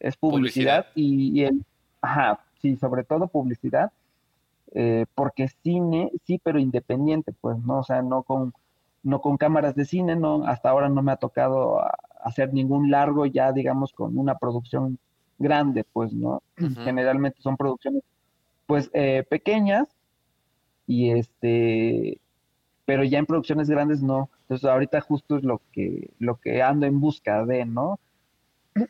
es 0.01 0.16
publicidad, 0.16 0.87
Y, 0.94 1.42
el, 1.42 1.64
ajá, 2.01 2.40
sí, 2.61 2.77
sobre 2.77 3.05
todo 3.05 3.29
publicidad, 3.29 3.92
eh, 4.72 5.07
porque 5.14 5.49
cine, 5.62 6.11
sí, 6.27 6.40
pero 6.42 6.59
independiente, 6.59 7.33
pues, 7.40 7.59
¿no? 7.59 7.79
O 7.79 7.85
sea, 7.85 8.03
no 8.03 8.22
con 8.22 8.53
no 9.07 9.20
con 9.20 9.37
cámaras 9.37 9.77
de 9.77 9.85
cine, 9.85 10.16
no, 10.16 10.44
hasta 10.46 10.68
ahora 10.68 10.88
no 10.88 11.01
me 11.01 11.12
ha 11.12 11.16
tocado 11.16 11.81
hacer 12.25 12.53
ningún 12.53 12.90
largo 12.90 13.25
ya, 13.25 13.53
digamos, 13.53 13.92
con 13.92 14.18
una 14.18 14.37
producción 14.37 14.99
grande, 15.38 15.85
pues, 15.85 16.12
¿no? 16.12 16.42
Generalmente 16.85 17.40
son 17.40 17.57
producciones, 17.57 18.03
pues, 18.66 18.90
eh, 18.94 19.25
pequeñas 19.31 19.88
y 20.88 21.11
este, 21.11 22.18
pero 22.85 23.05
ya 23.05 23.20
en 23.20 23.27
producciones 23.27 23.70
grandes 23.70 24.03
no. 24.03 24.29
Entonces, 24.47 24.69
ahorita 24.69 25.01
justo 25.01 25.37
es 25.37 25.45
lo 25.45 25.61
que, 25.73 26.11
lo 26.19 26.37
que 26.37 26.63
ando 26.63 26.87
en 26.87 27.01
busca 27.01 27.45
de, 27.45 27.65
¿no? 27.65 27.99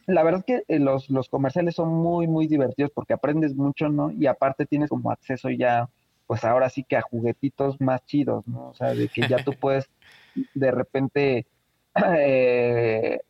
La 0.07 0.23
verdad 0.23 0.41
es 0.41 0.45
que 0.45 0.75
eh, 0.75 0.79
los, 0.79 1.09
los 1.09 1.29
comerciales 1.29 1.77
son 1.77 1.89
muy, 1.95 2.27
muy 2.27 2.47
divertidos 2.47 2.91
porque 2.95 3.15
aprendes 3.15 3.55
mucho, 3.55 3.89
¿no? 3.89 4.11
Y 4.11 4.27
aparte 4.27 4.67
tienes 4.67 4.91
como 4.91 5.11
acceso 5.11 5.49
ya 5.49 5.89
pues 6.27 6.45
ahora 6.45 6.69
sí 6.69 6.83
que 6.83 6.97
a 6.97 7.03
juguetitos 7.03 7.81
más 7.81 8.05
chidos, 8.05 8.47
¿no? 8.47 8.71
O 8.71 8.75
sea, 8.75 8.95
de 8.95 9.09
que 9.09 9.29
ya 9.29 9.43
tú 9.45 9.53
puedes 9.61 9.89
de 10.55 10.71
repente 10.71 11.47
eh, 12.17 13.21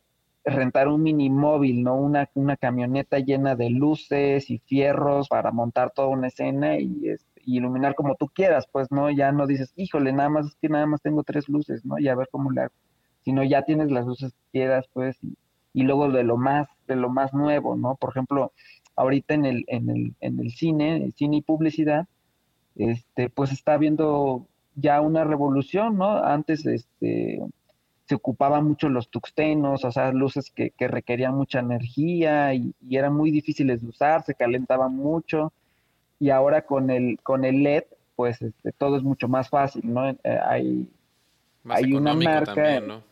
rentar 0.43 0.87
un 0.87 1.03
mini 1.03 1.29
móvil, 1.29 1.83
¿no? 1.83 1.95
Una, 1.95 2.29
una 2.33 2.57
camioneta 2.57 3.19
llena 3.19 3.55
de 3.55 3.69
luces 3.69 4.49
y 4.49 4.59
fierros 4.59 5.29
para 5.29 5.51
montar 5.51 5.91
toda 5.91 6.07
una 6.07 6.27
escena 6.27 6.79
y, 6.79 7.09
este, 7.09 7.36
iluminar 7.55 7.95
como 7.95 8.15
tú 8.15 8.27
quieras, 8.27 8.67
pues, 8.71 8.91
¿no? 8.91 9.09
Ya 9.11 9.31
no 9.31 9.47
dices, 9.47 9.73
híjole, 9.75 10.13
nada 10.13 10.29
más 10.29 10.47
es 10.47 10.55
que 10.55 10.69
nada 10.69 10.85
más 10.85 11.01
tengo 11.01 11.23
tres 11.23 11.47
luces, 11.49 11.85
¿no? 11.85 11.99
Y 11.99 12.07
a 12.07 12.15
ver 12.15 12.27
cómo 12.31 12.51
le 12.51 12.61
hago. 12.61 12.73
Sino 13.23 13.43
ya 13.43 13.63
tienes 13.63 13.91
las 13.91 14.05
luces 14.05 14.33
que 14.33 14.59
quieras, 14.59 14.85
pues, 14.93 15.17
y, 15.23 15.37
y 15.73 15.83
luego 15.83 16.09
de 16.11 16.23
lo 16.23 16.37
más, 16.37 16.67
de 16.87 16.95
lo 16.95 17.09
más 17.09 17.33
nuevo, 17.33 17.75
¿no? 17.75 17.95
Por 17.95 18.11
ejemplo, 18.11 18.51
ahorita 18.95 19.33
en 19.35 19.45
el, 19.45 19.65
en 19.67 19.89
el, 19.89 20.15
en 20.21 20.39
el 20.39 20.51
cine, 20.51 21.11
cine 21.15 21.37
y 21.37 21.41
publicidad, 21.41 22.07
este, 22.75 23.29
pues 23.29 23.51
está 23.51 23.73
habiendo 23.73 24.47
ya 24.75 25.01
una 25.01 25.23
revolución, 25.23 25.97
¿no? 25.97 26.23
Antes, 26.23 26.65
este, 26.65 27.41
se 28.07 28.15
ocupaban 28.15 28.65
mucho 28.65 28.89
los 28.89 29.09
tuxtenos, 29.09 29.83
o 29.83 29.91
sea, 29.91 30.11
luces 30.11 30.51
que, 30.51 30.73
requerían 30.79 31.35
mucha 31.35 31.59
energía 31.59 32.53
y, 32.53 32.73
eran 32.89 33.13
muy 33.15 33.31
difíciles 33.31 33.81
de 33.81 33.89
usar, 33.89 34.23
se 34.23 34.35
calentaban 34.35 34.95
mucho. 34.95 35.51
Y 36.19 36.29
ahora 36.29 36.63
con 36.63 36.89
el, 36.89 37.19
con 37.21 37.45
el 37.45 37.63
LED, 37.63 37.83
pues 38.15 38.41
este, 38.41 38.71
todo 38.71 38.97
es 38.97 39.03
mucho 39.03 39.27
más 39.27 39.49
fácil, 39.49 39.81
¿no? 39.85 40.09
Eh, 40.09 40.17
hay, 40.23 40.89
hay 41.69 41.93
una 41.93 42.13
marca. 42.13 42.53
También, 42.53 42.87
¿no? 42.87 43.03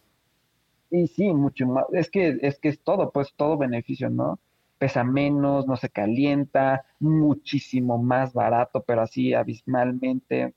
Y 0.90 1.08
sí, 1.08 1.32
mucho 1.34 1.68
más. 1.68 1.86
Es 1.92 2.10
que, 2.10 2.38
es 2.42 2.60
que 2.60 2.70
es 2.70 2.80
todo, 2.80 3.12
pues 3.12 3.34
todo 3.36 3.58
beneficio, 3.58 4.10
¿no? 4.10 4.40
pesa 4.78 5.04
menos, 5.04 5.68
no 5.68 5.78
se 5.78 5.90
calienta, 5.90 6.86
muchísimo 7.00 7.98
más 7.98 8.34
barato, 8.34 8.84
pero 8.86 9.02
así 9.02 9.34
abismalmente, 9.34 10.54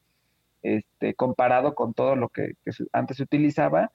este, 0.62 1.14
comparado 1.14 1.74
con 1.74 1.94
todo 1.94 2.16
lo 2.16 2.28
que, 2.28 2.54
antes 2.92 3.18
se 3.18 3.22
utilizaba. 3.22 3.92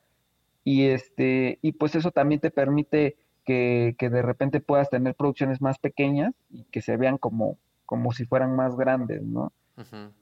Y 0.63 0.85
este, 0.85 1.59
y 1.61 1.73
pues 1.73 1.95
eso 1.95 2.11
también 2.11 2.39
te 2.39 2.51
permite 2.51 3.17
que, 3.45 3.95
de 3.99 4.21
repente 4.21 4.61
puedas 4.61 4.89
tener 4.89 5.13
producciones 5.15 5.61
más 5.61 5.77
pequeñas 5.77 6.33
y 6.49 6.63
que 6.65 6.81
se 6.81 6.95
vean 6.95 7.17
como, 7.17 7.57
como 7.86 8.12
si 8.12 8.26
fueran 8.26 8.56
más 8.56 8.76
grandes, 8.76 9.22
¿no? 9.24 9.52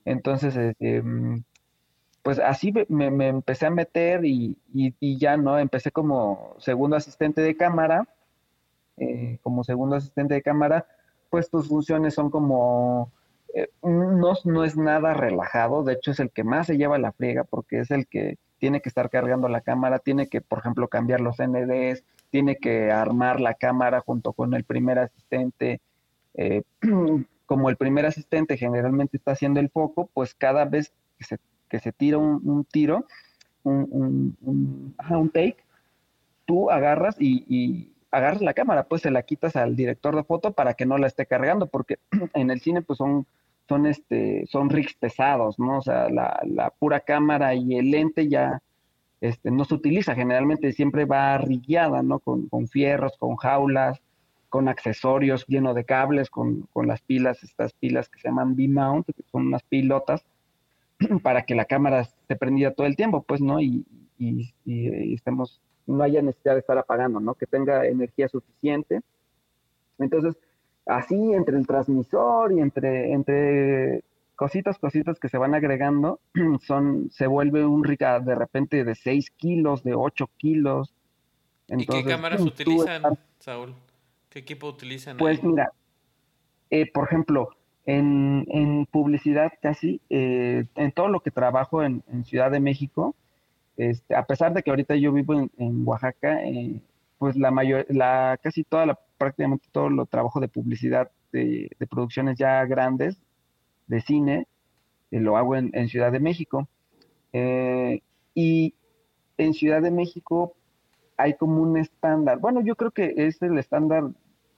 Entonces, 0.05 0.55
este, 0.55 1.03
pues 2.23 2.39
así 2.39 2.73
me, 2.87 3.11
me, 3.11 3.27
empecé 3.27 3.65
a 3.65 3.69
meter 3.69 4.23
y, 4.23 4.57
y, 4.73 4.95
y, 4.99 5.17
ya, 5.17 5.35
¿no? 5.35 5.59
Empecé 5.59 5.91
como 5.91 6.55
segundo 6.59 6.95
asistente 6.95 7.41
de 7.41 7.57
cámara 7.57 8.07
eh, 8.97 9.39
como 9.41 9.63
segundo 9.63 9.95
asistente 9.95 10.35
de 10.35 10.41
cámara, 10.43 10.85
pues 11.31 11.49
tus 11.49 11.67
funciones 11.69 12.13
son 12.13 12.29
como, 12.29 13.11
eh, 13.55 13.69
no, 13.81 14.33
no 14.43 14.63
es 14.63 14.77
nada 14.77 15.15
relajado, 15.15 15.83
de 15.83 15.93
hecho 15.93 16.11
es 16.11 16.19
el 16.19 16.29
que 16.29 16.43
más 16.43 16.67
se 16.67 16.77
lleva 16.77 16.99
la 16.99 17.11
friega 17.11 17.43
porque 17.43 17.79
es 17.79 17.89
el 17.89 18.05
que 18.05 18.37
tiene 18.59 18.79
que 18.81 18.89
estar 18.89 19.09
cargando 19.09 19.47
la 19.47 19.61
cámara, 19.61 19.97
tiene 19.97 20.27
que, 20.27 20.41
por 20.41 20.59
ejemplo, 20.59 20.87
cambiar 20.87 21.19
los 21.19 21.37
NDs, 21.39 22.03
tiene 22.29 22.57
que 22.57 22.91
armar 22.91 23.41
la 23.41 23.55
cámara 23.55 24.01
junto 24.01 24.33
con 24.33 24.53
el 24.53 24.65
primer 24.65 24.99
asistente. 24.99 25.81
Eh, 26.35 26.61
como 27.51 27.69
el 27.69 27.75
primer 27.75 28.05
asistente 28.05 28.55
generalmente 28.55 29.17
está 29.17 29.33
haciendo 29.33 29.59
el 29.59 29.67
foco, 29.67 30.09
pues 30.13 30.33
cada 30.33 30.63
vez 30.63 30.93
que 31.67 31.79
se, 31.79 31.91
tira 31.91 32.17
un, 32.17 32.65
tiro, 32.71 33.05
un, 33.63 34.37
un, 34.41 35.29
take, 35.31 35.57
tú 36.45 36.71
agarras 36.71 37.17
y, 37.19 37.91
agarras 38.09 38.41
la 38.41 38.53
cámara, 38.53 38.83
pues 38.85 39.01
se 39.01 39.11
la 39.11 39.23
quitas 39.23 39.57
al 39.57 39.75
director 39.75 40.15
de 40.15 40.23
foto 40.23 40.53
para 40.53 40.75
que 40.75 40.85
no 40.85 40.97
la 40.97 41.07
esté 41.07 41.25
cargando, 41.25 41.67
porque 41.67 41.99
en 42.35 42.51
el 42.51 42.61
cine 42.61 42.83
pues 42.83 42.95
son, 42.95 43.27
son, 43.67 43.85
este, 43.85 44.45
son 44.47 44.69
rigs 44.69 44.93
pesados, 44.93 45.59
¿no? 45.59 45.79
O 45.79 45.81
sea, 45.81 46.07
la, 46.09 46.39
la 46.45 46.69
pura 46.69 47.01
cámara 47.01 47.53
y 47.53 47.75
el 47.75 47.91
lente 47.91 48.29
ya 48.29 48.61
este, 49.19 49.51
no 49.51 49.65
se 49.65 49.73
utiliza, 49.73 50.15
generalmente 50.15 50.71
siempre 50.71 51.03
va 51.03 51.37
rigueada, 51.37 52.01
¿no? 52.01 52.19
Con, 52.19 52.47
con 52.47 52.69
fierros, 52.69 53.17
con 53.17 53.35
jaulas, 53.35 54.01
con 54.51 54.67
accesorios 54.67 55.47
llenos 55.47 55.75
de 55.75 55.85
cables, 55.85 56.29
con, 56.29 56.67
con 56.73 56.85
las 56.85 57.01
pilas, 57.01 57.41
estas 57.41 57.71
pilas 57.71 58.09
que 58.09 58.19
se 58.19 58.27
llaman 58.27 58.55
B-mount, 58.55 59.07
que 59.07 59.23
son 59.31 59.47
unas 59.47 59.63
pilotas, 59.63 60.25
para 61.23 61.43
que 61.43 61.55
la 61.55 61.65
cámara 61.65 62.01
esté 62.01 62.35
prendida 62.35 62.73
todo 62.73 62.85
el 62.85 62.97
tiempo, 62.97 63.23
pues, 63.23 63.39
¿no? 63.39 63.61
Y, 63.61 63.85
y, 64.19 64.53
y 64.65 65.13
estemos 65.13 65.61
no 65.87 66.03
haya 66.03 66.21
necesidad 66.21 66.53
de 66.53 66.59
estar 66.59 66.77
apagando, 66.77 67.21
¿no? 67.21 67.33
Que 67.35 67.45
tenga 67.45 67.85
energía 67.85 68.27
suficiente. 68.27 69.01
Entonces, 69.97 70.35
así 70.85 71.33
entre 71.33 71.57
el 71.57 71.65
transmisor 71.65 72.51
y 72.51 72.59
entre, 72.59 73.13
entre 73.13 74.03
cositas, 74.35 74.77
cositas 74.79 75.17
que 75.17 75.29
se 75.29 75.37
van 75.37 75.55
agregando, 75.55 76.19
son, 76.67 77.09
se 77.09 77.25
vuelve 77.25 77.65
un 77.65 77.85
rica 77.85 78.19
de 78.19 78.35
repente 78.35 78.83
de 78.83 78.95
6 78.95 79.31
kilos, 79.31 79.81
de 79.83 79.93
8 79.95 80.29
kilos. 80.37 80.93
¿Y 81.69 81.85
qué 81.85 82.03
cámaras 82.03 82.41
utilizan, 82.41 83.17
Saúl? 83.39 83.73
¿Qué 84.31 84.39
equipo 84.39 84.67
utilizan? 84.67 85.17
Pues 85.17 85.43
mira, 85.43 85.73
eh, 86.69 86.89
por 86.89 87.05
ejemplo, 87.05 87.49
en, 87.85 88.47
en 88.49 88.85
publicidad 88.85 89.51
casi, 89.61 89.99
eh, 90.09 90.63
en 90.75 90.91
todo 90.93 91.09
lo 91.09 91.19
que 91.19 91.31
trabajo 91.31 91.83
en, 91.83 92.01
en 92.09 92.23
Ciudad 92.23 92.49
de 92.49 92.61
México, 92.61 93.13
este, 93.75 94.15
a 94.15 94.25
pesar 94.25 94.53
de 94.53 94.63
que 94.63 94.69
ahorita 94.69 94.95
yo 94.95 95.11
vivo 95.11 95.49
en, 95.57 95.85
Oaxaca, 95.85 96.45
eh, 96.45 96.79
pues 97.17 97.35
la 97.35 97.51
mayor, 97.51 97.85
la 97.89 98.39
casi 98.41 98.63
toda 98.63 98.85
la, 98.85 98.99
prácticamente 99.17 99.67
todo 99.69 99.89
lo 99.89 100.05
trabajo 100.05 100.39
de 100.39 100.47
publicidad 100.47 101.11
de, 101.33 101.69
producciones 101.89 102.37
ya 102.37 102.63
grandes 102.63 103.17
de 103.87 103.99
cine, 103.99 104.47
eh, 105.11 105.19
lo 105.19 105.35
hago 105.35 105.57
en, 105.57 105.89
Ciudad 105.89 106.11
de 106.11 106.21
México. 106.21 106.69
Y 108.33 108.73
en 109.37 109.53
Ciudad 109.53 109.81
de 109.81 109.91
México 109.91 110.55
hay 111.21 111.35
como 111.35 111.61
un 111.61 111.77
estándar, 111.77 112.39
bueno, 112.39 112.61
yo 112.61 112.75
creo 112.75 112.91
que 112.91 113.13
es 113.17 113.41
el 113.41 113.57
estándar 113.57 114.03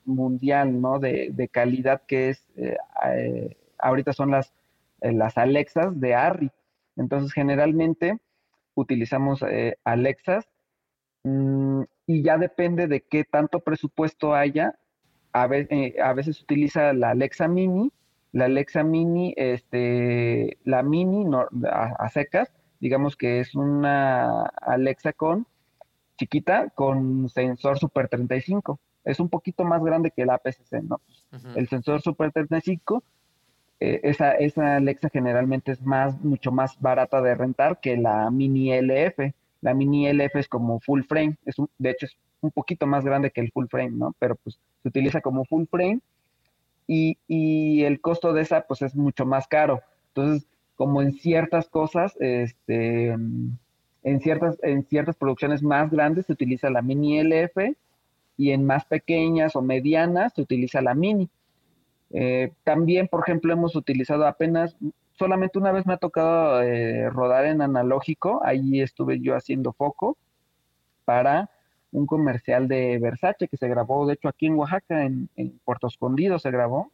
mundial, 0.05 0.81
¿no? 0.81 0.99
De, 0.99 1.49
calidad 1.51 2.01
que 2.07 2.29
es, 2.29 2.45
ahorita 3.79 4.13
son 4.13 4.31
las, 4.31 4.53
las 5.01 5.37
Alexas 5.37 5.99
de 5.99 6.15
Arri. 6.15 6.51
Entonces, 6.95 7.33
generalmente 7.33 8.19
utilizamos 8.75 9.43
eh, 9.43 9.77
Alexas 9.83 10.47
mm, 11.23 11.81
y 12.07 12.23
ya 12.23 12.37
depende 12.37 12.87
de 12.87 13.01
qué 13.01 13.23
tanto 13.23 13.59
presupuesto 13.59 14.33
haya. 14.33 14.77
A, 15.33 15.47
eh, 15.51 15.95
a 16.01 16.13
veces 16.13 16.41
utiliza 16.41 16.93
la 16.93 17.11
Alexa 17.11 17.47
Mini, 17.47 17.91
la 18.31 18.45
Alexa 18.45 18.83
Mini, 18.83 19.33
este, 19.35 20.57
la 20.63 20.83
Mini 20.83 21.25
a, 21.71 22.09
secas, 22.09 22.53
digamos 22.79 23.15
que 23.15 23.39
es 23.39 23.55
una 23.55 24.43
Alexa 24.61 25.13
con 25.13 25.47
chiquita 26.17 26.69
con 26.69 27.29
sensor 27.29 27.77
Super 27.77 28.07
35. 28.07 28.79
Es 29.03 29.19
un 29.19 29.29
poquito 29.29 29.65
más 29.65 29.83
grande 29.83 30.11
que 30.11 30.25
la 30.25 30.37
PCC, 30.37 30.81
¿no? 30.83 31.01
El 31.55 31.67
sensor 31.67 32.01
Super 32.01 32.31
35 32.31 33.03
eh, 33.85 33.99
esa, 34.03 34.31
esa 34.31 34.77
Alexa 34.77 35.09
generalmente 35.09 35.73
es 35.73 35.81
más, 35.81 36.17
mucho 36.21 36.53
más 36.53 36.79
barata 36.79 37.21
de 37.21 37.35
rentar 37.35 37.81
que 37.81 37.97
la 37.97 38.31
mini 38.31 38.71
LF. 38.71 39.33
La 39.59 39.73
mini 39.73 40.07
LF 40.07 40.37
es 40.37 40.47
como 40.47 40.79
full 40.79 41.01
frame, 41.01 41.35
es 41.43 41.57
de 41.77 41.89
hecho 41.89 42.05
es 42.05 42.17
un 42.39 42.51
poquito 42.51 42.87
más 42.87 43.03
grande 43.03 43.31
que 43.31 43.41
el 43.41 43.51
full 43.51 43.67
frame, 43.67 43.91
¿no? 43.91 44.15
Pero 44.19 44.35
pues 44.35 44.57
se 44.81 44.87
utiliza 44.87 45.19
como 45.19 45.43
full 45.43 45.65
frame 45.69 45.99
y, 46.87 47.17
y 47.27 47.83
el 47.83 47.99
costo 47.99 48.31
de 48.31 48.43
esa 48.43 48.61
pues 48.61 48.81
es 48.83 48.95
mucho 48.95 49.25
más 49.25 49.47
caro. 49.49 49.81
Entonces, 50.15 50.47
como 50.75 51.01
en 51.01 51.11
ciertas 51.11 51.67
cosas, 51.67 52.15
este, 52.21 53.17
en 54.03 54.19
ciertas, 54.19 54.57
en 54.61 54.83
ciertas 54.85 55.15
producciones 55.15 55.63
más 55.63 55.89
grandes 55.89 56.25
se 56.25 56.33
utiliza 56.33 56.69
la 56.69 56.81
mini 56.81 57.19
LF 57.23 57.75
y 58.37 58.51
en 58.51 58.65
más 58.65 58.85
pequeñas 58.85 59.55
o 59.55 59.61
medianas 59.61 60.33
se 60.33 60.41
utiliza 60.41 60.81
la 60.81 60.93
mini. 60.93 61.29
Eh, 62.11 62.51
también, 62.63 63.07
por 63.07 63.21
ejemplo, 63.21 63.53
hemos 63.53 63.75
utilizado 63.75 64.27
apenas, 64.27 64.75
solamente 65.13 65.57
una 65.57 65.71
vez 65.71 65.85
me 65.85 65.93
ha 65.93 65.97
tocado 65.97 66.61
eh, 66.61 67.09
rodar 67.09 67.45
en 67.45 67.61
analógico, 67.61 68.41
ahí 68.43 68.81
estuve 68.81 69.19
yo 69.19 69.35
haciendo 69.35 69.73
foco 69.73 70.17
para 71.05 71.49
un 71.91 72.05
comercial 72.05 72.67
de 72.67 72.97
Versace 72.99 73.47
que 73.47 73.57
se 73.57 73.67
grabó, 73.67 74.05
de 74.05 74.13
hecho, 74.13 74.27
aquí 74.27 74.47
en 74.47 74.55
Oaxaca, 74.55 75.05
en, 75.05 75.29
Puerto 75.63 75.87
Escondido 75.87 76.39
se 76.39 76.51
grabó. 76.51 76.91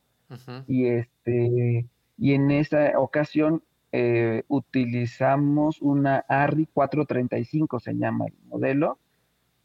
Y 0.67 0.85
este, 0.85 1.87
y 2.19 2.33
en 2.33 2.51
esa 2.51 2.99
ocasión 2.99 3.63
eh, 3.91 4.43
utilizamos 4.47 5.81
una 5.81 6.25
ARRI 6.27 6.67
435, 6.67 7.79
se 7.79 7.93
llama 7.93 8.25
el 8.27 8.33
modelo, 8.47 8.99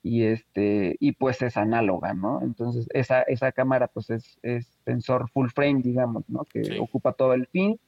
y 0.03 0.25
este, 0.25 0.97
y 1.01 1.13
pues 1.13 1.41
es 1.43 1.57
análoga, 1.57 2.13
¿no? 2.15 2.43
Entonces, 2.43 2.87
esa, 2.93 3.23
esa 3.23 3.53
cámara 3.53 3.89
pues 3.89 4.11
es, 4.11 4.39
sensor 4.85 5.31
full 5.31 5.49
frame, 5.49 5.81
digamos, 5.83 6.25
¿no? 6.29 6.45
Que 6.45 6.79
ocupa 6.79 7.13
todo 7.13 7.33
el 7.33 7.47
fin. 7.47 7.81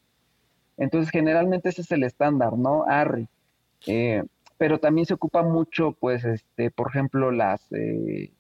Entonces, 0.79 1.11
generalmente 1.11 1.69
ese 1.69 1.83
es 1.83 1.93
el 1.93 2.05
estándar, 2.05 2.55
¿no? 2.55 2.85
ARRI. 2.87 3.29
Eh, 3.87 4.23
pero 4.59 4.81
también 4.81 5.07
se 5.07 5.15
ocupa 5.15 5.43
mucho, 5.43 5.93
pues, 5.93 6.25
este, 6.25 6.71
por 6.71 6.89
ejemplo, 6.89 7.31
las... 7.31 7.71
Eh, 7.73 8.33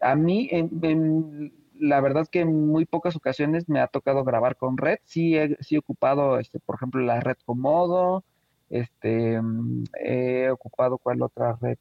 a 0.00 0.14
mí, 0.14 0.48
en, 0.52 1.52
la 1.80 2.00
verdad 2.00 2.26
que 2.30 2.40
en 2.40 2.68
muy 2.68 2.84
pocas 2.84 3.16
ocasiones 3.16 3.68
me 3.68 3.80
ha 3.80 3.86
tocado 3.88 4.24
grabar 4.24 4.56
con 4.56 4.76
red. 4.76 4.98
Sí 5.04 5.36
he, 5.36 5.56
sí 5.60 5.76
he 5.76 5.78
ocupado, 5.78 6.38
este, 6.38 6.60
por 6.60 6.76
ejemplo, 6.76 7.00
la 7.02 7.20
red 7.20 7.36
Comodo, 7.44 8.24
este, 8.70 9.40
mm, 9.40 9.84
he 10.04 10.50
ocupado 10.50 10.98
cuál 10.98 11.22
otra 11.22 11.56
red, 11.60 11.78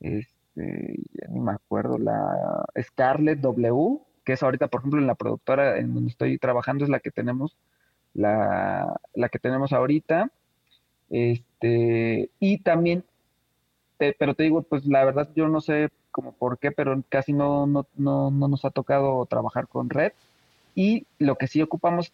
este, 0.00 0.96
ya 1.12 1.28
ni 1.28 1.40
me 1.40 1.52
acuerdo, 1.52 1.98
la 1.98 2.64
Scarlett 2.80 3.40
W, 3.40 4.00
que 4.24 4.32
es 4.34 4.42
ahorita, 4.42 4.68
por 4.68 4.80
ejemplo, 4.80 5.00
en 5.00 5.06
la 5.06 5.14
productora 5.14 5.78
en 5.78 5.94
donde 5.94 6.10
estoy 6.10 6.38
trabajando, 6.38 6.84
es 6.84 6.90
la 6.90 7.00
que 7.00 7.10
tenemos, 7.10 7.56
la, 8.14 9.00
la 9.14 9.28
que 9.28 9.38
tenemos 9.38 9.72
ahorita. 9.72 10.30
Este, 11.10 12.30
y 12.38 12.58
también, 12.58 13.04
pero 13.98 14.34
te 14.34 14.44
digo, 14.44 14.62
pues 14.62 14.86
la 14.86 15.04
verdad 15.04 15.28
yo 15.34 15.48
no 15.48 15.60
sé 15.60 15.90
como 16.10 16.32
por 16.32 16.58
qué, 16.58 16.72
pero 16.72 17.02
casi 17.08 17.32
no, 17.32 17.66
no, 17.66 17.86
no, 17.96 18.30
no 18.30 18.48
nos 18.48 18.64
ha 18.64 18.70
tocado 18.70 19.24
trabajar 19.26 19.68
con 19.68 19.90
red. 19.90 20.12
Y 20.74 21.06
lo 21.18 21.36
que 21.36 21.46
sí 21.46 21.62
ocupamos 21.62 22.12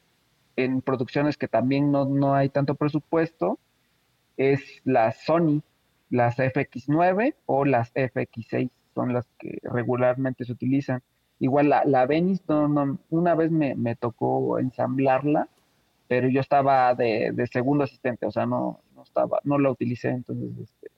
en 0.56 0.80
producciones 0.80 1.36
que 1.36 1.48
también 1.48 1.92
no, 1.92 2.04
no 2.06 2.34
hay 2.34 2.48
tanto 2.48 2.74
presupuesto 2.74 3.58
es 4.36 4.60
la 4.84 5.12
Sony, 5.12 5.62
las 6.10 6.38
FX9 6.38 7.34
o 7.46 7.64
las 7.64 7.92
FX6 7.94 8.70
son 8.94 9.12
las 9.12 9.26
que 9.38 9.58
regularmente 9.62 10.44
se 10.44 10.52
utilizan. 10.52 11.02
Igual 11.38 11.68
la, 11.68 11.84
la 11.84 12.06
Venice, 12.06 12.42
no, 12.48 12.98
una 13.10 13.34
vez 13.34 13.50
me, 13.50 13.74
me, 13.74 13.94
tocó 13.94 14.58
ensamblarla, 14.58 15.48
pero 16.08 16.28
yo 16.28 16.40
estaba 16.40 16.94
de, 16.94 17.30
de, 17.32 17.46
segundo 17.46 17.84
asistente, 17.84 18.24
o 18.24 18.30
sea, 18.30 18.46
no, 18.46 18.80
no 18.94 19.02
estaba, 19.02 19.40
no 19.44 19.58
la 19.58 19.70
utilicé, 19.70 20.08
entonces, 20.08 20.50
este, 20.58 20.90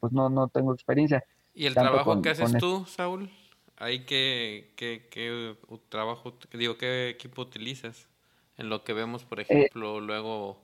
pues 0.00 0.12
no, 0.12 0.30
no 0.30 0.48
tengo 0.48 0.72
experiencia. 0.72 1.22
¿Y 1.54 1.66
el 1.66 1.74
trabajo 1.74 2.20
que 2.20 2.30
haces 2.30 2.56
tú, 2.58 2.84
Saúl? 2.86 3.30
¿Ahí 3.76 4.00
qué, 4.00 4.72
qué, 4.76 5.06
qué 5.10 5.56
trabajo, 5.88 6.34
digo, 6.52 6.76
qué 6.76 7.08
equipo 7.08 7.42
utilizas? 7.42 8.06
En 8.56 8.68
lo 8.68 8.84
que 8.84 8.92
vemos, 8.92 9.24
por 9.24 9.40
eh, 9.40 9.42
ejemplo, 9.42 10.00
luego 10.00 10.56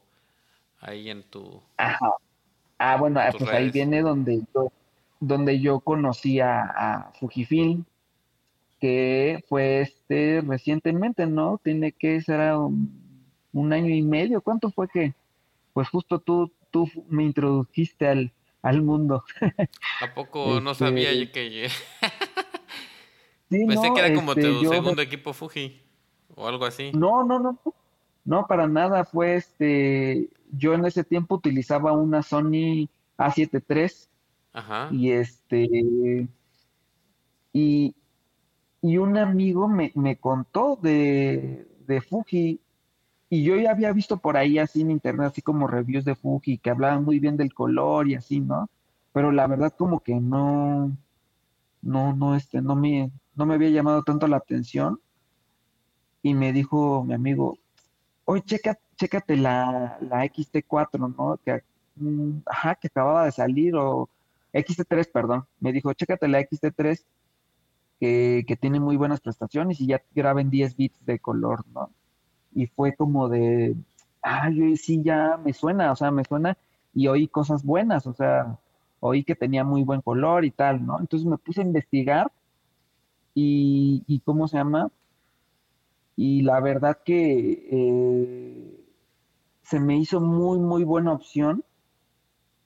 ahí 0.81 1.11
en 1.11 1.23
tu... 1.25 1.61
Ajá. 1.77 2.13
Ah, 2.79 2.97
bueno, 2.97 3.21
pues 3.37 3.51
ahí 3.51 3.71
viene 3.71 4.01
donde 4.01 4.43
yo, 4.55 4.73
donde 5.19 5.61
yo 5.61 5.81
conocí 5.81 6.41
a, 6.41 7.11
Fujifilm, 7.19 7.85
que 8.81 9.45
fue 9.49 9.83
este 9.83 10.43
recientemente, 10.47 11.27
¿no? 11.27 11.61
Tiene 11.63 11.93
que 11.93 12.23
ser 12.23 12.55
un, 12.55 12.91
un 13.53 13.73
año 13.73 13.95
y 13.95 14.03
medio. 14.03 14.41
¿Cuánto 14.41 14.71
fue 14.71 14.89
que? 14.89 15.15
Pues 15.75 15.89
justo 15.91 16.21
tú, 16.21 16.51
tú 16.71 16.89
me 17.09 17.25
introdujiste 17.25 18.09
al, 18.09 18.33
al 18.63 18.83
mundo. 18.83 19.25
¿A 20.01 20.15
poco 20.15 20.61
no 20.61 20.75
sabía 20.75 21.11
este, 21.11 21.33
que 21.33 21.71
Pensé 23.49 23.93
que 23.95 24.01
era 24.01 24.15
como 24.15 24.35
tu 24.35 24.41
este, 24.41 24.69
segundo 24.69 25.03
equipo 25.03 25.33
Fuji 25.33 25.83
o 26.35 26.47
algo 26.47 26.65
así. 26.65 26.93
No, 26.95 27.25
no, 27.25 27.39
no. 27.39 27.59
No, 28.25 28.47
para 28.47 28.69
nada. 28.69 29.05
Fue 29.05 29.35
este. 29.37 30.29
Yo 30.53 30.75
en 30.75 30.85
ese 30.85 31.05
tiempo 31.05 31.37
utilizaba 31.37 31.93
una 31.93 32.23
Sony 32.23 32.89
A7 33.19 33.63
III. 33.69 34.09
Ajá. 34.53 34.89
Y 34.93 35.11
este. 35.11 36.29
Y, 37.53 37.95
y 38.83 38.97
un 38.99 39.19
amigo 39.19 39.67
me, 39.67 39.91
me 39.97 40.17
contó 40.17 40.79
de, 40.81 41.67
de 41.87 42.01
Fuji 42.01 42.61
y 43.31 43.45
yo 43.45 43.57
ya 43.57 43.71
había 43.71 43.93
visto 43.93 44.19
por 44.19 44.37
ahí 44.37 44.59
así 44.59 44.81
en 44.83 44.91
internet, 44.91 45.29
así 45.29 45.41
como 45.41 45.69
reviews 45.69 46.05
de 46.05 46.17
Fuji, 46.17 46.59
que 46.59 46.71
hablaban 46.71 47.05
muy 47.05 47.21
bien 47.21 47.37
del 47.37 47.55
color 47.55 48.09
y 48.09 48.17
así, 48.17 48.41
¿no? 48.41 48.69
Pero 49.13 49.31
la 49.31 49.47
verdad 49.47 49.73
como 49.79 50.01
que 50.01 50.17
no, 50.17 50.91
no, 51.83 52.13
no, 52.15 52.35
este, 52.37 52.61
no 52.61 52.75
me, 52.75 53.11
no 53.37 53.47
me 53.47 53.55
había 53.55 53.71
llamado 53.71 54.03
tanto 54.03 54.27
la 54.27 54.39
atención. 54.39 55.01
Y 56.23 56.35
me 56.35 56.53
dijo 56.53 57.05
mi 57.05 57.15
amigo, 57.15 57.59
oye, 58.25 58.43
checa, 58.45 58.79
chécate 58.97 59.37
la, 59.37 59.99
la 60.01 60.25
XT4, 60.25 61.15
¿no? 61.17 61.39
Que, 61.45 61.63
mm, 61.97 62.43
ajá, 62.47 62.75
que 62.75 62.89
acababa 62.89 63.27
de 63.27 63.33
salir, 63.33 63.77
o 63.77 64.09
XT3, 64.53 65.11
perdón. 65.13 65.47
Me 65.61 65.73
dijo, 65.73 65.93
chécate 65.93 66.29
la 66.29 66.41
XT3, 66.41 67.05
que, 68.01 68.45
que 68.47 68.57
tiene 68.57 68.81
muy 68.81 68.97
buenas 68.97 69.21
prestaciones 69.21 69.81
y 69.81 69.87
ya 69.87 70.03
graben 70.15 70.51
10 70.51 70.77
bits 70.77 71.07
de 71.07 71.19
color, 71.21 71.65
¿no? 71.69 71.91
Y 72.55 72.67
fue 72.67 72.95
como 72.95 73.29
de, 73.29 73.77
ay, 74.23 74.77
sí, 74.77 75.03
ya 75.03 75.39
me 75.43 75.53
suena, 75.53 75.93
o 75.93 75.97
sea, 75.97 76.11
me 76.11 76.25
suena 76.25 76.57
y 76.95 77.07
oí 77.07 77.29
cosas 77.29 77.65
buenas, 77.65 78.07
o 78.07 78.13
sea, 78.13 78.59
oí 79.01 79.25
que 79.25 79.35
tenía 79.35 79.65
muy 79.65 79.83
buen 79.83 80.03
color 80.03 80.45
y 80.45 80.51
tal, 80.51 80.85
¿no? 80.85 80.99
Entonces 80.99 81.27
me 81.27 81.39
puse 81.39 81.61
a 81.61 81.65
investigar 81.65 82.31
y, 83.35 84.03
y 84.07 84.21
¿cómo 84.21 84.49
se 84.49 84.57
llama? 84.59 84.91
Y 86.17 86.43
la 86.43 86.61
verdad 86.61 86.99
que 87.05 87.69
eh, 87.71 88.85
se 89.63 89.81
me 89.81 89.97
hizo 89.97 90.21
muy, 90.21 90.59
muy 90.59 90.85
buena 90.85 91.13
opción. 91.13 91.65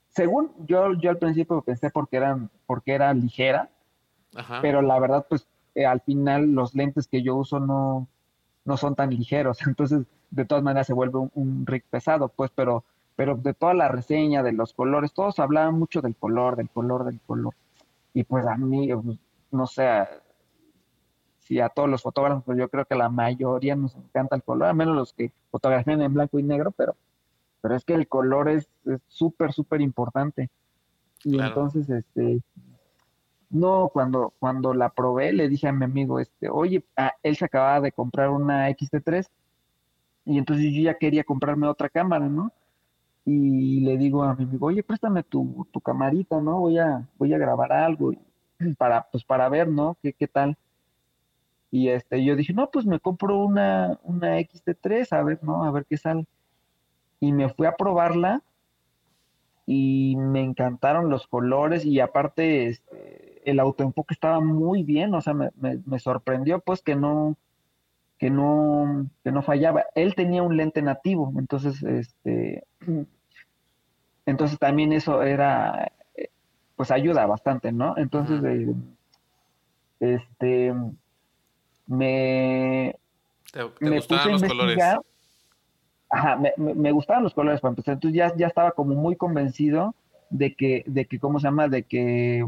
Según 0.09 0.53
yo, 0.66 0.95
yo 0.95 1.11
al 1.11 1.18
principio 1.18 1.61
pensé 1.62 1.91
porque, 1.91 2.16
eran, 2.16 2.51
porque 2.66 2.95
era 2.95 3.12
ligera, 3.14 3.70
pero 4.61 4.82
la 4.82 4.99
verdad, 4.99 5.26
pues 5.28 5.47
eh, 5.74 5.87
al 5.87 6.01
final 6.01 6.53
los 6.53 6.74
lentes 6.74 7.07
que 7.07 7.22
yo 7.22 7.37
uso 7.37 7.61
no, 7.61 8.09
no 8.65 8.77
son 8.77 8.95
tan 8.95 9.11
ligeros, 9.11 9.59
entonces 9.67 10.07
de 10.31 10.45
todas 10.45 10.65
maneras 10.65 10.87
se 10.87 10.93
vuelve 10.93 11.29
un, 11.35 11.67
rig 11.67 11.85
pesado, 11.89 12.29
pues, 12.29 12.51
pero, 12.55 12.85
pero 13.17 13.37
de 13.37 13.55
toda 13.55 13.75
la 13.75 13.89
reseña, 13.89 14.43
de 14.43 14.53
los 14.53 14.73
colores, 14.73 15.12
todos 15.12 15.39
hablaban 15.39 15.79
mucho 15.79 16.01
del 16.01 16.17
color, 16.17 16.57
del 16.57 16.69
color, 16.69 17.05
del 17.05 17.21
color. 17.21 17.55
Y 18.12 18.25
pues 18.25 18.45
a 18.47 18.57
mí, 18.57 18.89
pues, 18.93 19.19
no 19.53 19.67
sé, 19.67 19.87
si 21.39 21.61
a 21.61 21.69
todos 21.69 21.89
los 21.89 22.03
fotógrafos, 22.03 22.43
pues 22.45 22.59
yo 22.59 22.69
creo 22.69 22.85
que 22.85 22.95
la 22.95 23.09
mayoría 23.09 23.77
nos 23.77 23.95
encanta 23.95 24.35
el 24.35 24.43
color, 24.43 24.69
a 24.69 24.75
menos 24.75 24.97
los 24.97 25.12
que 25.12 25.31
fotografían 25.51 26.03
en 26.03 26.15
blanco 26.15 26.39
y 26.39 26.43
negro, 26.43 26.73
pero, 26.73 26.97
pero 27.61 27.77
es 27.77 27.85
que 27.85 27.95
el 27.95 28.09
color 28.09 28.49
es 28.49 28.69
súper, 29.09 29.53
súper 29.53 29.81
importante. 29.81 30.51
Y 31.23 31.41
entonces, 31.41 31.89
este, 31.89 32.41
no, 33.55 33.89
cuando, 33.93 34.35
cuando 34.41 34.75
la 34.75 34.91
probé, 34.91 35.33
le 35.33 35.49
dije 35.49 35.69
a 35.69 35.73
mi 35.73 35.85
amigo, 35.85 36.19
este, 36.19 36.49
oye, 36.51 36.85
ah, 36.97 37.13
él 37.23 37.37
se 37.37 37.45
acababa 37.45 37.81
de 37.81 37.93
comprar 37.93 38.31
una 38.31 38.69
XT3 38.69 39.29
y 40.25 40.39
entonces 40.39 40.67
yo 40.73 40.83
ya 40.83 40.95
quería 40.95 41.25
comprarme 41.25 41.69
otra 41.69 41.89
cámara, 41.89 42.29
¿no? 42.29 42.53
Y 43.25 43.81
le 43.81 43.97
digo 43.97 44.25
a 44.25 44.35
mi 44.35 44.45
amigo, 44.45 44.67
oye, 44.67 44.83
préstame 44.83 45.23
tu, 45.23 45.67
tu 45.73 45.81
camarita, 45.81 46.41
¿no? 46.41 46.61
Voy 46.61 46.79
a, 46.79 47.09
voy 47.17 47.33
a 47.33 47.39
grabar 47.39 47.73
algo 47.73 48.13
para, 48.79 49.09
pues 49.11 49.25
para 49.25 49.49
ver, 49.49 49.69
¿no? 49.69 49.97
¿Qué, 50.03 50.13
qué 50.13 50.27
tal? 50.27 50.57
Y 51.71 51.89
este, 51.91 52.25
yo 52.25 52.37
dije, 52.37 52.53
no, 52.55 52.71
pues 52.71 52.87
me 52.87 53.01
compro 53.01 53.39
una, 53.39 53.99
una 54.03 54.39
XT3, 54.41 55.13
a 55.13 55.23
ver, 55.23 55.43
¿no? 55.45 55.65
A 55.65 55.71
ver 55.71 55.87
qué 55.87 55.97
sale. 55.97 56.27
Y 57.21 57.33
me 57.33 57.49
fui 57.55 57.67
a 57.67 57.77
probarla 57.77 58.43
y 59.67 60.17
me 60.17 60.43
encantaron 60.43 61.09
los 61.09 61.27
colores 61.27 61.85
y 61.85 62.01
aparte, 62.01 62.69
este, 62.69 63.43
el 63.51 63.61
autoenfoque 63.61 64.15
estaba 64.15 64.41
muy 64.41 64.83
bien, 64.83 65.15
o 65.15 65.21
sea, 65.21 65.35
me, 65.35 65.51
me, 65.57 65.99
sorprendió 65.99 66.61
pues 66.61 66.83
que 66.83 66.97
no, 66.97 67.37
que 68.19 68.31
no, 68.31 69.07
que 69.23 69.33
no 69.33 69.43
fallaba. 69.43 69.85
Él 69.95 70.15
tenía 70.15 70.43
un 70.43 70.57
lente 70.57 70.83
nativo, 70.83 71.33
entonces, 71.39 71.83
este, 71.83 72.65
entonces 74.27 74.59
también 74.59 74.93
eso 74.93 75.23
era, 75.23 75.93
pues 76.77 76.91
ayuda 76.91 77.27
bastante, 77.27 77.73
¿no? 77.73 77.97
Entonces, 77.97 78.43
eh, 78.45 78.75
este, 80.01 80.75
me, 81.87 82.97
¿Te, 83.53 83.65
te 83.65 83.85
me 83.91 83.97
gustaban 83.97 84.33
los 84.33 84.43
colores? 84.43 84.79
Ajá, 86.15 86.37
me, 86.37 86.53
me- 86.57 86.75
me 86.75 86.93
gustaban 86.93 87.25
los 87.25 87.35
colores 87.35 87.61
para 87.61 87.71
empezar. 87.73 87.95
Entonces 87.95 88.17
ya, 88.17 88.33
ya 88.37 88.47
estaba 88.47 88.71
como 88.71 88.95
muy 88.95 89.17
convencido 89.17 89.95
de 90.31 90.55
que, 90.55 90.85
de 90.87 91.07
que, 91.07 91.19
¿cómo 91.19 91.41
se 91.41 91.49
llama? 91.49 91.67
De 91.69 91.83
que 91.83 92.47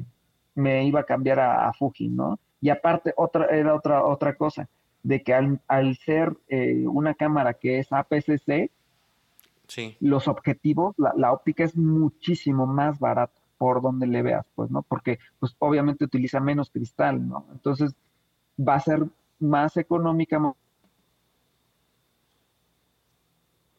me 0.55 0.85
iba 0.87 1.01
a 1.01 1.05
cambiar 1.05 1.41
a, 1.41 1.69
a 1.69 1.73
Fuji, 1.73 2.09
¿no? 2.09 2.39
Y 2.61 2.69
aparte, 2.71 3.13
otra, 3.17 3.47
era 3.47 3.75
otra, 3.75 4.05
otra 4.05 4.37
cosa, 4.37 4.69
de 5.03 5.23
que 5.23 5.35
al, 5.35 5.61
al 5.67 5.97
ser 5.97 6.37
eh, 6.49 6.85
una 6.87 7.15
cámara 7.15 7.55
que 7.55 7.79
es 7.81 7.93
APS-C, 7.93 8.71
Sí. 9.69 9.97
los 9.99 10.29
objetivos, 10.29 10.95
la, 10.97 11.13
la 11.17 11.33
óptica 11.33 11.65
es 11.65 11.77
muchísimo 11.77 12.67
más 12.69 13.01
barata 13.01 13.35
por 13.59 13.83
donde 13.83 14.07
le 14.07 14.23
veas, 14.23 14.47
pues, 14.55 14.71
¿no? 14.71 14.83
Porque, 14.83 15.19
pues, 15.41 15.57
obviamente 15.59 16.05
utiliza 16.05 16.39
menos 16.39 16.71
cristal, 16.71 17.27
¿no? 17.29 17.47
Entonces, 17.51 17.93
va 18.57 18.77
a 18.77 18.81
ser 18.81 19.03
más 19.41 19.77
económica, 19.77 20.39
¿no? 20.39 20.57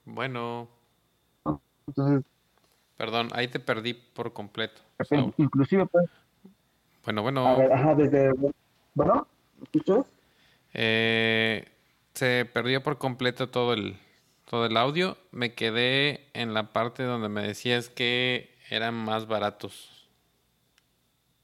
Bueno, 0.07 0.69
Entonces, 1.85 2.23
perdón, 2.97 3.27
ahí 3.33 3.49
te 3.49 3.59
perdí 3.59 3.93
por 3.93 4.31
completo. 4.31 4.81
inclusive, 5.37 5.85
pues, 5.85 6.09
Bueno, 7.03 7.19
a 7.19 7.23
bueno, 7.23 7.57
ver, 7.57 7.73
ajá, 7.73 7.93
desde, 7.93 8.31
bueno, 8.95 9.27
¿me 9.57 9.63
escuchas? 9.63 10.05
eh, 10.73 11.65
se 12.13 12.45
perdió 12.53 12.81
por 12.83 12.97
completo 12.97 13.49
todo 13.49 13.73
el, 13.73 13.97
todo 14.49 14.65
el 14.65 14.77
audio. 14.77 15.17
Me 15.31 15.53
quedé 15.53 16.29
en 16.33 16.53
la 16.53 16.71
parte 16.71 17.03
donde 17.03 17.27
me 17.27 17.43
decías 17.43 17.89
que 17.89 18.57
eran 18.69 18.93
más 18.93 19.27
baratos. 19.27 20.09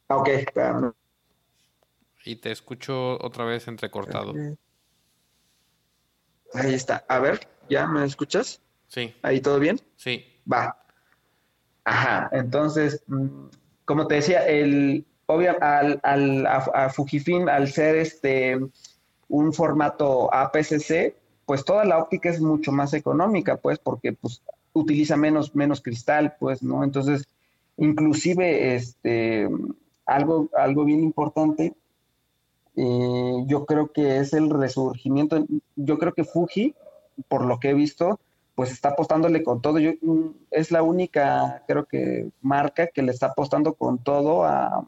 Ah, 0.08 0.18
ok, 0.18 0.28
espérame. 0.30 0.94
Y 2.26 2.38
te 2.38 2.52
escucho 2.52 3.18
otra 3.22 3.44
vez 3.44 3.68
entrecortado. 3.68 4.34
Ahí 6.54 6.74
está. 6.74 7.04
A 7.08 7.20
ver, 7.20 7.48
¿ya 7.70 7.88
me 7.88 8.06
escuchas? 8.06 8.62
Sí, 8.88 9.14
¿Ahí 9.22 9.42
todo 9.42 9.60
bien? 9.60 9.80
sí. 9.96 10.26
Va. 10.52 10.78
Ajá, 11.86 12.30
entonces, 12.32 13.02
mm, 13.08 13.46
como 13.86 14.08
te 14.08 14.16
decía, 14.16 14.48
el 14.48 15.06
obvia, 15.26 15.58
al, 15.62 16.00
al, 16.04 16.46
a, 16.46 16.58
a 16.58 16.90
Fujifilm, 16.90 17.48
al 17.50 17.68
ser 17.70 17.96
este 17.96 18.58
un 19.30 19.54
formato 19.54 20.34
APS-C, 20.34 21.16
pues 21.46 21.66
toda 21.66 21.86
la 21.86 21.98
óptica 21.98 22.30
es 22.30 22.40
mucho 22.40 22.72
más 22.72 22.94
económica, 22.94 23.58
pues, 23.58 23.80
porque 23.80 24.14
pues 24.14 24.42
utiliza 24.74 25.18
menos, 25.18 25.56
menos 25.56 25.82
cristal, 25.82 26.36
pues, 26.40 26.62
¿no? 26.64 26.84
Entonces, 26.84 27.28
inclusive, 27.78 28.76
este, 28.76 29.50
algo, 30.06 30.50
algo 30.56 30.86
bien 30.86 31.02
importante, 31.02 31.74
eh, 32.76 33.44
yo 33.48 33.66
creo 33.66 33.92
que 33.92 34.18
es 34.18 34.34
el 34.34 34.50
resurgimiento, 34.50 35.46
yo 35.76 35.98
creo 35.98 36.14
que 36.14 36.24
Fuji, 36.24 36.76
por 37.28 37.46
lo 37.46 37.60
que 37.60 37.70
he 37.70 37.74
visto, 37.74 38.20
pues 38.56 38.72
está 38.72 38.90
apostándole 38.90 39.44
con 39.44 39.62
todo. 39.62 39.80
Yo, 39.80 39.92
mm, 40.02 40.30
es 40.52 40.72
la 40.72 40.84
única, 40.84 41.64
creo 41.68 41.86
que, 41.86 42.30
marca 42.42 42.88
que 42.88 43.02
le 43.02 43.12
está 43.12 43.28
apostando 43.28 43.74
con 43.74 44.00
todo 44.00 44.44
a, 44.44 44.86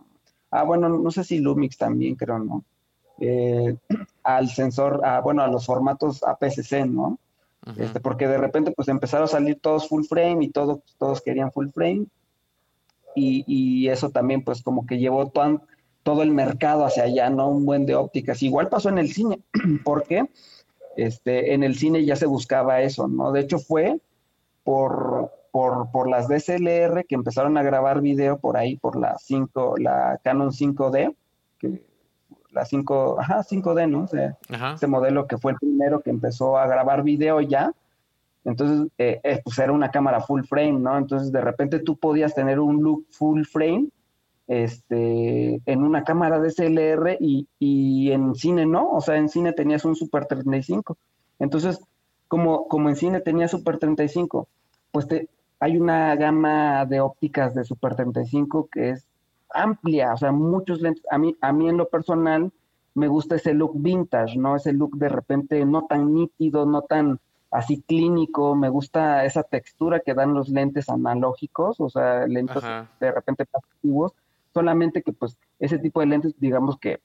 a, 0.51 0.63
bueno, 0.63 0.89
no 0.89 1.11
sé 1.11 1.23
si 1.23 1.39
Lumix 1.39 1.77
también, 1.77 2.15
creo, 2.15 2.39
¿no? 2.39 2.63
Eh, 3.19 3.75
al 4.23 4.49
sensor, 4.49 5.05
a, 5.05 5.21
bueno, 5.21 5.41
a 5.43 5.47
los 5.47 5.65
formatos 5.65 6.23
APS-C, 6.23 6.85
¿no? 6.85 7.17
Este, 7.77 7.99
porque 7.99 8.27
de 8.27 8.37
repente 8.37 8.69
pues 8.71 8.87
empezaron 8.89 9.23
a 9.25 9.27
salir 9.27 9.59
todos 9.59 9.89
full 9.89 10.03
frame 10.03 10.45
y 10.45 10.49
todo, 10.49 10.83
todos 10.99 11.19
querían 11.21 11.51
full 11.51 11.69
frame 11.69 12.05
y, 13.15 13.43
y 13.47 13.89
eso 13.89 14.11
también 14.11 14.43
pues 14.43 14.61
como 14.61 14.85
que 14.85 14.99
llevó 14.99 15.29
tan- 15.29 15.63
todo 16.05 16.21
el 16.21 16.29
mercado 16.29 16.85
hacia 16.85 17.05
allá, 17.05 17.31
¿no? 17.31 17.49
Un 17.49 17.65
buen 17.65 17.87
de 17.87 17.95
ópticas. 17.95 18.43
Igual 18.43 18.69
pasó 18.69 18.89
en 18.89 18.99
el 18.99 19.11
cine, 19.11 19.39
porque 19.83 20.29
este, 20.95 21.55
en 21.55 21.63
el 21.63 21.75
cine 21.75 22.05
ya 22.05 22.15
se 22.15 22.27
buscaba 22.27 22.81
eso, 22.81 23.07
¿no? 23.07 23.31
De 23.31 23.39
hecho 23.39 23.57
fue 23.57 23.99
por, 24.63 25.31
por, 25.51 25.89
por 25.89 26.07
las 26.07 26.27
DSLR 26.27 27.05
que 27.07 27.15
empezaron 27.15 27.57
a 27.57 27.63
grabar 27.63 28.01
video 28.01 28.37
por 28.37 28.55
ahí, 28.55 28.77
por 28.77 28.99
la 28.99 29.17
5, 29.17 29.77
la 29.79 30.19
Canon 30.23 30.51
5D, 30.51 31.15
que 31.57 31.81
la 32.51 32.65
5, 32.65 33.17
ajá, 33.19 33.39
5D, 33.39 33.89
¿no? 33.89 34.07
Ajá. 34.55 34.75
este 34.75 34.85
modelo 34.85 35.25
que 35.25 35.39
fue 35.39 35.53
el 35.53 35.57
primero 35.57 36.01
que 36.01 36.11
empezó 36.11 36.59
a 36.59 36.67
grabar 36.67 37.01
video 37.01 37.41
ya. 37.41 37.73
Entonces, 38.43 38.91
eh, 38.99 39.19
eh, 39.23 39.41
pues 39.43 39.57
era 39.57 39.71
una 39.71 39.89
cámara 39.89 40.21
full 40.21 40.43
frame, 40.43 40.73
¿no? 40.73 40.99
Entonces, 40.99 41.31
de 41.31 41.41
repente 41.41 41.79
tú 41.79 41.97
podías 41.97 42.35
tener 42.35 42.59
un 42.59 42.83
look 42.83 43.07
full 43.09 43.43
frame 43.43 43.89
este, 44.47 45.61
en 45.65 45.83
una 45.83 46.03
cámara 46.03 46.39
DSLR 46.39 47.17
y, 47.19 47.47
y 47.59 48.11
en 48.11 48.35
cine 48.35 48.65
no, 48.65 48.91
o 48.91 49.01
sea, 49.01 49.17
en 49.17 49.29
cine 49.29 49.53
tenías 49.53 49.85
un 49.85 49.95
Super 49.95 50.25
35. 50.25 50.97
Entonces, 51.39 51.79
como, 52.27 52.67
como 52.67 52.89
en 52.89 52.95
cine 52.95 53.21
tenías 53.21 53.51
Super 53.51 53.77
35, 53.77 54.47
pues 54.91 55.07
te, 55.07 55.29
hay 55.59 55.77
una 55.77 56.15
gama 56.15 56.85
de 56.85 57.01
ópticas 57.01 57.55
de 57.55 57.63
Super 57.63 57.95
35 57.95 58.69
que 58.71 58.91
es 58.91 59.07
amplia, 59.53 60.13
o 60.13 60.17
sea, 60.17 60.31
muchos 60.31 60.81
lentes. 60.81 61.03
A 61.09 61.17
mí, 61.17 61.35
a 61.41 61.51
mí 61.51 61.69
en 61.69 61.77
lo 61.77 61.87
personal 61.87 62.51
me 62.93 63.07
gusta 63.07 63.35
ese 63.35 63.53
look 63.53 63.73
vintage, 63.75 64.37
¿no? 64.37 64.55
Ese 64.55 64.73
look 64.73 64.97
de 64.97 65.09
repente 65.09 65.65
no 65.65 65.85
tan 65.85 66.13
nítido, 66.13 66.65
no 66.65 66.81
tan 66.81 67.19
así 67.51 67.81
clínico, 67.81 68.55
me 68.55 68.69
gusta 68.69 69.23
esa 69.25 69.43
textura 69.43 70.01
que 70.01 70.13
dan 70.13 70.33
los 70.33 70.49
lentes 70.49 70.89
analógicos, 70.89 71.79
o 71.79 71.89
sea, 71.89 72.27
lentes 72.27 72.57
Ajá. 72.57 72.89
de 72.99 73.11
repente 73.11 73.45
pasivos, 73.45 74.13
solamente 74.55 75.03
que 75.03 75.11
pues 75.11 75.37
ese 75.59 75.77
tipo 75.77 75.99
de 75.99 76.05
lentes, 76.05 76.33
digamos 76.39 76.79
que, 76.79 77.01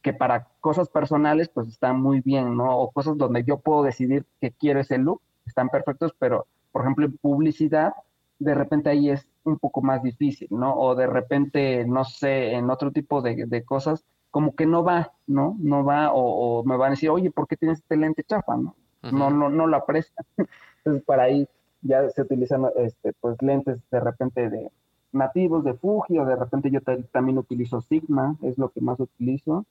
que 0.00 0.12
para 0.12 0.46
cosas 0.60 0.88
personales 0.88 1.48
pues 1.48 1.66
están 1.66 2.00
muy 2.00 2.20
bien, 2.20 2.56
¿no? 2.56 2.78
O 2.78 2.92
cosas 2.92 3.18
donde 3.18 3.42
yo 3.42 3.58
puedo 3.58 3.82
decidir 3.82 4.24
que 4.40 4.52
quiero 4.52 4.78
ese 4.78 4.96
look, 4.96 5.20
están 5.44 5.68
perfectos, 5.70 6.14
pero 6.18 6.46
por 6.70 6.82
ejemplo 6.82 7.06
en 7.06 7.16
publicidad, 7.18 7.94
de 8.38 8.54
repente 8.54 8.90
ahí 8.90 9.10
es 9.10 9.28
un 9.42 9.58
poco 9.58 9.82
más 9.82 10.04
difícil, 10.04 10.46
¿no? 10.52 10.72
O 10.76 10.94
de 10.94 11.08
repente, 11.08 11.84
no 11.84 12.04
sé, 12.04 12.52
en 12.52 12.70
otro 12.70 12.92
tipo 12.92 13.22
de, 13.22 13.46
de 13.46 13.64
cosas, 13.64 14.04
como 14.30 14.54
que 14.54 14.64
no 14.64 14.84
va, 14.84 15.12
¿no? 15.26 15.56
No 15.58 15.84
va, 15.84 16.12
o, 16.12 16.60
o 16.60 16.64
me 16.64 16.76
van 16.76 16.88
a 16.88 16.90
decir, 16.90 17.10
oye, 17.10 17.32
¿por 17.32 17.48
qué 17.48 17.56
tienes 17.56 17.78
este 17.80 17.96
lente 17.96 18.22
chafa, 18.22 18.56
no? 18.56 18.76
No, 19.02 19.30
no, 19.30 19.48
no 19.48 19.66
lo 19.66 19.76
aprecia. 19.76 20.14
Entonces, 20.78 21.02
para 21.04 21.24
ahí 21.24 21.48
ya 21.82 22.08
se 22.10 22.22
utilizan 22.22 22.66
este, 22.76 23.12
pues, 23.14 23.40
lentes 23.42 23.78
de 23.90 24.00
repente 24.00 24.48
de 24.48 24.70
nativos 25.12 25.64
de 25.64 25.74
Fuji, 25.74 26.18
o 26.18 26.24
de 26.24 26.36
repente 26.36 26.70
yo 26.70 26.80
ta- 26.80 27.00
también 27.12 27.38
utilizo 27.38 27.80
Sigma, 27.82 28.36
es 28.42 28.58
lo 28.58 28.70
que 28.70 28.80
más 28.80 28.98
utilizo. 29.00 29.64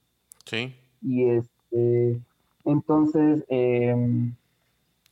Sí. 0.45 0.75
Y 1.01 1.25
este, 1.29 2.19
entonces, 2.65 3.43
em, 3.49 4.33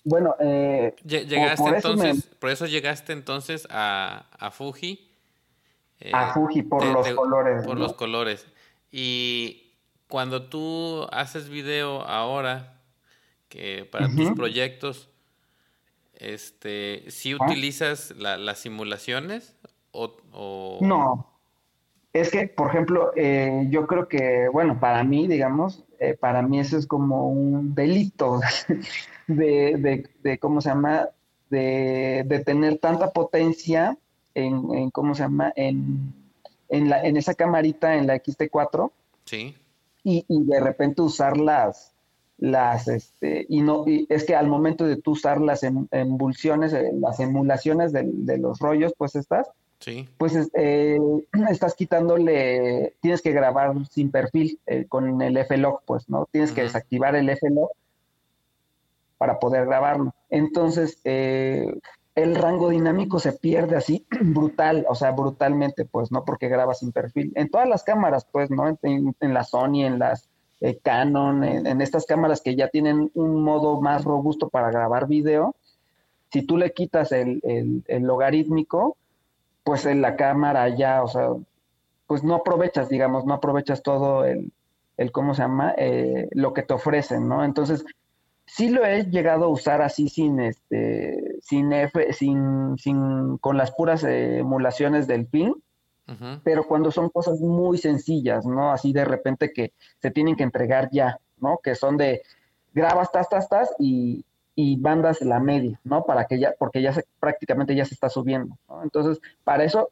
bueno, 0.04 0.36
eh, 0.40 0.94
por- 0.98 1.08
Llegaste 1.12 1.64
por 1.64 1.76
eso 1.76 1.88
me- 1.96 2.04
entonces, 2.10 2.36
por 2.40 2.50
eso 2.50 2.66
llegaste 2.66 3.14
entonces 3.14 3.68
a, 3.70 4.26
a 4.40 4.52
Fuji. 4.52 5.00
eh, 6.02 6.12
a 6.14 6.34
Fuji 6.34 6.64
por 6.64 6.86
los 6.86 7.08
colores, 7.12 7.66
Por 7.66 7.76
¿no? 7.78 7.84
los 7.84 7.94
colores. 7.94 8.46
Y 8.92 9.72
cuando 10.10 10.44
tú 10.44 11.08
haces 11.12 11.50
video 11.50 12.02
ahora, 12.02 12.74
que 13.50 13.86
para 13.90 14.08
tus 14.10 14.32
proyectos, 14.32 15.10
este, 16.16 17.04
¿sí 17.10 17.34
Ah. 17.40 17.46
utilizas 17.46 18.14
la- 18.18 18.38
las 18.38 18.60
simulaciones? 18.60 19.55
O, 19.98 20.12
o- 20.34 20.80
No, 20.82 21.26
es 22.12 22.30
que, 22.32 22.48
por 22.48 22.70
ejemplo, 22.70 23.12
eh, 23.16 23.68
yo 23.70 23.88
creo 23.88 24.08
que, 24.08 24.50
bueno, 24.52 24.80
para 24.80 25.04
mí, 25.04 25.28
digamos, 25.28 25.84
eh, 26.00 26.16
para 26.20 26.42
mí 26.42 26.60
eso 26.60 26.78
es 26.78 26.86
como 26.86 27.30
un 27.30 27.74
delito 27.74 28.40
de, 29.28 29.76
de, 29.78 30.10
de, 30.22 30.38
¿cómo 30.38 30.60
se 30.62 30.70
llama? 30.70 31.10
De, 31.50 32.24
de 32.28 32.40
tener 32.40 32.80
tanta 32.80 33.12
potencia 33.12 33.98
en, 34.34 34.74
en, 34.76 34.90
¿cómo 34.92 35.16
se 35.16 35.24
llama? 35.24 35.54
En, 35.56 36.14
en, 36.70 36.90
la, 36.90 37.02
en 37.04 37.16
esa 37.18 37.34
camarita, 37.34 37.96
en 37.96 38.08
la 38.08 38.16
XT4, 38.16 38.92
Sí. 39.26 39.56
y, 40.04 40.26
y 40.28 40.44
de 40.44 40.60
repente 40.60 41.02
usar 41.02 41.38
las, 41.38 41.94
las, 42.38 42.88
este, 42.90 43.46
y 43.48 43.62
no, 43.62 43.88
y 43.88 44.06
es 44.10 44.26
que 44.26 44.36
al 44.36 44.48
momento 44.48 44.86
de 44.86 44.98
tú 44.98 45.12
usar 45.12 45.40
las 45.40 45.64
em- 45.64 45.88
emulsiones, 45.92 46.74
eh, 46.74 46.92
las 47.00 47.20
emulaciones 47.22 47.94
de, 47.94 48.04
de 48.06 48.38
los 48.38 48.60
rollos, 48.60 48.94
pues 48.98 49.16
estas, 49.16 49.50
Sí. 49.80 50.08
pues 50.18 50.36
es- 50.36 50.50
eh, 50.56 50.98
estás 51.50 51.76
quitándole, 51.76 52.96
tienes 53.02 53.22
que 53.22 53.32
grabar 53.32 53.74
sin 53.88 54.10
perfil 54.12 54.60
eh, 54.66 54.86
con 54.88 55.22
el 55.22 55.38
F-Log, 55.38 55.82
pues, 55.86 56.10
¿no? 56.10 56.28
Tienes 56.32 56.52
que 56.52 56.62
desactivar 56.64 57.16
el 57.16 57.30
F-Log 57.30 57.70
para 59.18 59.40
poder 59.40 59.66
grabarlo. 59.66 60.14
Entonces, 60.30 61.00
eh, 61.04 61.74
el 62.16 62.36
rango 62.36 62.70
dinámico 62.70 63.20
se 63.20 63.34
pierde 63.34 63.76
así 63.76 64.06
brutal, 64.22 64.86
o 64.90 64.96
sea, 64.96 65.12
brutalmente, 65.12 65.86
pues, 65.86 66.12
¿no? 66.12 66.26
Porque 66.26 66.48
graba 66.48 66.74
sin 66.74 66.92
perfil. 66.92 67.32
En 67.36 67.50
todas 67.50 67.68
las 67.68 67.84
cámaras, 67.84 68.26
pues, 68.32 68.50
¿no? 68.52 68.68
En, 68.82 69.16
en 69.20 69.34
la 69.34 69.44
Sony, 69.44 69.86
en 69.86 70.00
las 70.00 70.28
eh, 70.62 70.80
Canon, 70.82 71.44
en, 71.44 71.68
en 71.68 71.82
estas 71.82 72.06
cámaras 72.06 72.42
que 72.42 72.56
ya 72.56 72.70
tienen 72.70 73.12
un 73.14 73.44
modo 73.44 73.80
más 73.82 74.04
robusto 74.06 74.50
para 74.50 74.72
grabar 74.72 75.08
video, 75.08 75.56
si 76.32 76.42
tú 76.44 76.58
le 76.58 76.72
quitas 76.74 77.12
el, 77.12 77.40
el- 77.44 77.84
el 77.88 78.04
logarítmico, 78.04 78.98
pues 79.66 79.86
en 79.88 80.02
la 80.02 80.16
cámara 80.16 80.70
ya, 80.70 81.04
o 81.04 81.08
sea, 81.08 81.30
pues 82.08 82.24
no 82.24 82.36
aprovechas, 82.36 82.88
digamos, 82.88 83.26
no 83.26 83.34
aprovechas 83.34 83.82
todo 83.82 84.24
el, 84.24 84.54
el 84.96 85.12
¿cómo 85.12 85.34
se 85.34 85.42
llama? 85.42 85.74
Eh, 85.76 86.30
lo 86.32 86.54
que 86.54 86.62
te 86.62 86.76
ofrecen, 86.76 87.28
¿no? 87.28 87.44
Entonces, 87.44 87.84
sí 88.46 88.70
lo 88.70 88.86
he 88.86 89.06
llegado 89.06 89.46
a 89.46 89.50
usar 89.50 89.82
así 89.82 90.08
sin 90.08 90.40
este 90.40 91.40
sin 91.42 91.74
F, 91.74 92.14
sin, 92.14 92.78
sin 92.78 93.40
con 93.40 93.58
las 93.58 93.72
puras 93.72 94.04
emulaciones 94.04 95.08
del 95.08 95.26
pin 95.26 95.56
pero 96.44 96.68
cuando 96.68 96.92
son 96.92 97.10
cosas 97.10 97.40
muy 97.40 97.80
sencillas 97.80 98.46
no 98.46 98.72
así 98.72 98.94
de 98.94 99.06
repente 99.06 99.52
que 99.52 99.74
se 100.00 100.12
tienen 100.12 100.36
que 100.36 100.44
entregar 100.44 100.90
ya 100.92 101.20
no 101.40 101.58
que 101.64 101.74
son 101.74 101.98
de 101.98 102.22
grabas 102.76 103.12
tas 103.12 103.28
tas 103.28 103.50
tas 103.50 103.74
y, 103.80 104.24
y 104.56 104.80
bandas 104.80 105.22
la 105.22 105.40
media 105.40 105.80
no 105.84 106.06
para 106.06 106.26
que 106.26 106.40
ya 106.40 106.54
porque 106.58 106.82
ya 106.82 106.94
se, 106.94 107.06
prácticamente 107.20 107.76
ya 107.76 107.86
se 107.86 107.94
está 107.94 108.10
subiendo 108.10 108.58
¿no? 108.70 108.84
entonces 108.84 109.22
para 109.44 109.64
eso 109.64 109.90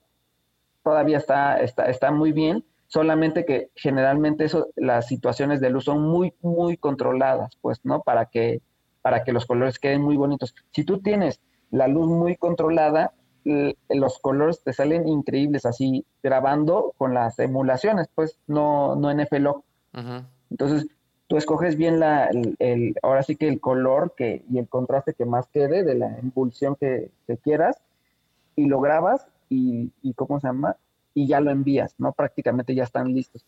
todavía 0.84 1.18
está 1.18 1.60
está 1.60 1.86
está 1.90 2.12
muy 2.12 2.32
bien 2.32 2.64
solamente 2.94 3.44
que 3.44 3.72
generalmente 3.76 4.46
eso, 4.46 4.68
las 4.76 5.08
situaciones 5.08 5.60
de 5.60 5.72
luz 5.72 5.86
son 5.86 6.04
muy, 6.04 6.36
muy 6.42 6.78
controladas, 6.78 7.58
pues, 7.60 7.80
¿no? 7.84 8.02
Para 8.02 8.28
que, 8.28 8.62
para 9.02 9.24
que 9.24 9.34
los 9.34 9.48
colores 9.48 9.80
queden 9.80 10.04
muy 10.04 10.16
bonitos. 10.16 10.54
Si 10.70 10.84
tú 10.84 11.00
tienes 11.00 11.42
la 11.72 11.88
luz 11.88 12.08
muy 12.08 12.36
controlada, 12.38 13.14
los 13.90 14.20
colores 14.20 14.64
te 14.64 14.74
salen 14.74 15.08
increíbles 15.08 15.66
así 15.66 16.06
grabando 16.22 16.94
con 16.96 17.16
las 17.16 17.40
emulaciones, 17.40 18.10
pues, 18.14 18.38
no, 18.46 18.96
no 18.96 19.10
en 19.10 19.26
FLOG. 19.26 19.64
Entonces, 20.52 20.86
tú 21.34 21.38
escoges 21.38 21.78
bien 21.78 22.00
la, 22.00 22.30
el, 22.60 22.96
ahora 23.02 23.24
sí 23.24 23.36
que 23.36 23.48
el 23.48 23.60
color 23.60 24.14
que, 24.16 24.44
y 24.52 24.60
el 24.60 24.68
contraste 24.68 25.16
que 25.16 25.26
más 25.26 25.48
quede 25.48 25.84
de 25.84 25.96
la 25.96 26.20
impulsión 26.22 26.76
que, 26.76 27.10
que 27.26 27.38
quieras 27.38 27.82
y 28.56 28.68
lo 28.68 28.80
grabas 28.80 29.26
y, 29.50 29.90
y, 30.04 30.14
¿cómo 30.14 30.40
se 30.40 30.46
llama? 30.46 30.78
y 31.16 31.26
ya 31.26 31.40
lo 31.40 31.50
envías, 31.50 31.96
¿no? 31.98 32.12
Prácticamente 32.12 32.76
ya 32.76 32.84
están 32.84 33.16
listos. 33.16 33.44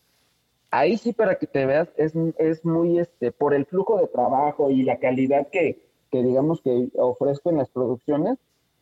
Ahí 0.72 0.96
sí, 0.96 1.12
para 1.12 1.38
que 1.38 1.46
te 1.46 1.64
veas, 1.64 1.88
es, 1.96 2.12
es 2.38 2.64
muy, 2.64 2.98
este, 2.98 3.30
por 3.30 3.54
el 3.54 3.66
flujo 3.66 4.00
de 4.00 4.08
trabajo 4.08 4.68
y 4.68 4.82
la 4.82 4.98
calidad 4.98 5.46
que, 5.52 5.78
que 6.10 6.24
digamos 6.24 6.60
que 6.62 6.88
ofrezco 6.96 7.50
en 7.50 7.58
las 7.58 7.70
producciones, 7.70 8.36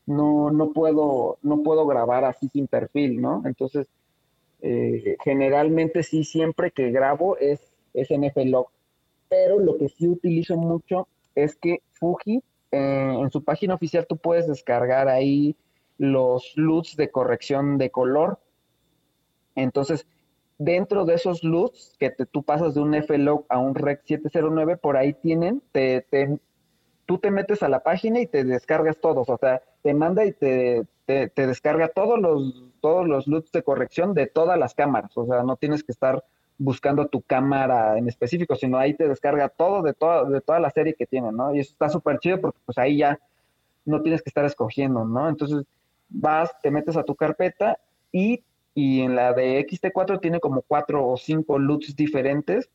no, 0.07 0.51
no 0.51 0.73
puedo, 0.73 1.37
no 1.43 1.63
puedo 1.63 1.87
grabar 1.87 2.25
así 2.25 2.49
sin 2.49 2.69
perfil, 2.69 3.21
¿no? 3.21 3.43
Entonces, 3.45 3.87
eh, 4.63 5.19
generalmente 5.23 6.03
sí, 6.03 6.25
siempre 6.25 6.71
que 6.71 6.91
grabo 6.91 7.37
es, 7.37 7.61
es 7.93 8.11
en 8.11 8.25
FLOG, 8.33 8.71
pero 9.35 9.59
lo 9.59 9.77
que 9.77 9.89
sí 9.89 10.07
utilizo 10.07 10.57
mucho 10.57 11.09
es 11.35 11.57
que 11.57 11.83
Fuji, 11.95 12.41
eh, 12.71 13.17
en 13.21 13.31
su 13.33 13.43
página 13.43 13.75
oficial 13.75 14.07
tú 14.09 14.17
puedes 14.17 14.47
descargar 14.47 15.09
ahí 15.09 15.57
los 15.99 16.53
LUTs 16.55 16.95
de 16.95 17.11
corrección 17.11 17.77
de 17.77 17.91
color. 17.91 18.39
Entonces, 19.57 20.07
dentro 20.57 21.05
de 21.05 21.15
esos 21.15 21.43
LUTs 21.43 21.97
que 21.99 22.11
tú 22.11 22.45
pasas 22.45 22.75
de 22.75 22.81
un 22.81 22.95
FLOG 22.95 23.45
a 23.49 23.59
un 23.59 23.75
REC 23.75 24.03
709, 24.05 24.77
por 24.77 24.97
ahí 24.97 25.15
tienen, 25.15 25.61
te, 25.73 26.07
tú 27.05 27.19
te 27.19 27.33
metes 27.33 27.65
a 27.65 27.69
la 27.69 27.81
página 27.81 28.21
y 28.21 28.29
te 28.29 28.45
descargas 28.45 29.01
todos, 29.01 29.29
o 29.29 29.37
sea, 29.37 29.63
te 29.83 29.95
manda 29.95 30.25
y 30.25 30.31
te, 30.31 30.87
te, 31.07 31.29
descarga 31.35 31.89
todos 31.89 32.21
los, 32.21 32.71
todos 32.81 33.09
los 33.09 33.27
LUTs 33.27 33.51
de 33.51 33.65
corrección 33.65 34.15
de 34.15 34.29
todas 34.29 34.57
las 34.57 34.75
cámaras, 34.75 35.11
o 35.19 35.27
sea, 35.27 35.43
no 35.43 35.57
tienes 35.57 35.83
que 35.83 35.91
estar 35.91 36.23
buscando 36.59 37.07
tu 37.07 37.21
cámara 37.23 37.99
en 37.99 38.09
específico, 38.09 38.55
sino 38.55 38.79
ahí 38.79 38.95
te 38.95 39.09
descarga 39.09 39.49
todo 39.49 39.83
de, 39.83 39.93
toda, 39.93 40.25
de 40.25 40.41
toda 40.41 40.61
la 40.61 40.71
serie 40.71 40.95
que 40.95 41.07
tienen, 41.07 41.37
¿no? 41.37 41.55
Y 41.55 41.61
eso 41.61 41.73
está 41.73 41.89
súper 41.89 42.19
chido 42.19 42.41
porque 42.41 42.59
pues 42.65 42.79
ahí 42.79 42.99
ya 42.99 43.19
no 43.85 44.03
tienes 44.03 44.23
que 44.23 44.31
estar 44.31 44.45
escogiendo, 44.45 45.05
¿no? 45.05 45.29
Entonces 45.29 45.65
vas, 46.09 46.51
te 46.63 46.71
metes 46.71 46.97
a 46.97 47.03
tu 47.03 47.15
carpeta 47.15 47.79
y 48.13 48.43
y 48.75 49.03
en 49.03 49.15
la 49.15 49.33
de 49.33 49.65
XT4 49.67 50.21
tiene 50.21 50.41
como 50.41 50.63
cuatro 50.63 51.07
o 51.07 51.17
cinco 51.17 51.59
LUTs 51.59 51.95
diferentes 51.95 52.69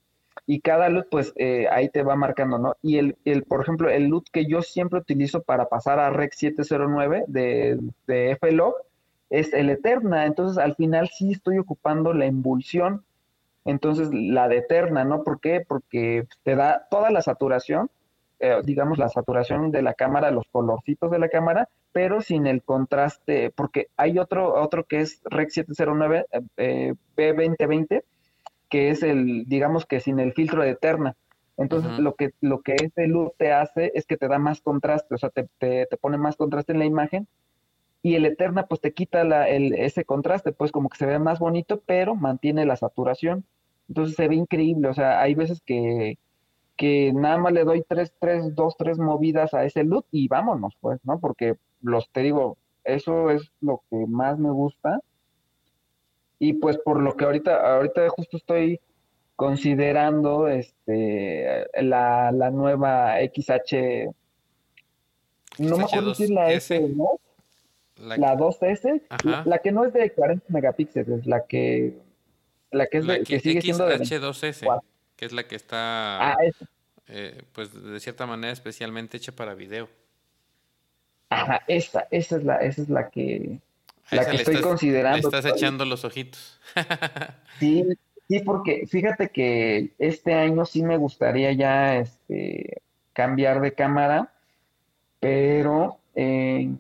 y 0.48 0.62
cada 0.62 0.88
LUT 0.88 1.08
pues 1.12 1.34
eh, 1.36 1.68
ahí 1.70 1.90
te 1.90 2.04
va 2.04 2.16
marcando, 2.16 2.58
¿no? 2.58 2.76
Y 2.82 2.98
el, 2.98 3.18
el, 3.26 3.44
por 3.44 3.62
ejemplo, 3.62 3.90
el 3.90 4.06
LUT 4.06 4.30
que 4.32 4.46
yo 4.46 4.62
siempre 4.62 5.00
utilizo 5.00 5.44
para 5.44 5.68
pasar 5.68 6.00
a 6.00 6.10
REC 6.10 6.34
709 6.34 7.26
de, 7.28 7.78
de 8.08 8.38
FLOG 8.40 8.76
es 9.30 9.54
el 9.54 9.70
Eterna, 9.70 10.26
entonces 10.26 10.58
al 10.58 10.76
final 10.76 11.10
sí 11.10 11.34
estoy 11.34 11.60
ocupando 11.60 12.14
la 12.14 12.26
embulsión, 12.26 13.04
entonces 13.66 14.10
la 14.12 14.48
de 14.48 14.58
Eterna, 14.58 15.04
¿no? 15.04 15.24
¿Por 15.24 15.40
qué? 15.40 15.64
Porque 15.68 16.26
te 16.44 16.56
da 16.56 16.88
toda 16.90 17.12
la 17.12 17.22
saturación, 17.22 17.90
eh, 18.40 18.62
digamos 18.64 18.98
la 18.98 19.10
saturación 19.10 19.72
de 19.72 19.82
la 19.82 19.94
cámara, 19.94 20.32
los 20.32 20.48
colorcitos 20.52 21.12
de 21.12 21.20
la 21.20 21.30
cámara, 21.30 21.68
pero 21.92 22.22
sin 22.22 22.48
el 22.48 22.64
contraste, 22.64 23.52
porque 23.52 23.88
hay 23.98 24.18
otro, 24.18 24.54
otro 24.62 24.86
que 24.86 25.02
es 25.02 25.22
REC 25.26 25.50
709 25.50 26.26
eh, 26.58 26.94
P2020, 27.18 28.04
que 28.70 28.90
es 28.90 29.04
el, 29.04 29.46
digamos 29.48 29.86
que 29.86 30.00
sin 30.00 30.20
el 30.20 30.34
filtro 30.34 30.62
de 30.62 30.72
Eterna. 30.72 31.16
Entonces, 31.58 32.00
lo 32.00 32.16
que 32.16 32.32
lo 32.40 32.62
que 32.62 32.76
ese 32.82 33.08
luz 33.08 33.34
te 33.38 33.52
hace 33.52 33.92
es 33.94 34.06
que 34.06 34.16
te 34.16 34.30
da 34.30 34.40
más 34.40 34.62
contraste, 34.62 35.14
o 35.14 35.18
sea, 35.18 35.30
te, 35.30 35.50
te, 35.58 35.86
pone 36.00 36.18
más 36.18 36.38
contraste 36.38 36.72
en 36.72 36.80
la 36.80 36.86
imagen 36.86 37.28
y 38.02 38.16
el 38.16 38.26
Eterna 38.26 38.66
pues 38.66 38.82
te 38.82 38.94
quita 38.94 39.24
la, 39.24 39.50
el, 39.50 39.74
ese 39.74 40.06
contraste, 40.06 40.52
pues 40.52 40.72
como 40.72 40.90
que 40.90 40.98
se 40.98 41.06
ve 41.06 41.20
más 41.20 41.40
bonito, 41.40 41.82
pero 41.86 42.16
mantiene 42.16 42.66
la 42.66 42.76
saturación. 42.76 43.46
Entonces 43.88 44.16
se 44.16 44.28
ve 44.28 44.36
increíble, 44.36 44.88
o 44.88 44.94
sea, 44.94 45.20
hay 45.22 45.36
veces 45.36 45.62
que, 45.66 46.18
que 46.78 47.12
nada 47.14 47.38
más 47.38 47.54
le 47.54 47.64
doy 47.64 47.84
tres, 47.88 48.14
tres, 48.20 48.56
dos, 48.56 48.78
tres 48.78 49.00
movidas 49.00 49.54
a 49.54 49.66
ese 49.66 49.84
look 49.84 50.06
y 50.12 50.28
vámonos, 50.28 50.78
pues, 50.80 51.00
¿no? 51.04 51.20
Porque 51.20 51.56
los, 51.82 52.10
te 52.12 52.22
digo, 52.22 52.58
eso 52.84 53.32
es 53.32 53.52
lo 53.62 53.84
que 53.90 54.06
más 54.08 54.38
me 54.38 54.52
gusta. 54.52 55.02
Y 56.38 56.54
pues 56.54 56.78
por 56.78 57.02
lo 57.02 57.18
que 57.18 57.26
ahorita, 57.26 57.76
ahorita 57.76 58.08
justo 58.10 58.38
estoy 58.38 58.80
considerando 59.36 60.48
este 60.48 61.66
la, 61.82 62.32
la 62.32 62.50
nueva 62.52 63.16
XH, 63.20 64.10
no 65.60 65.78
me 65.78 65.84
acuerdo 65.84 66.10
decir 66.10 66.30
la 66.30 66.52
S, 66.52 66.80
¿no? 66.96 67.20
La, 68.00 68.36
2S, 68.36 69.02
la, 69.46 69.58
que 69.60 69.72
no 69.72 69.86
es 69.86 69.94
de 69.94 70.12
40 70.12 70.46
megapíxeles, 70.50 71.26
la 71.26 71.46
que 71.46 71.98
la 72.72 72.88
que 72.88 73.00
es 73.00 73.08
de, 73.08 73.24
que, 73.24 73.40
sigue 73.40 73.62
siendo 73.62 73.86
de 73.88 73.98
2S 73.98 74.82
que 75.20 75.26
es 75.26 75.34
la 75.34 75.44
que 75.44 75.56
está, 75.58 76.32
ah, 76.32 76.38
eh, 77.08 77.42
pues 77.52 77.74
de 77.74 78.00
cierta 78.00 78.26
manera 78.26 78.54
especialmente 78.54 79.18
hecha 79.18 79.34
para 79.34 79.54
video. 79.54 79.90
Ajá, 81.30 81.62
esa, 81.68 82.08
esa 82.10 82.38
es 82.38 82.44
la, 82.46 82.56
esa 82.58 82.84
es 82.84 82.90
la 82.90 83.10
que, 83.10 83.60
la 84.12 84.30
que 84.30 84.38
estoy 84.38 84.62
considerando. 84.62 85.28
estás 85.28 85.46
echando 85.46 85.84
los 85.84 86.06
ojitos. 86.06 86.62
sí, 87.60 87.84
sí, 88.30 88.40
porque 88.40 88.88
fíjate 88.88 89.28
que 89.28 89.92
este 90.00 90.34
año 90.36 90.66
sí 90.66 90.84
me 90.84 90.96
gustaría 90.96 91.52
ya 91.52 91.98
este, 91.98 92.82
cambiar 93.12 93.60
de 93.60 93.74
cámara, 93.74 94.32
pero 95.20 96.00
eh, 96.16 96.72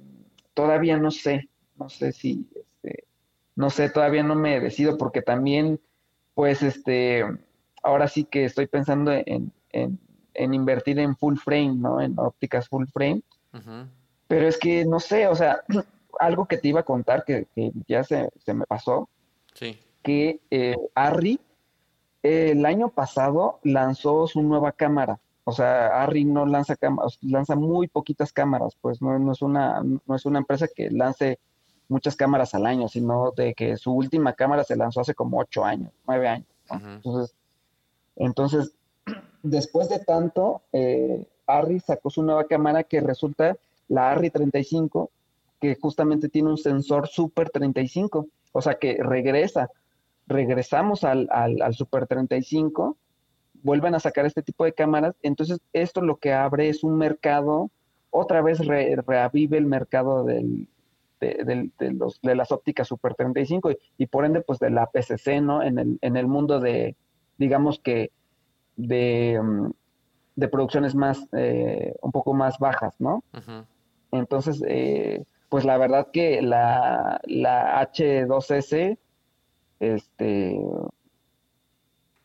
todavía 0.59 0.97
no 0.97 1.09
sé, 1.09 1.47
no 1.77 1.87
sé 1.87 2.11
si, 2.11 2.45
este, 2.53 3.05
no 3.55 3.69
sé, 3.69 3.89
todavía 3.89 4.23
no 4.23 4.35
me 4.35 4.59
decido 4.59 4.97
porque 4.97 5.21
también, 5.21 5.79
pues, 6.33 6.61
este, 6.61 7.23
ahora 7.81 8.09
sí 8.09 8.25
que 8.25 8.43
estoy 8.43 8.67
pensando 8.67 9.13
en, 9.13 9.53
invertir 10.33 10.99
en 10.99 11.15
full 11.15 11.37
frame, 11.37 11.75
¿no? 11.75 12.01
En 12.01 12.19
ópticas 12.19 12.67
full 12.67 12.87
frame. 12.91 13.21
Pero 14.27 14.47
es 14.49 14.57
que, 14.57 14.83
no 14.83 14.99
sé, 14.99 15.27
o 15.27 15.35
sea, 15.35 15.63
algo 16.19 16.45
que 16.45 16.57
te 16.57 16.67
iba 16.67 16.81
a 16.81 16.91
contar 16.91 17.23
que, 17.23 17.47
ya 17.87 18.03
se, 18.03 18.29
me 18.47 18.65
pasó. 18.65 19.07
Sí. 19.53 19.79
Que 20.03 20.41
eh, 20.51 20.75
Arri 20.93 21.39
el 22.21 22.65
año 22.65 22.89
pasado 22.89 23.61
lanzó 23.63 24.27
su 24.27 24.43
nueva 24.43 24.73
cámara. 24.73 25.21
O 25.49 25.51
sea, 25.51 26.03
Arri 26.03 26.25
no 26.25 26.45
lanza 26.45 26.75
cámaras, 26.75 27.17
lanza 27.21 27.55
muy 27.55 27.87
poquitas 27.87 28.31
cámaras, 28.31 28.77
pues 28.79 29.01
no, 29.01 29.17
no, 29.17 29.31
es 29.31 29.41
una, 29.41 29.81
no 29.81 30.15
es 30.15 30.25
una 30.25 30.37
empresa 30.37 30.67
que 30.67 30.91
lance 30.91 31.39
muchas 31.87 32.15
cámaras 32.15 32.53
al 32.53 32.67
año, 32.67 32.87
sino 32.87 33.31
de 33.35 33.55
que 33.55 33.75
su 33.75 33.91
última 33.91 34.33
cámara 34.33 34.63
se 34.63 34.75
lanzó 34.75 35.01
hace 35.01 35.15
como 35.15 35.39
ocho 35.39 35.65
años, 35.65 35.91
nueve 36.05 36.27
años. 36.27 36.47
Entonces, 36.69 37.35
entonces, 38.15 38.75
después 39.43 39.89
de 39.89 39.97
tanto, 39.97 40.61
eh, 40.71 41.27
Arri 41.47 41.79
sacó 41.79 42.11
su 42.11 42.21
nueva 42.21 42.43
cámara 42.43 42.83
que 42.83 43.01
resulta 43.01 43.57
la 43.87 44.11
Arri 44.11 44.29
35, 44.29 45.09
que 45.59 45.75
justamente 45.81 46.29
tiene 46.29 46.49
un 46.49 46.59
sensor 46.59 47.07
Super 47.07 47.49
35, 47.49 48.27
o 48.51 48.61
sea 48.61 48.75
que 48.75 48.99
regresa, 49.01 49.71
regresamos 50.27 51.03
al, 51.03 51.27
al, 51.31 51.73
Super 51.73 52.05
35, 52.05 52.95
vuelven 53.63 53.95
a 53.95 53.99
sacar 53.99 54.25
este 54.25 54.41
tipo 54.41 54.65
de 54.65 54.73
cámaras, 54.73 55.15
entonces 55.21 55.59
esto 55.73 56.01
lo 56.01 56.17
que 56.17 56.33
abre 56.33 56.69
es 56.69 56.83
un 56.83 56.97
mercado, 56.97 57.69
otra 58.09 58.41
vez 58.41 58.59
reavive 58.59 59.57
el 59.57 59.65
mercado 59.65 60.23
del, 60.23 60.67
de, 61.19 61.69
los, 61.91 62.21
de 62.21 62.35
las 62.35 62.51
ópticas 62.51 62.87
Super 62.87 63.15
35 63.15 63.71
y, 63.71 63.77
y, 63.97 64.07
por 64.07 64.25
ende 64.25 64.41
pues 64.41 64.59
de 64.59 64.69
la 64.69 64.87
PCC, 64.87 65.41
¿no? 65.41 65.61
En 65.61 65.77
el, 65.79 65.99
en 66.01 66.17
el 66.17 66.27
mundo 66.27 66.59
de, 66.59 66.95
digamos 67.37 67.79
que 67.79 68.11
de, 68.75 69.39
mm, 69.41 69.71
de 70.35 70.47
producciones 70.47 70.95
más, 70.95 71.27
eh, 71.33 71.93
un 72.01 72.11
poco 72.11 72.33
más 72.33 72.57
bajas, 72.59 72.93
¿no? 72.99 73.23
Entonces, 74.11 74.63
eh, 74.67 75.23
pues 75.49 75.65
la 75.65 75.77
verdad 75.77 76.07
que 76.11 76.41
la, 76.41 77.19
la 77.25 77.81
H2S, 77.81 78.97
este, 79.79 80.59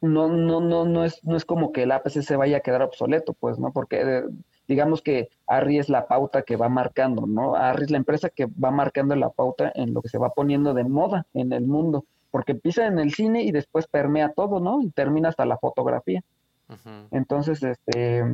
no, 0.04 0.28
no, 0.28 0.60
no, 0.60 0.84
no 0.84 1.04
es, 1.04 1.22
no 1.24 1.36
es 1.36 1.44
como 1.44 1.72
que 1.72 1.82
el 1.82 1.92
APC 1.92 2.22
se 2.22 2.36
vaya 2.36 2.58
a 2.58 2.60
quedar 2.60 2.82
obsoleto, 2.82 3.32
pues, 3.32 3.58
¿no? 3.58 3.72
Porque 3.72 4.00
eh, 4.02 4.22
digamos 4.68 5.02
que 5.02 5.28
ARRI 5.46 5.78
es 5.78 5.88
la 5.88 6.06
pauta 6.06 6.42
que 6.42 6.56
va 6.56 6.68
marcando, 6.68 7.26
¿no? 7.26 7.56
ARRI 7.56 7.84
es 7.84 7.90
la 7.90 7.98
empresa 7.98 8.30
que 8.30 8.46
va 8.46 8.70
marcando 8.70 9.16
la 9.16 9.30
pauta 9.30 9.72
en 9.74 9.94
lo 9.94 10.02
que 10.02 10.08
se 10.08 10.18
va 10.18 10.30
poniendo 10.30 10.74
de 10.74 10.84
moda 10.84 11.26
en 11.34 11.52
el 11.52 11.66
mundo, 11.66 12.04
porque 12.30 12.52
empieza 12.52 12.86
en 12.86 12.98
el 12.98 13.12
cine 13.12 13.42
y 13.42 13.52
después 13.52 13.86
permea 13.86 14.32
todo, 14.32 14.60
¿no? 14.60 14.82
Y 14.82 14.90
termina 14.90 15.28
hasta 15.28 15.46
la 15.46 15.58
fotografía. 15.58 16.22
Entonces, 17.10 17.62
este, 17.62 18.24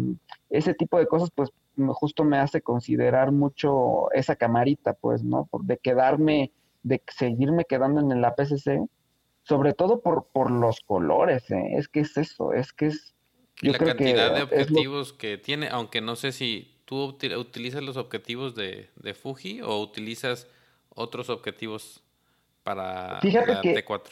ese 0.50 0.74
tipo 0.74 0.98
de 0.98 1.06
cosas, 1.06 1.30
pues, 1.34 1.50
justo 1.88 2.24
me 2.24 2.38
hace 2.38 2.62
considerar 2.62 3.32
mucho 3.32 4.10
esa 4.12 4.36
camarita, 4.36 4.94
pues, 4.94 5.22
¿no? 5.24 5.48
De 5.62 5.76
quedarme, 5.78 6.52
de 6.82 7.02
seguirme 7.08 7.64
quedando 7.64 8.00
en 8.00 8.12
el 8.12 8.24
APCC, 8.24 8.88
sobre 9.50 9.74
todo 9.74 10.00
por, 10.00 10.26
por 10.26 10.52
los 10.52 10.78
colores, 10.78 11.50
¿eh? 11.50 11.72
es 11.72 11.88
que 11.88 11.98
es 11.98 12.16
eso, 12.16 12.52
es 12.52 12.72
que 12.72 12.86
es... 12.86 13.16
la 13.62 13.78
cantidad 13.78 14.32
de 14.32 14.42
objetivos 14.42 15.12
que 15.12 15.38
tiene, 15.38 15.66
aunque 15.68 16.00
no 16.00 16.14
sé 16.14 16.30
si 16.30 16.78
tú 16.84 17.02
utilizas 17.02 17.82
los 17.82 17.96
objetivos 17.96 18.54
de, 18.54 18.90
de 18.94 19.12
Fuji 19.12 19.60
o 19.60 19.80
utilizas 19.80 20.46
otros 20.94 21.30
objetivos 21.30 22.04
para 22.62 23.14
la 23.14 23.20
T4. 23.20 24.02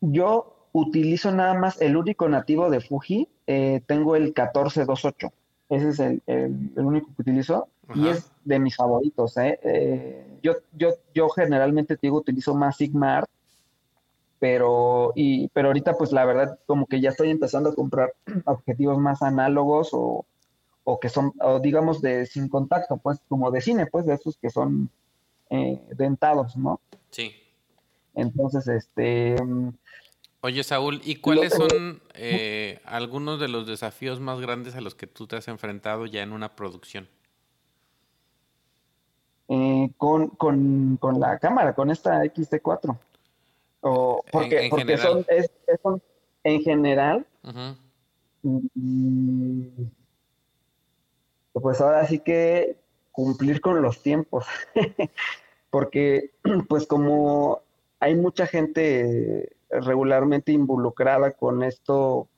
Yo 0.00 0.68
utilizo 0.72 1.30
nada 1.30 1.54
más 1.54 1.80
el 1.80 1.96
único 1.96 2.28
nativo 2.28 2.70
de 2.70 2.80
Fuji, 2.80 3.28
eh, 3.46 3.82
tengo 3.86 4.16
el 4.16 4.34
1428. 4.34 5.32
Ese 5.68 5.88
es 5.90 6.00
el, 6.00 6.20
el, 6.26 6.72
único 6.74 7.06
que 7.14 7.22
utilizo 7.22 7.68
y 7.94 8.08
es 8.08 8.32
de 8.44 8.58
mis 8.58 8.74
favoritos. 8.74 9.36
¿eh? 9.36 9.60
Eh, 9.62 10.38
yo, 10.42 10.54
yo, 10.72 10.88
yo 11.14 11.28
generalmente 11.28 11.96
digo, 12.02 12.18
utilizo 12.18 12.52
más 12.56 12.78
Sigma 12.78 13.18
Art, 13.18 13.30
pero, 14.42 15.12
y, 15.14 15.46
pero 15.50 15.68
ahorita 15.68 15.96
pues 15.96 16.10
la 16.10 16.24
verdad 16.24 16.58
como 16.66 16.86
que 16.86 17.00
ya 17.00 17.10
estoy 17.10 17.30
empezando 17.30 17.70
a 17.70 17.76
comprar 17.76 18.12
objetivos 18.46 18.98
más 18.98 19.22
análogos 19.22 19.90
o, 19.92 20.26
o 20.82 20.98
que 20.98 21.08
son, 21.10 21.32
o 21.40 21.60
digamos 21.60 22.02
de 22.02 22.26
sin 22.26 22.48
contacto, 22.48 22.96
pues 22.96 23.20
como 23.28 23.52
de 23.52 23.60
cine, 23.60 23.86
pues 23.86 24.04
de 24.04 24.14
esos 24.14 24.36
que 24.38 24.50
son 24.50 24.90
dentados, 25.96 26.56
¿no? 26.56 26.80
Sí. 27.10 27.30
Entonces, 28.14 28.66
este, 28.66 29.36
Oye, 30.40 30.64
Saúl, 30.64 31.00
¿y 31.04 31.16
cuáles 31.16 31.52
son 31.52 32.02
eh, 32.14 32.80
algunos 32.84 33.38
de 33.38 33.46
los 33.46 33.68
desafíos 33.68 34.18
más 34.18 34.40
grandes 34.40 34.74
a 34.74 34.80
los 34.80 34.96
que 34.96 35.06
tú 35.06 35.28
te 35.28 35.36
has 35.36 35.46
enfrentado 35.46 36.06
ya 36.06 36.20
en 36.20 36.32
una 36.32 36.56
producción? 36.56 37.08
Eh, 39.46 39.92
con, 39.96 40.30
con, 40.30 40.96
con, 40.96 41.20
la 41.20 41.38
cámara, 41.38 41.74
con 41.74 41.92
esta 41.92 42.24
XT4. 42.24 42.98
O, 43.82 44.24
porque, 44.30 44.68
porque 44.70 44.96
son, 44.96 45.26
es, 45.28 45.50
en 46.44 46.62
general. 46.62 47.26
Mm, 48.42 49.66
pues 51.52 51.80
ahora 51.80 52.06
sí 52.06 52.20
que 52.20 52.76
cumplir 53.10 53.60
con 53.60 53.82
los 53.82 54.02
tiempos. 54.02 54.46
porque, 55.70 56.30
pues 56.68 56.86
como 56.86 57.60
hay 58.00 58.14
mucha 58.14 58.46
gente 58.46 59.56
regularmente 59.70 60.52
involucrada 60.52 61.32
con 61.32 61.62
esto 61.62 62.28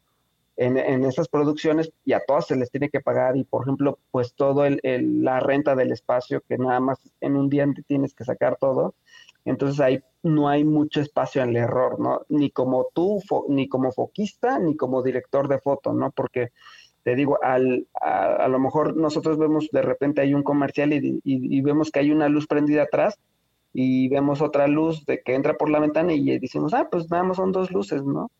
en, 0.56 0.78
en 0.78 1.04
estas 1.04 1.28
producciones 1.28 1.92
y 2.04 2.12
a 2.12 2.24
todas 2.24 2.46
se 2.46 2.56
les 2.56 2.70
tiene 2.70 2.90
que 2.90 3.00
pagar 3.00 3.36
y 3.36 3.42
por 3.42 3.62
ejemplo 3.62 3.98
pues 4.12 4.34
todo 4.34 4.64
el, 4.66 4.80
la 5.24 5.40
renta 5.40 5.74
del 5.74 5.90
espacio 5.90 6.42
que 6.48 6.58
nada 6.58 6.78
más 6.78 7.00
en 7.20 7.36
un 7.36 7.48
día 7.48 7.66
tienes 7.88 8.14
que 8.14 8.24
sacar 8.24 8.56
todo 8.56 8.94
entonces 9.44 9.80
ahí 9.80 10.02
no 10.22 10.48
hay 10.48 10.64
mucho 10.64 11.00
espacio 11.00 11.42
al 11.42 11.56
error 11.56 12.00
no 12.00 12.22
ni 12.28 12.50
como 12.50 12.88
tú 12.94 13.20
ni 13.48 13.68
como 13.68 13.92
foquista 13.92 14.58
ni 14.58 14.76
como 14.76 15.02
director 15.02 15.48
de 15.48 15.58
foto 15.58 15.92
no 15.92 16.10
porque 16.10 16.50
te 17.04 17.14
digo, 17.14 17.38
al, 17.42 17.86
a, 18.00 18.48
lo 18.48 18.58
mejor 18.58 18.96
nosotros 18.96 19.38
vemos 19.38 19.68
de 19.70 19.82
repente 19.82 20.22
hay 20.22 20.32
un 20.32 20.42
comercial 20.42 20.94
y, 20.94 21.20
y, 21.22 21.60
vemos 21.60 21.90
que 21.90 22.00
hay 22.00 22.10
una 22.10 22.30
luz 22.30 22.46
prendida 22.46 22.84
atrás 22.84 23.18
y 23.74 24.08
vemos 24.08 24.40
otra 24.40 24.66
luz 24.68 25.04
de 25.04 25.20
que 25.20 25.34
entra 25.34 25.54
por 25.54 25.68
la 25.68 25.80
ventana 25.80 26.14
y 26.14 26.38
decimos, 26.38 26.72
ah, 26.72 26.88
pues 26.90 27.10
nada 27.10 27.22
más 27.24 27.36
son 27.36 27.52
dos 27.52 27.70
luces, 27.72 28.02
¿no? 28.04 28.30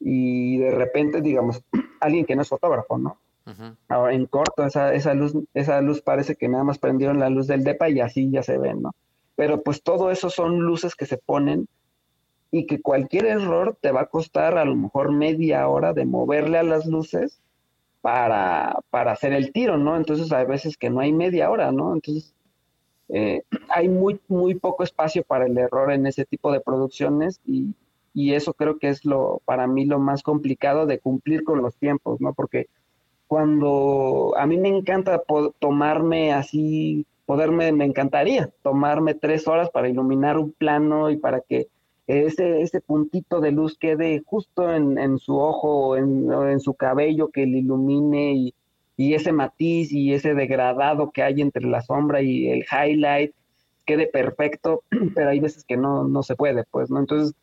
Y 0.00 0.58
de 0.58 0.72
repente, 0.72 1.20
digamos, 1.20 1.62
alguien 2.00 2.24
que 2.26 2.34
no 2.34 2.42
es 2.42 2.48
fotógrafo, 2.48 2.98
¿no? 2.98 3.18
Ahora 3.88 4.14
en 4.14 4.26
corto, 4.26 4.64
esa, 4.64 4.94
esa, 4.94 5.14
luz, 5.14 5.34
esa 5.54 5.80
luz 5.80 6.00
parece 6.00 6.36
que 6.36 6.48
nada 6.48 6.64
más 6.64 6.78
prendieron 6.78 7.20
la 7.20 7.28
luz 7.28 7.46
del 7.46 7.64
DEPA 7.64 7.88
y 7.90 8.00
así 8.00 8.30
ya 8.30 8.42
se 8.42 8.58
ven, 8.58 8.82
¿no? 8.82 8.92
Pero 9.36 9.62
pues 9.62 9.82
todo 9.82 10.10
eso 10.10 10.30
son 10.30 10.60
luces 10.60 10.94
que 10.94 11.06
se 11.06 11.18
ponen 11.18 11.68
y 12.50 12.66
que 12.66 12.80
cualquier 12.80 13.26
error 13.26 13.76
te 13.80 13.92
va 13.92 14.02
a 14.02 14.06
costar 14.06 14.58
a 14.58 14.64
lo 14.64 14.76
mejor 14.76 15.10
media 15.10 15.66
hora 15.68 15.92
de 15.94 16.04
moverle 16.04 16.58
a 16.58 16.62
las 16.62 16.86
luces 16.86 17.40
para, 18.02 18.78
para 18.90 19.12
hacer 19.12 19.32
el 19.32 19.52
tiro, 19.52 19.78
¿no? 19.78 19.96
Entonces 19.96 20.30
hay 20.32 20.44
veces 20.44 20.76
que 20.76 20.90
no 20.90 21.00
hay 21.00 21.12
media 21.12 21.50
hora, 21.50 21.72
¿no? 21.72 21.94
Entonces 21.94 22.34
eh, 23.08 23.42
hay 23.68 23.88
muy, 23.88 24.20
muy 24.28 24.54
poco 24.54 24.84
espacio 24.84 25.22
para 25.22 25.46
el 25.46 25.56
error 25.56 25.92
en 25.92 26.06
ese 26.06 26.24
tipo 26.24 26.52
de 26.52 26.60
producciones 26.60 27.40
y, 27.46 27.74
y, 28.12 28.34
eso 28.34 28.52
creo 28.54 28.78
que 28.78 28.88
es 28.88 29.04
lo, 29.04 29.40
para 29.44 29.66
mí 29.66 29.86
lo 29.86 29.98
más 29.98 30.22
complicado 30.22 30.86
de 30.86 30.98
cumplir 30.98 31.44
con 31.44 31.62
los 31.62 31.76
tiempos, 31.76 32.20
¿no? 32.20 32.34
Porque 32.34 32.68
cuando 33.26 34.34
a 34.36 34.46
mí 34.46 34.58
me 34.58 34.68
encanta 34.68 35.22
tomarme 35.58 36.32
así, 36.32 37.06
poderme, 37.26 37.72
me 37.72 37.84
encantaría 37.84 38.50
tomarme 38.62 39.14
tres 39.14 39.46
horas 39.48 39.70
para 39.70 39.88
iluminar 39.88 40.38
un 40.38 40.52
plano 40.52 41.10
y 41.10 41.16
para 41.16 41.40
que 41.40 41.68
ese, 42.06 42.60
ese 42.62 42.80
puntito 42.80 43.40
de 43.40 43.52
luz 43.52 43.78
quede 43.78 44.22
justo 44.26 44.72
en, 44.72 44.98
en 44.98 45.18
su 45.18 45.38
ojo, 45.38 45.96
en, 45.96 46.30
en 46.32 46.60
su 46.60 46.74
cabello, 46.74 47.28
que 47.28 47.46
le 47.46 47.58
ilumine 47.58 48.34
y, 48.34 48.54
y 48.96 49.14
ese 49.14 49.32
matiz 49.32 49.92
y 49.92 50.12
ese 50.12 50.34
degradado 50.34 51.10
que 51.10 51.22
hay 51.22 51.40
entre 51.40 51.64
la 51.64 51.80
sombra 51.80 52.20
y 52.22 52.48
el 52.48 52.64
highlight 52.70 53.32
quede 53.86 54.06
perfecto, 54.06 54.82
pero 55.14 55.30
hay 55.30 55.40
veces 55.40 55.64
que 55.64 55.76
no, 55.76 56.04
no 56.04 56.22
se 56.22 56.36
puede, 56.36 56.64
pues, 56.64 56.90
¿no? 56.90 56.98
Entonces, 56.98 57.34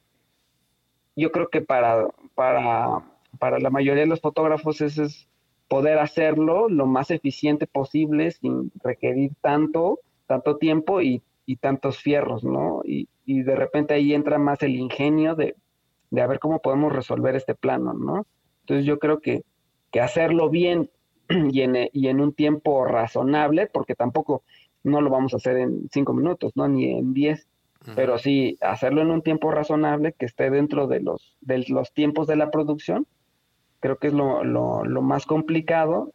yo 1.15 1.31
creo 1.31 1.49
que 1.49 1.61
para, 1.61 2.07
para, 2.35 3.03
para 3.39 3.59
la 3.59 3.69
mayoría 3.69 4.03
de 4.03 4.09
los 4.09 4.21
fotógrafos 4.21 4.81
eso 4.81 5.03
es 5.03 5.27
poder 5.69 5.99
hacerlo 5.99 6.67
lo 6.67 6.87
más 6.87 7.11
eficiente 7.11 7.67
posible 7.67 8.31
sin 8.31 8.71
requerir 8.83 9.31
tanto, 9.39 9.99
tanto 10.27 10.57
tiempo 10.57 11.01
y, 11.01 11.21
y 11.45 11.55
tantos 11.57 11.99
fierros, 11.99 12.43
¿no? 12.43 12.81
Y, 12.83 13.07
y, 13.25 13.43
de 13.43 13.55
repente 13.55 13.93
ahí 13.93 14.13
entra 14.13 14.39
más 14.39 14.61
el 14.63 14.75
ingenio 14.75 15.35
de, 15.35 15.55
de 16.09 16.21
a 16.21 16.27
ver 16.27 16.39
cómo 16.39 16.59
podemos 16.59 16.91
resolver 16.91 17.35
este 17.35 17.55
plano, 17.55 17.93
¿no? 17.93 18.25
Entonces 18.61 18.85
yo 18.85 18.99
creo 18.99 19.19
que, 19.19 19.43
que 19.91 20.01
hacerlo 20.01 20.49
bien 20.49 20.89
y 21.29 21.61
en, 21.61 21.89
y 21.93 22.07
en 22.07 22.19
un 22.19 22.33
tiempo 22.33 22.83
razonable, 22.85 23.67
porque 23.67 23.95
tampoco 23.95 24.43
no 24.83 25.01
lo 25.01 25.11
vamos 25.11 25.33
a 25.33 25.37
hacer 25.37 25.57
en 25.57 25.87
cinco 25.91 26.13
minutos, 26.13 26.53
¿no? 26.55 26.67
Ni 26.67 26.97
en 26.97 27.13
diez, 27.13 27.47
pero 27.95 28.17
sí 28.17 28.57
hacerlo 28.61 29.01
en 29.01 29.11
un 29.11 29.21
tiempo 29.21 29.51
razonable 29.51 30.13
que 30.13 30.25
esté 30.25 30.49
dentro 30.49 30.87
de 30.87 30.99
los, 30.99 31.37
de 31.41 31.63
los 31.69 31.93
tiempos 31.93 32.27
de 32.27 32.35
la 32.35 32.49
producción, 32.49 33.05
creo 33.79 33.97
que 33.97 34.07
es 34.07 34.13
lo, 34.13 34.43
lo, 34.43 34.83
lo 34.85 35.01
más 35.01 35.25
complicado 35.25 36.13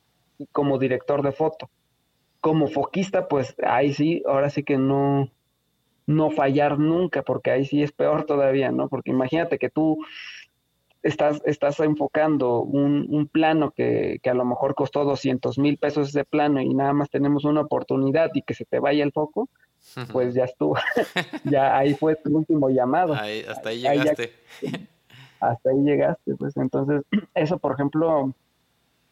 como 0.53 0.79
director 0.79 1.23
de 1.23 1.33
foto. 1.33 1.71
Como 2.41 2.69
foquista, 2.69 3.29
pues 3.29 3.55
ahí 3.65 3.95
sí, 3.95 4.23
ahora 4.27 4.51
sí 4.51 4.63
que 4.63 4.77
no, 4.77 5.31
no 6.07 6.31
fallar 6.31 6.79
nunca, 6.79 7.23
porque 7.23 7.51
ahí 7.51 7.65
sí 7.65 7.83
es 7.83 7.93
peor 7.93 8.25
todavía, 8.25 8.71
¿no? 8.71 8.89
Porque 8.89 9.11
imagínate 9.11 9.59
que 9.59 9.71
tú 9.71 10.05
estás, 11.03 11.41
estás 11.45 11.79
enfocando 11.81 12.61
un, 12.61 13.07
un 13.09 13.29
plano 13.29 13.71
que, 13.71 14.19
que, 14.23 14.31
a 14.31 14.35
lo 14.35 14.45
mejor 14.45 14.75
costó 14.75 15.05
200 15.05 15.59
mil 15.59 15.79
pesos 15.79 16.09
ese 16.09 16.25
plano 16.25 16.61
y 16.61 16.75
nada 16.75 16.93
más 16.93 17.11
tenemos 17.11 17.45
una 17.45 17.61
oportunidad 17.61 18.31
y 18.35 18.43
que 18.43 18.55
se 18.55 18.65
te 18.65 18.79
vaya 18.79 19.05
el 19.05 19.13
foco, 19.13 19.49
pues 20.13 20.35
ya 20.35 20.45
estuvo, 20.45 20.77
ya 21.45 21.77
ahí 21.77 21.95
fue 21.95 22.17
tu 22.17 22.37
último 22.37 22.69
llamado. 22.71 23.15
hasta 23.49 23.69
ahí 23.69 23.81
llegaste. 23.81 24.33
Hasta 25.51 25.71
ahí 25.71 25.83
llegaste, 25.83 26.35
pues 26.37 26.57
entonces, 26.57 27.03
eso 27.35 27.59
por 27.59 27.73
ejemplo, 27.73 28.33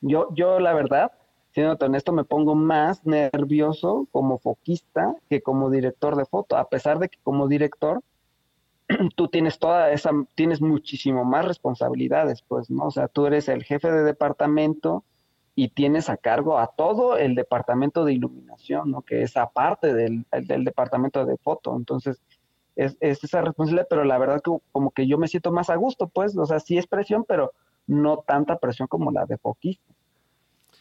yo, 0.00 0.28
yo 0.34 0.60
la 0.60 0.72
verdad, 0.72 1.12
siendo 1.52 1.76
honesto, 1.80 2.12
me 2.12 2.24
pongo 2.24 2.54
más 2.54 3.04
nervioso 3.06 4.06
como 4.10 4.38
foquista 4.38 5.14
que 5.28 5.42
como 5.42 5.70
director 5.70 6.16
de 6.16 6.24
foto, 6.24 6.56
a 6.56 6.68
pesar 6.68 6.98
de 6.98 7.08
que 7.08 7.18
como 7.22 7.48
director 7.48 8.02
tú 9.16 9.28
tienes 9.28 9.58
toda 9.58 9.90
esa, 9.92 10.10
tienes 10.34 10.60
muchísimo 10.60 11.24
más 11.24 11.44
responsabilidades, 11.44 12.42
pues, 12.42 12.70
¿no? 12.70 12.86
O 12.86 12.90
sea, 12.90 13.08
tú 13.08 13.26
eres 13.26 13.48
el 13.48 13.64
jefe 13.64 13.90
de 13.90 14.02
departamento 14.02 15.04
y 15.54 15.68
tienes 15.68 16.08
a 16.08 16.16
cargo 16.16 16.58
a 16.58 16.68
todo 16.68 17.16
el 17.16 17.34
departamento 17.34 18.04
de 18.04 18.14
iluminación, 18.14 18.90
¿no? 18.90 19.02
Que 19.02 19.22
es 19.22 19.36
aparte 19.36 19.92
del, 19.92 20.24
del 20.32 20.64
departamento 20.64 21.24
de 21.26 21.36
foto. 21.36 21.76
Entonces, 21.76 22.20
es, 22.76 22.96
es, 23.00 23.22
esa 23.24 23.42
responsabilidad, 23.42 23.86
pero 23.88 24.04
la 24.04 24.18
verdad 24.18 24.40
que 24.42 24.50
como 24.72 24.90
que 24.90 25.06
yo 25.06 25.18
me 25.18 25.28
siento 25.28 25.52
más 25.52 25.70
a 25.70 25.76
gusto, 25.76 26.08
pues, 26.08 26.36
o 26.36 26.46
sea, 26.46 26.60
sí 26.60 26.78
es 26.78 26.86
presión, 26.86 27.24
pero 27.26 27.52
no 27.86 28.18
tanta 28.18 28.58
presión 28.58 28.88
como 28.88 29.10
la 29.10 29.26
de 29.26 29.38
foquista. 29.38 29.92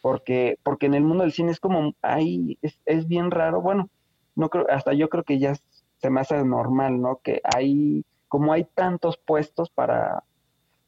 Porque, 0.00 0.58
porque 0.62 0.86
en 0.86 0.94
el 0.94 1.04
mundo 1.04 1.22
del 1.22 1.32
cine 1.32 1.52
es 1.52 1.60
como, 1.60 1.94
ay, 2.02 2.58
es, 2.62 2.80
es 2.86 3.06
bien 3.06 3.30
raro, 3.30 3.60
bueno, 3.60 3.88
no 4.34 4.48
creo, 4.48 4.66
hasta 4.70 4.92
yo 4.94 5.08
creo 5.08 5.24
que 5.24 5.38
ya 5.38 5.54
se 5.98 6.10
me 6.10 6.20
hace 6.20 6.42
normal, 6.44 7.00
¿no? 7.00 7.20
Que 7.22 7.40
hay, 7.54 8.04
como 8.28 8.52
hay 8.52 8.64
tantos 8.64 9.16
puestos 9.16 9.70
para, 9.70 10.24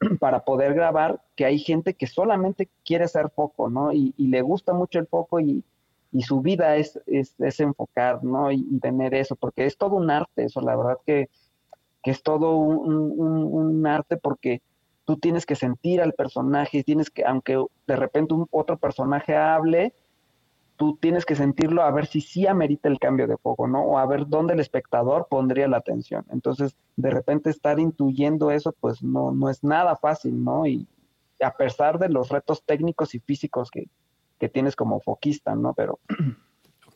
para 0.21 0.45
poder 0.45 0.75
grabar, 0.75 1.21
que 1.37 1.45
hay 1.45 1.59
gente 1.59 1.95
que 1.95 2.07
solamente 2.07 2.69
quiere 2.85 3.05
hacer 3.05 3.31
foco, 3.31 3.71
¿no? 3.71 3.93
Y, 3.93 4.13
le 4.19 4.43
gusta 4.43 4.73
mucho 4.73 4.99
el 4.99 5.07
foco 5.07 5.41
y, 5.41 5.63
su 6.23 6.41
vida 6.41 6.77
es, 6.77 6.99
es, 7.07 7.61
enfocar, 7.61 8.23
¿no? 8.23 8.53
Y, 8.53 8.79
tener 8.81 9.15
eso, 9.15 9.35
porque 9.35 9.67
es 9.67 9.77
todo 9.77 9.97
un 9.97 10.11
arte, 10.11 10.45
eso, 10.45 10.61
la 10.61 10.77
verdad 10.77 10.99
que, 11.05 11.29
es 12.05 12.23
todo 12.23 12.57
un, 12.57 13.87
arte 13.87 14.17
porque 14.17 14.63
tú 15.05 15.17
tienes 15.17 15.45
que 15.47 15.57
sentir 15.57 16.01
al 16.01 16.13
personaje, 16.13 16.85
tienes 16.85 17.11
que, 17.11 17.25
aunque 17.25 17.63
de 17.87 17.97
repente 17.97 18.35
un, 18.35 18.47
otro 18.51 18.79
personaje 18.79 19.35
hable, 19.35 19.95
tú 20.77 20.97
tienes 20.97 21.25
que 21.25 21.35
sentirlo 21.35 21.83
a 21.83 21.91
ver 21.91 22.07
si 22.07 22.21
sí 22.21 22.47
amerita 22.47 22.89
el 22.89 22.99
cambio 22.99 23.27
de 23.27 23.37
foco, 23.37 23.67
¿no? 23.67 23.83
O 23.83 23.99
a 23.99 24.07
ver 24.07 24.27
dónde 24.29 24.55
el 24.55 24.61
espectador 24.61 25.27
pondría 25.29 25.69
la 25.69 25.79
atención. 25.79 26.25
Entonces, 26.31 26.77
de 26.97 27.11
repente 27.11 27.51
estar 27.51 27.79
intuyendo 27.81 28.51
eso, 28.51 28.73
pues 28.81 29.03
no, 29.03 29.33
no 29.33 29.51
es 29.51 29.65
nada 29.65 29.97
fácil, 29.97 30.43
¿no? 30.45 30.67
Y 30.67 30.87
a 31.41 31.53
pesar 31.53 31.99
de 31.99 32.09
los 32.09 32.29
retos 32.29 32.63
técnicos 32.65 33.15
y 33.15 33.21
físicos 33.21 33.71
que, 33.71 33.89
tienes 34.53 34.77
como 34.77 35.01
foquista, 35.01 35.55
¿no? 35.55 35.75
Pero, 35.75 35.99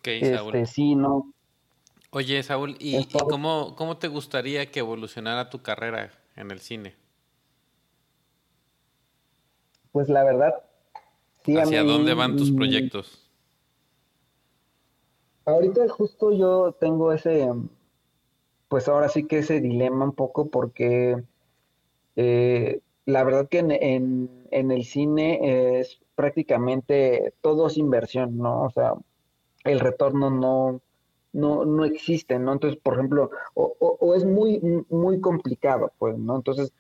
este, 0.05 0.67
sí, 0.67 0.95
¿no? 0.95 1.33
Oye, 2.11 2.43
Saúl, 2.43 2.77
¿y, 2.79 3.07
cómo, 3.07 3.75
cómo 3.77 3.99
te 3.99 4.09
gustaría 4.09 4.71
que 4.71 4.81
evolucionara 4.81 5.51
tu 5.51 5.63
carrera 5.63 6.11
en 6.37 6.51
el 6.51 6.61
cine? 6.61 6.95
Pues 9.93 10.09
la 10.09 10.25
verdad, 10.25 10.55
sí. 11.45 11.57
¿Hacia 11.57 11.83
dónde 11.83 12.15
van 12.15 12.37
tus 12.37 12.51
proyectos? 12.51 13.29
Ahorita 15.45 15.89
justo 15.89 16.31
yo 16.33 16.73
tengo 16.79 17.13
ese, 17.13 17.49
pues 18.69 18.87
ahora 18.89 19.09
sí 19.09 19.27
que 19.27 19.39
ese 19.39 19.61
dilema 19.61 20.05
un 20.05 20.13
poco 20.13 20.51
porque 20.51 21.23
eh, 22.17 22.81
la 23.07 23.25
verdad 23.25 23.49
que 23.49 23.59
en, 23.61 24.47
el 24.51 24.85
cine 24.85 25.81
es 25.81 26.01
prácticamente 26.19 27.33
todo 27.43 27.69
es 27.69 27.77
inversión, 27.77 28.37
¿no? 28.39 28.65
O 28.65 28.71
sea, 28.71 28.95
el 29.63 29.79
retorno 29.79 30.31
no, 30.31 30.81
no, 31.33 31.65
no 31.65 31.85
existe, 31.85 32.41
¿no? 32.41 32.53
Entonces, 32.53 32.81
por 32.83 32.95
ejemplo, 32.95 33.31
o, 33.55 34.15
es 34.17 34.25
muy, 34.25 34.61
muy 34.91 35.21
complicado, 35.21 35.93
pues, 35.97 36.19
¿no? 36.19 36.35
Entonces, 36.35 36.73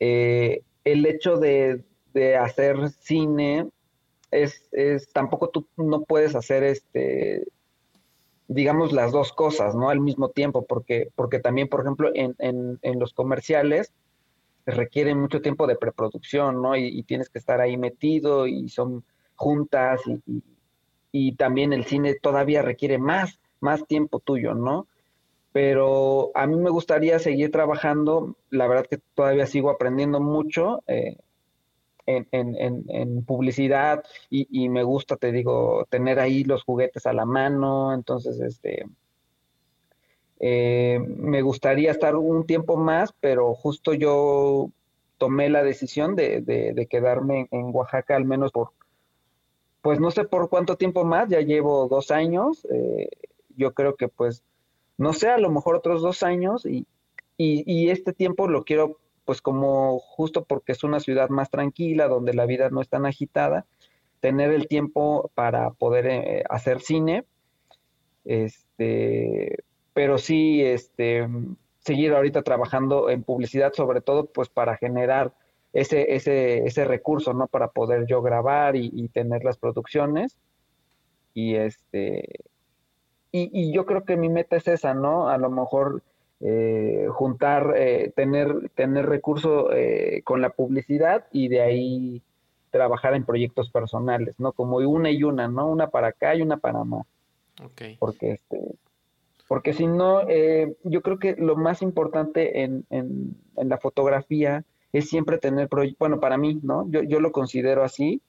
eh, 0.00 0.64
el 0.82 1.06
hecho 1.06 1.36
de, 1.36 1.84
de, 2.14 2.36
hacer 2.36 2.90
cine 2.90 3.70
es, 4.32 4.68
es, 4.72 5.12
tampoco 5.12 5.50
tú 5.50 5.68
no 5.76 6.02
puedes 6.02 6.34
hacer 6.34 6.64
este 6.64 7.46
digamos, 8.48 8.92
las 8.92 9.12
dos 9.12 9.32
cosas, 9.32 9.76
¿no? 9.76 9.88
Al 9.88 10.00
mismo 10.00 10.30
tiempo, 10.30 10.66
porque, 10.66 11.12
porque 11.14 11.38
también, 11.38 11.68
por 11.68 11.82
ejemplo, 11.82 12.10
en, 12.12 12.34
en, 12.40 12.98
los 12.98 13.14
comerciales 13.14 13.92
requieren 14.66 15.20
mucho 15.20 15.40
tiempo 15.40 15.66
de 15.66 15.76
preproducción, 15.76 16.62
¿no? 16.62 16.76
Y, 16.76 17.02
tienes 17.04 17.28
que 17.28 17.38
estar 17.38 17.60
ahí 17.60 17.76
metido 17.76 18.46
y 18.46 18.68
son 18.68 19.04
juntas 19.34 20.00
y, 20.06 20.42
y, 21.12 21.32
también 21.36 21.72
el 21.72 21.84
cine 21.84 22.14
todavía 22.14 22.62
requiere 22.62 22.98
más, 22.98 23.38
más 23.60 23.86
tiempo 23.86 24.20
tuyo, 24.20 24.54
¿no? 24.54 24.86
Pero 25.52 26.30
a 26.34 26.46
mí 26.46 26.56
me 26.56 26.70
gustaría 26.70 27.18
seguir 27.18 27.50
trabajando, 27.50 28.36
la 28.50 28.68
verdad 28.68 28.86
que 28.86 28.98
todavía 29.14 29.46
sigo 29.46 29.70
aprendiendo 29.70 30.20
mucho, 30.20 30.82
eh, 30.86 31.16
en, 32.06 33.24
publicidad 33.24 34.02
y, 34.28 34.68
me 34.68 34.82
gusta, 34.82 35.16
te 35.16 35.32
digo, 35.32 35.86
tener 35.90 36.18
ahí 36.18 36.44
los 36.44 36.64
juguetes 36.64 37.06
a 37.06 37.12
la 37.12 37.24
mano, 37.24 37.92
entonces, 37.92 38.40
este, 38.40 38.86
eh, 40.40 40.98
me 40.98 41.42
gustaría 41.42 41.90
estar 41.90 42.16
un 42.16 42.46
tiempo 42.46 42.76
más, 42.76 43.12
pero 43.20 43.54
justo 43.54 43.94
yo 43.94 44.70
tomé 45.18 45.50
la 45.50 45.62
decisión 45.62 46.16
de, 46.16 46.86
quedarme 46.88 47.46
en 47.50 47.74
Oaxaca 47.74 48.16
al 48.16 48.24
menos 48.24 48.50
por, 48.50 48.70
pues 49.82 50.00
no 50.00 50.10
sé 50.10 50.24
por 50.24 50.48
cuánto 50.48 50.76
tiempo 50.76 51.04
más, 51.04 51.28
ya 51.28 51.40
llevo 51.40 51.88
dos 51.88 52.10
años, 52.10 52.66
eh, 52.72 53.10
yo 53.56 53.74
creo 53.74 53.96
que 53.96 54.08
pues, 54.08 54.42
no 54.96 55.12
sé, 55.12 55.28
a 55.28 55.38
lo 55.38 55.50
mejor 55.50 55.76
otros 55.76 56.00
dos 56.02 56.22
años 56.22 56.64
y, 56.64 56.86
y 57.36 57.90
este 57.90 58.12
tiempo 58.12 58.48
lo 58.48 58.64
quiero 58.64 58.98
pues 59.24 59.42
como 59.42 59.98
justo 60.00 60.44
porque 60.44 60.72
es 60.72 60.82
una 60.82 61.00
ciudad 61.00 61.28
más 61.28 61.50
tranquila, 61.50 62.08
donde 62.08 62.34
la 62.34 62.46
vida 62.46 62.68
no 62.70 62.80
es 62.80 62.88
tan 62.88 63.06
agitada, 63.06 63.66
tener 64.20 64.50
el 64.50 64.68
tiempo 64.68 65.30
para 65.34 65.70
poder 65.70 66.06
eh, 66.06 66.44
hacer 66.48 66.80
cine, 66.80 67.24
este, 68.24 69.58
pero 69.92 70.18
sí, 70.18 70.62
este, 70.62 71.28
seguir 71.80 72.12
ahorita 72.12 72.42
trabajando 72.42 73.10
en 73.10 73.22
publicidad, 73.22 73.72
sobre 73.72 74.00
todo, 74.00 74.26
pues 74.26 74.48
para 74.48 74.76
generar 74.76 75.32
ese, 75.72 76.14
ese, 76.14 76.64
ese 76.66 76.84
recurso, 76.84 77.32
¿no? 77.32 77.46
Para 77.46 77.68
poder 77.68 78.06
yo 78.06 78.22
grabar 78.22 78.76
y, 78.76 79.08
tener 79.08 79.44
las 79.44 79.56
producciones. 79.56 80.36
Y 81.34 81.54
este, 81.54 82.28
y, 83.32 83.50
y, 83.52 83.72
yo 83.72 83.86
creo 83.86 84.04
que 84.04 84.16
mi 84.16 84.28
meta 84.28 84.56
es 84.56 84.66
esa, 84.68 84.94
¿no? 84.94 85.28
A 85.28 85.38
lo 85.38 85.50
mejor 85.50 86.02
eh, 86.40 87.06
juntar, 87.10 87.74
eh, 87.76 88.12
tener, 88.16 88.70
tener 88.74 89.06
recurso 89.06 89.72
eh, 89.72 90.22
con 90.24 90.40
la 90.40 90.50
publicidad 90.50 91.26
y 91.32 91.48
de 91.48 91.60
ahí 91.60 92.22
trabajar 92.70 93.14
en 93.14 93.24
proyectos 93.24 93.70
personales, 93.70 94.40
¿no? 94.40 94.52
Como 94.52 94.78
una 94.78 95.10
y 95.10 95.22
una, 95.22 95.48
¿no? 95.48 95.66
Una 95.66 95.88
para 95.88 96.08
acá 96.08 96.34
y 96.34 96.42
una 96.42 96.56
para 96.56 96.82
más. 96.84 97.06
Okay. 97.62 97.96
Porque 97.98 98.32
este, 98.32 98.58
porque 99.50 99.72
si 99.72 99.88
no, 99.88 100.22
yo 100.84 101.02
creo 101.02 101.18
que 101.18 101.34
lo 101.36 101.56
más 101.56 101.82
importante 101.82 102.62
en, 102.62 102.86
en, 102.88 103.36
en 103.56 103.68
la 103.68 103.78
fotografía 103.78 104.64
es 104.92 105.08
siempre 105.08 105.38
tener, 105.38 105.68
bueno, 105.98 106.20
para 106.20 106.38
mí, 106.38 106.60
¿no? 106.62 106.88
Yo, 106.88 107.02
yo 107.02 107.18
lo 107.18 107.32
considero 107.32 107.82
así, 107.82 108.22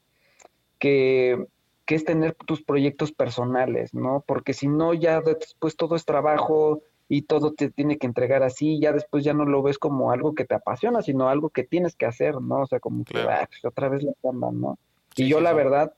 que, 0.80 1.46
que 1.86 1.94
es 1.94 2.06
tener 2.06 2.34
tus 2.34 2.64
proyectos 2.64 3.12
personales, 3.12 3.94
¿no? 3.94 4.24
Porque 4.26 4.54
si 4.54 4.68
no, 4.68 4.96
ya 4.96 5.22
después 5.22 5.76
todo 5.76 5.96
es 5.96 6.06
trabajo, 6.06 6.82
y 7.08 7.22
todo 7.22 7.54
te 7.54 7.70
tiene 7.70 8.00
que 8.00 8.08
entregar 8.08 8.42
así, 8.42 8.80
ya 8.80 8.92
después 8.92 9.24
ya 9.24 9.36
no 9.36 9.46
lo 9.46 9.62
ves 9.62 9.78
como 9.78 10.10
algo 10.10 10.34
que 10.34 10.46
te 10.46 10.56
apasiona, 10.56 11.04
sino 11.04 11.30
algo 11.30 11.52
que 11.52 11.64
tienes 11.64 11.96
que 11.96 12.08
hacer, 12.08 12.42
¿no? 12.42 12.62
O 12.62 12.66
sea, 12.66 12.80
como 12.80 13.04
que 13.04 13.20
ah, 13.20 13.46
pues, 13.48 13.64
otra 13.64 13.90
vez 13.90 14.02
la 14.02 14.14
chamba, 14.24 14.50
¿no? 14.52 14.80
y 15.16 15.28
yo 15.28 15.40
la 15.40 15.54
verdad, 15.54 15.94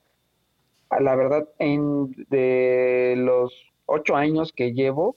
la 0.99 1.15
verdad, 1.15 1.47
en 1.59 2.11
de 2.27 3.13
los 3.15 3.72
ocho 3.85 4.15
años 4.15 4.53
que 4.53 4.73
llevo, 4.73 5.15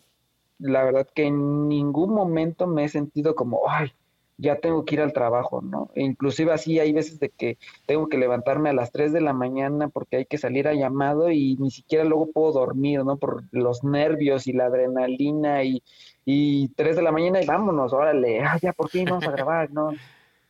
la 0.58 0.84
verdad 0.84 1.06
que 1.14 1.24
en 1.24 1.68
ningún 1.68 2.14
momento 2.14 2.66
me 2.66 2.84
he 2.84 2.88
sentido 2.88 3.34
como, 3.34 3.68
ay, 3.68 3.92
ya 4.38 4.56
tengo 4.56 4.84
que 4.84 4.96
ir 4.96 5.00
al 5.00 5.12
trabajo, 5.12 5.62
¿no? 5.62 5.90
E 5.94 6.02
inclusive 6.02 6.52
así 6.52 6.78
hay 6.78 6.92
veces 6.92 7.18
de 7.18 7.30
que 7.30 7.58
tengo 7.86 8.08
que 8.08 8.18
levantarme 8.18 8.68
a 8.68 8.74
las 8.74 8.92
3 8.92 9.12
de 9.12 9.22
la 9.22 9.32
mañana 9.32 9.88
porque 9.88 10.16
hay 10.16 10.26
que 10.26 10.38
salir 10.38 10.68
a 10.68 10.74
llamado 10.74 11.30
y 11.30 11.56
ni 11.56 11.70
siquiera 11.70 12.04
luego 12.04 12.30
puedo 12.32 12.52
dormir, 12.52 13.04
¿no? 13.04 13.16
Por 13.16 13.44
los 13.50 13.82
nervios 13.82 14.46
y 14.46 14.52
la 14.52 14.66
adrenalina 14.66 15.64
y, 15.64 15.82
y 16.24 16.68
3 16.68 16.96
de 16.96 17.02
la 17.02 17.12
mañana 17.12 17.42
y 17.42 17.46
vámonos, 17.46 17.92
órale, 17.92 18.40
ah, 18.44 18.58
ya 18.60 18.72
por 18.72 18.90
fin 18.90 19.06
vamos 19.06 19.26
a 19.26 19.30
grabar, 19.30 19.70
¿no? 19.70 19.92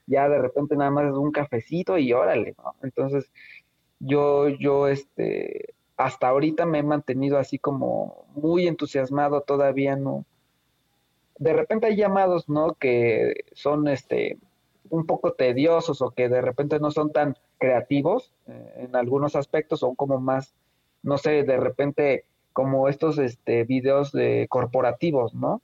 Ya 0.07 0.29
de 0.29 0.39
repente 0.39 0.77
nada 0.77 0.91
más 0.91 1.07
es 1.07 1.14
un 1.14 1.33
cafecito 1.33 1.99
y 1.99 2.12
órale, 2.12 2.55
¿no? 2.59 2.75
Entonces, 2.83 3.31
yo, 4.01 4.49
yo, 4.49 4.89
este, 4.89 5.75
hasta 5.97 6.29
ahorita 6.29 6.67
me 6.67 6.81
he 6.81 6.83
mantenido 6.83 7.39
así 7.39 7.59
como 7.59 8.27
muy 8.35 8.67
entusiasmado, 8.67 9.41
todavía 9.41 9.97
no, 9.97 10.25
de 11.39 11.53
repente 11.53 11.87
hay 11.87 11.97
llamados, 11.97 12.49
¿no? 12.49 12.75
Que 12.75 13.45
son 13.53 13.89
este 13.89 14.39
un 14.89 15.05
poco 15.05 15.33
tediosos 15.33 16.01
o 16.01 16.11
que 16.11 16.29
de 16.29 16.41
repente 16.41 16.79
no 16.79 16.91
son 16.91 17.13
tan 17.13 17.37
creativos 17.59 18.33
eh, 18.47 18.87
en 18.89 18.95
algunos 18.95 19.35
aspectos, 19.35 19.81
son 19.81 19.97
como 19.97 20.21
más, 20.21 20.55
no 21.03 21.19
sé, 21.19 21.43
de 21.43 21.57
repente 21.57 22.25
como 22.53 22.89
estos 22.89 23.19
este, 23.19 23.65
videos 23.65 24.13
de 24.13 24.47
corporativos, 24.49 25.35
¿no? 25.35 25.61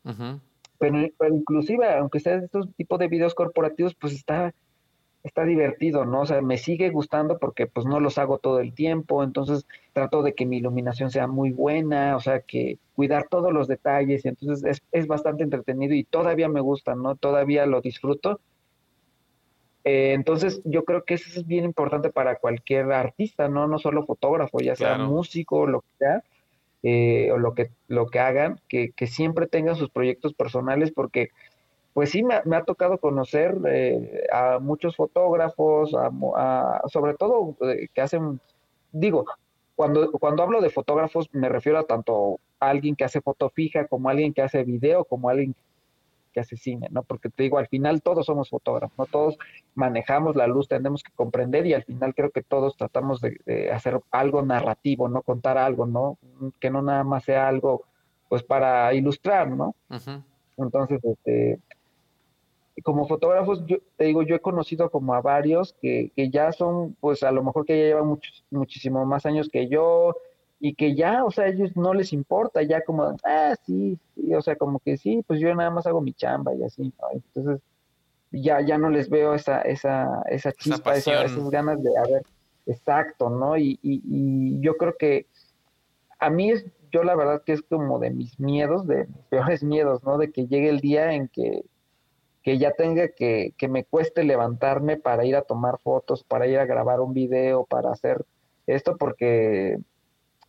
pero, 0.79 1.09
pero, 1.17 1.35
inclusive, 1.35 1.89
aunque 1.95 2.21
sean 2.21 2.43
estos 2.45 2.69
tipos 2.75 2.99
de 2.99 3.09
videos 3.09 3.35
corporativos, 3.35 3.95
pues 3.95 4.13
está 4.13 4.53
está 5.23 5.45
divertido, 5.45 6.05
¿no? 6.05 6.23
O 6.23 6.27
sea, 6.27 6.43
me 6.43 6.59
sigue 6.59 6.91
gustando 6.91 7.39
porque 7.39 7.67
pues 7.67 7.87
no 7.87 8.01
los 8.01 8.19
hago 8.19 8.39
todo 8.39 8.61
el 8.61 8.75
tiempo, 8.75 9.23
entonces 9.23 9.67
trato 9.93 10.23
de 10.23 10.35
que 10.35 10.47
mi 10.47 10.59
iluminación 10.59 11.11
sea 11.11 11.27
muy 11.27 11.51
buena, 11.53 12.17
o 12.17 12.21
sea, 12.21 12.41
que 12.41 12.79
cuidar 12.95 13.29
todos 13.29 13.53
los 13.53 13.69
detalles, 13.69 14.25
y 14.25 14.29
entonces 14.29 14.65
es, 14.65 14.83
es 14.91 15.07
bastante 15.07 15.45
entretenido 15.45 15.95
y 15.95 16.05
todavía 16.05 16.49
me 16.49 16.61
gusta, 16.61 16.95
¿no? 16.95 17.15
Todavía 17.15 17.67
lo 17.67 17.81
disfruto. 17.81 18.41
Eh, 19.85 20.13
entonces 20.13 20.61
yo 20.65 20.85
creo 20.85 21.05
que 21.05 21.15
eso 21.15 21.29
es 21.29 21.47
bien 21.47 21.65
importante 21.65 22.11
para 22.11 22.37
cualquier 22.37 22.93
artista, 22.93 23.49
¿no? 23.49 23.69
No 23.69 23.79
solo 23.79 24.05
fotógrafo, 24.05 24.59
ya 24.61 24.77
sea 24.77 24.99
músico, 24.99 25.67
lo 25.67 25.81
que 25.81 25.89
sea, 25.99 26.23
eh, 26.83 27.31
o 27.33 27.39
lo 27.39 27.55
que, 27.55 27.71
lo 27.87 28.07
que 28.07 28.19
hagan, 28.19 28.61
que, 28.69 28.91
que 28.91 29.07
siempre 29.07 29.47
tengan 29.47 29.77
sus 29.77 29.91
proyectos 29.91 30.35
personales 30.35 30.91
porque 30.91 31.31
pues 31.93 32.11
sí 32.11 32.23
me, 32.23 32.35
ha 32.35 32.65
tocado 32.65 32.99
conocer 32.99 33.59
eh, 33.67 34.27
a 34.33 34.59
muchos 34.59 34.97
fotógrafos, 34.97 35.91
sobre 36.89 37.15
todo 37.15 37.57
eh, 37.69 37.89
que 37.93 38.01
hacen, 38.01 38.41
digo, 38.93 39.27
cuando, 39.77 40.11
cuando 40.13 40.43
hablo 40.43 40.61
de 40.61 40.71
fotógrafos 40.71 41.29
me 41.33 41.49
refiero 41.49 41.79
a 41.79 41.85
tanto 41.85 42.39
a 42.61 42.71
alguien 42.71 42.97
que 42.97 43.05
hace 43.05 43.21
foto 43.21 43.51
fija 43.51 43.87
como 43.87 44.09
a 44.09 44.13
alguien 44.13 44.33
que 44.33 44.43
hace 44.43 44.65
video, 44.65 45.05
como 45.05 45.29
a 45.29 45.33
alguien 45.33 45.55
que 46.33 46.41
hace 46.41 46.57
cine, 46.57 46.89
¿no? 46.91 47.03
Porque 47.03 47.29
te 47.29 47.43
digo, 47.43 47.59
al 47.59 47.69
final 47.69 48.01
todos 48.01 48.27
somos 48.27 48.49
fotógrafos, 48.49 48.97
¿no? 48.99 49.07
Todos 49.07 49.37
manejamos 49.75 50.35
la 50.35 50.47
luz, 50.47 50.67
tenemos 50.67 51.03
que 51.03 51.13
comprender 51.13 51.67
y 51.67 51.75
al 51.75 51.85
final 51.85 52.15
creo 52.15 52.31
que 52.31 52.43
todos 52.43 52.77
tratamos 52.77 53.21
de, 53.21 53.71
hacer 53.71 54.01
algo 54.11 54.43
narrativo, 54.43 55.09
¿no? 55.09 55.23
Contar 55.23 55.59
algo, 55.59 55.87
¿no? 55.87 56.19
Que 56.59 56.71
no 56.71 56.81
nada 56.81 57.05
más 57.05 57.25
sea 57.25 57.49
algo, 57.49 57.85
pues 58.29 58.43
para 58.43 58.95
ilustrar, 58.95 59.51
¿no? 59.51 59.75
Entonces, 60.57 61.05
este, 61.05 61.59
como 62.81 63.07
fotógrafos, 63.07 63.65
yo 63.67 63.77
te 63.97 64.05
digo, 64.05 64.23
yo 64.23 64.35
he 64.35 64.41
conocido 64.41 64.91
como 64.91 65.15
a 65.15 65.21
varios 65.21 65.75
que, 65.81 66.11
que 66.17 66.31
ya 66.31 66.53
son, 66.53 66.97
pues 67.01 67.23
a 67.23 67.31
lo 67.31 67.43
mejor 67.43 67.67
que 67.67 67.79
ya 67.79 67.85
llevan 67.85 68.07
muchos, 68.07 68.45
muchísimo 68.51 69.05
más 69.05 69.27
años 69.27 69.49
que 69.51 69.69
yo 69.69 70.17
y 70.59 70.75
que 70.75 70.95
ya, 70.95 71.25
o 71.25 71.31
sea, 71.31 71.45
a 71.45 71.49
ellos 71.49 71.77
no 71.77 71.93
les 71.93 72.13
importa, 72.13 72.63
ya 72.63 72.83
como, 72.83 73.17
ah, 73.25 73.55
sí, 73.67 73.99
sí, 74.15 74.35
o 74.35 74.41
sea, 74.41 74.57
como 74.57 74.79
que 74.79 74.97
sí, 74.97 75.23
pues 75.27 75.41
yo 75.41 75.55
nada 75.55 75.71
más 75.71 75.87
hago 75.87 76.01
mi 76.01 76.15
chamba 76.15 76.55
y 76.55 76.63
así, 76.63 76.85
¿no? 76.85 77.09
Entonces, 77.13 77.61
ya, 78.31 78.61
ya 78.63 78.79
no 78.79 78.89
les 78.89 79.11
veo 79.11 79.35
esa, 79.35 79.61
esa, 79.63 80.23
esa 80.31 80.53
chispa, 80.53 80.97
esas 80.97 81.51
ganas 81.51 81.83
de, 81.83 81.91
a 81.99 82.03
ver, 82.03 82.23
exacto, 82.67 83.29
¿no? 83.29 83.59
Y, 83.59 83.79
y, 83.83 84.03
y 84.05 84.61
yo 84.61 84.77
creo 84.77 84.97
que 84.97 85.27
a 86.19 86.31
mí 86.31 86.53
es, 86.53 86.65
yo 86.93 87.03
la 87.03 87.17
verdad 87.17 87.43
que 87.45 87.53
es 87.53 87.63
como 87.63 87.99
de 87.99 88.11
mis 88.11 88.39
miedos, 88.39 88.87
de 88.87 89.07
mis 89.07 89.25
peores 89.29 89.63
miedos, 89.63 90.03
¿no? 90.05 90.17
De 90.17 90.31
que 90.31 90.47
llegue 90.47 90.69
el 90.69 90.81
día 90.81 91.13
en 91.13 91.29
que 91.29 91.65
que 92.43 92.59
ya 92.59 92.73
tenga 92.73 93.09
que, 93.09 93.55
que 93.57 93.69
me 93.69 93.85
cueste 93.85 94.25
levantarme 94.25 94.97
para 94.97 95.25
ir 95.25 95.37
a 95.37 95.43
tomar 95.43 95.79
fotos, 95.79 96.25
para 96.25 96.47
ir 96.47 96.59
a 96.59 96.67
grabar 96.67 97.01
un 97.01 97.15
video, 97.15 97.65
para 97.65 97.91
hacer 97.91 98.25
esto, 98.67 98.97
porque, 98.97 99.79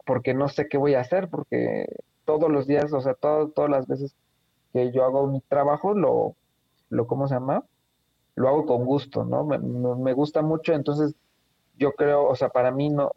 porque 0.06 0.34
no 0.34 0.48
sé 0.50 0.68
qué 0.68 0.78
voy 0.78 0.96
a 0.96 1.02
hacer, 1.02 1.30
porque 1.30 1.86
todos 2.26 2.52
los 2.52 2.68
días, 2.68 2.92
o 2.94 3.02
sea, 3.02 3.14
todas 3.14 3.70
las 3.70 3.88
veces 3.88 4.16
que 4.72 4.92
yo 4.92 5.04
hago 5.04 5.28
mi 5.28 5.42
trabajo, 5.42 5.94
lo, 5.94 6.36
lo 6.90 7.08
¿cómo 7.08 7.28
se 7.28 7.36
llama? 7.36 7.64
Lo 8.36 8.48
hago 8.48 8.66
con 8.66 8.86
gusto, 8.86 9.24
¿no? 9.24 9.44
Me, 9.44 9.60
me 9.60 10.14
gusta 10.14 10.42
mucho, 10.42 10.74
entonces 10.74 11.16
yo 11.78 11.94
creo, 11.94 12.28
o 12.28 12.36
sea, 12.36 12.50
para 12.50 12.72
mí 12.72 12.90
no, 12.90 13.12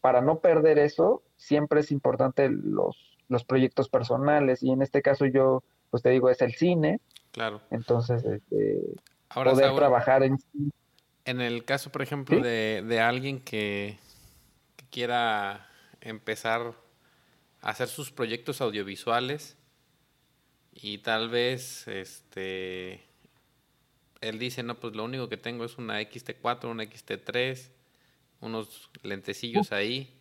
para 0.00 0.20
no 0.20 0.38
perder 0.38 0.78
eso, 0.78 1.22
siempre 1.36 1.80
es 1.80 1.90
importante 1.90 2.48
los, 2.48 3.18
los 3.28 3.44
proyectos 3.44 3.88
personales, 3.88 4.62
y 4.62 4.70
en 4.70 4.82
este 4.82 5.02
caso 5.02 5.26
yo, 5.26 5.62
pues 5.90 6.02
te 6.02 6.10
digo, 6.10 6.30
es 6.30 6.40
el 6.40 6.54
cine, 6.54 7.00
Claro. 7.32 7.60
Entonces, 7.70 8.24
este, 8.24 8.80
poder 9.32 9.74
trabajar 9.74 10.22
en... 10.22 10.38
En 11.26 11.40
el 11.40 11.64
caso, 11.64 11.92
por 11.92 12.02
ejemplo, 12.02 12.40
de, 12.40 12.82
de, 12.86 13.00
alguien 13.00 13.40
que, 13.40 13.98
quiera 14.90 15.68
empezar 16.00 16.74
a 17.60 17.70
hacer 17.70 17.88
sus 17.88 18.10
proyectos 18.10 18.60
audiovisuales 18.60 19.56
y 20.72 20.98
tal 20.98 21.28
vez 21.28 21.86
este 21.86 23.04
él 24.20 24.38
dice, 24.38 24.62
no, 24.62 24.80
pues 24.80 24.96
lo 24.96 25.04
único 25.04 25.28
que 25.28 25.36
tengo 25.36 25.64
es 25.64 25.78
una 25.78 26.00
XT4, 26.00 26.68
una 26.68 26.82
XT3, 26.84 27.70
unos 28.40 28.90
lentecillos 29.02 29.72
ahí. 29.72 30.18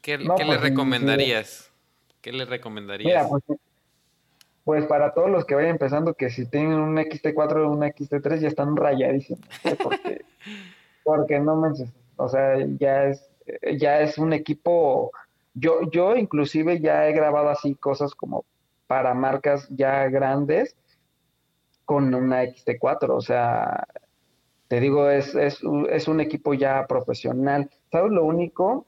¿Qué, 0.00 0.16
le 0.16 0.26
pues, 0.26 0.60
recomendarías? 0.60 1.70
¿Qué 2.22 2.32
le 2.32 2.44
recomendarías? 2.44 3.26
Mira, 3.26 3.42
pues, 3.46 3.53
pues 4.64 4.86
para 4.86 5.12
todos 5.12 5.30
los 5.30 5.44
que 5.44 5.54
vayan 5.54 5.72
empezando, 5.72 6.14
que 6.14 6.30
si 6.30 6.46
tienen 6.46 6.74
un 6.74 6.96
XT4 6.96 7.66
o 7.66 7.70
un 7.70 7.82
XT3 7.82 8.38
ya 8.38 8.48
están 8.48 8.76
rayadísimos, 8.76 9.46
porque, 9.82 10.24
porque 11.04 11.40
no 11.40 11.56
me, 11.56 11.68
o 12.16 12.28
sea, 12.28 12.56
ya 12.78 13.04
es, 13.04 13.30
ya 13.78 14.00
es 14.00 14.18
un 14.18 14.32
equipo, 14.32 15.12
yo, 15.52 15.90
yo 15.90 16.16
inclusive 16.16 16.80
ya 16.80 17.06
he 17.06 17.12
grabado 17.12 17.50
así 17.50 17.74
cosas 17.74 18.14
como 18.14 18.44
para 18.86 19.14
marcas 19.14 19.68
ya 19.70 20.08
grandes 20.08 20.76
con 21.84 22.14
una 22.14 22.44
XT4, 22.44 23.10
o 23.10 23.20
sea, 23.20 23.86
te 24.68 24.80
digo, 24.80 25.10
es, 25.10 25.34
es, 25.34 25.60
es 25.90 26.08
un 26.08 26.20
equipo 26.20 26.54
ya 26.54 26.86
profesional. 26.86 27.70
¿Sabes 27.92 28.10
lo 28.10 28.24
único? 28.24 28.86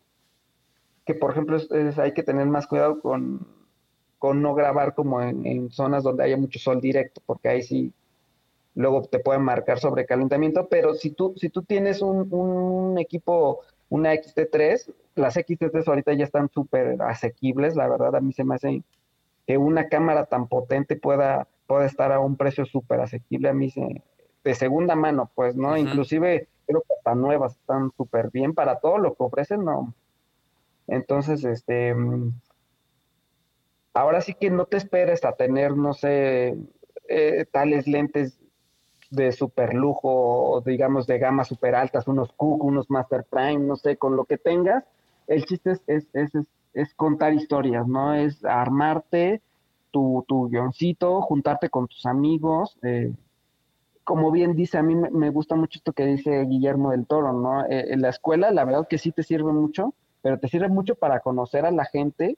Que 1.05 1.15
por 1.15 1.31
ejemplo 1.31 1.57
es, 1.57 1.99
hay 1.99 2.13
que 2.13 2.23
tener 2.23 2.47
más 2.47 2.67
cuidado 2.67 3.01
con 3.01 3.47
con 4.19 4.43
no 4.43 4.55
grabar 4.55 4.95
como 4.95 5.21
en, 5.21 5.71
zonas 5.71 6.05
donde 6.05 6.25
haya 6.25 6.37
mucho 6.37 6.59
sol 6.59 6.81
directo, 6.81 7.21
porque 7.27 7.49
ahí 7.49 7.63
sí 7.63 7.93
luego 8.75 9.03
te 9.03 9.19
pueden 9.19 9.43
marcar 9.43 9.79
sobrecalentamiento, 9.79 10.69
pero 10.69 10.95
si 10.95 11.11
tú, 11.11 11.35
si 11.37 11.49
tú 11.49 11.63
tienes 11.63 12.03
un, 12.03 12.97
equipo, 12.99 13.61
una 13.89 14.13
XT3, 14.15 14.93
las 15.15 15.37
XT3 15.37 15.89
ahorita 15.89 16.13
ya 16.13 16.25
están 16.25 16.51
súper 16.51 17.01
asequibles, 17.01 17.75
la 17.75 17.89
verdad 17.89 18.17
a 18.17 18.21
mí 18.21 18.33
se 18.33 18.45
me 18.45 18.57
hace 18.57 18.83
que 19.47 19.57
una 19.57 19.89
cámara 19.89 20.27
tan 20.27 20.49
potente 20.49 20.97
pueda, 20.97 21.47
pueda 21.67 21.87
estar 21.87 22.13
a 22.13 22.21
un 22.21 22.37
precio 22.37 22.67
súper 22.67 23.01
asequible, 23.01 23.49
a 23.49 23.55
mí 23.55 23.71
se, 23.71 24.03
de 24.45 24.55
segunda 24.55 24.95
mano, 24.95 25.31
pues, 25.35 25.57
¿no? 25.57 25.77
Inclusive 25.77 26.49
creo 26.67 26.83
que 26.83 26.95
hasta 26.99 27.15
nuevas 27.15 27.57
están 27.57 27.93
súper 27.97 28.31
bien 28.31 28.55
para 28.55 28.79
todo 28.79 28.99
lo 28.99 29.15
que 29.15 29.23
ofrecen, 29.23 29.65
¿no? 29.65 29.95
Entonces, 30.87 31.45
este, 31.45 31.95
ahora 33.97 34.21
sí 34.21 34.35
que 34.35 34.51
no 34.51 34.67
te 34.67 34.77
esperes 34.77 35.25
a 35.25 35.33
tener, 35.33 35.75
no 35.77 35.95
sé, 35.95 36.55
eh, 37.09 37.47
tales 37.51 37.87
lentes 37.87 38.39
de 39.11 39.33
super 39.33 39.73
lujo, 39.73 40.63
digamos 40.67 41.07
de 41.07 41.19
gama 41.19 41.45
super 41.45 41.75
altas, 41.75 42.07
unos 42.07 42.31
Cook, 42.33 42.63
unos 42.63 42.91
Master 42.91 43.25
Prime, 43.25 43.61
no 43.61 43.77
sé, 43.77 43.97
con 43.97 44.15
lo 44.15 44.27
que 44.27 44.37
tengas, 44.37 44.85
el 45.27 45.47
chiste 45.47 45.73
es, 45.73 45.83
es, 45.87 46.09
es, 46.13 46.31
es 46.75 46.95
contar 46.95 47.33
historias, 47.33 47.87
¿no? 47.89 48.15
Es 48.15 48.45
armarte 48.45 49.41
tu, 49.91 50.25
tu 50.29 50.51
guioncito, 50.51 51.23
juntarte 51.23 51.71
con 51.71 51.89
tus 51.89 52.05
amigos. 52.05 52.77
Eh, 52.83 53.13
como 54.05 54.31
bien 54.31 54.55
dice, 54.55 54.77
a 54.77 54.83
mí 54.83 54.95
me, 54.95 55.31
gusta 55.31 55.57
mucho 55.57 55.79
esto 55.79 55.93
que 55.93 56.05
dice 56.05 56.45
Guillermo 56.45 56.91
del 56.91 57.07
Toro, 57.07 57.33
¿no? 57.33 57.65
Eh, 57.65 57.93
en 57.93 58.03
la 58.03 58.11
escuela, 58.11 58.51
la 58.51 58.65
verdad 58.65 58.87
que 58.89 58.99
sí 58.99 59.11
te 59.11 59.23
sirve 59.23 59.53
mucho, 59.53 59.95
pero 60.21 60.39
te 60.39 60.49
sirve 60.49 60.69
mucho 60.69 60.97
para 60.97 61.21
conocer 61.21 61.65
a 61.65 61.71
la 61.71 61.87
gente 61.87 62.37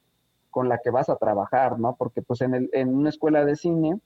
con 0.49 0.69
la 0.69 0.79
que 0.79 0.89
vas 0.89 1.09
a 1.09 1.15
trabajar, 1.15 1.79
¿no? 1.79 1.95
Porque 1.97 2.21
pues 2.21 2.41
en, 2.41 2.55
el, 2.55 2.69
en 2.73 2.95
una 2.95 3.09
escuela 3.09 3.45
de 3.45 3.55
cine 3.55 3.99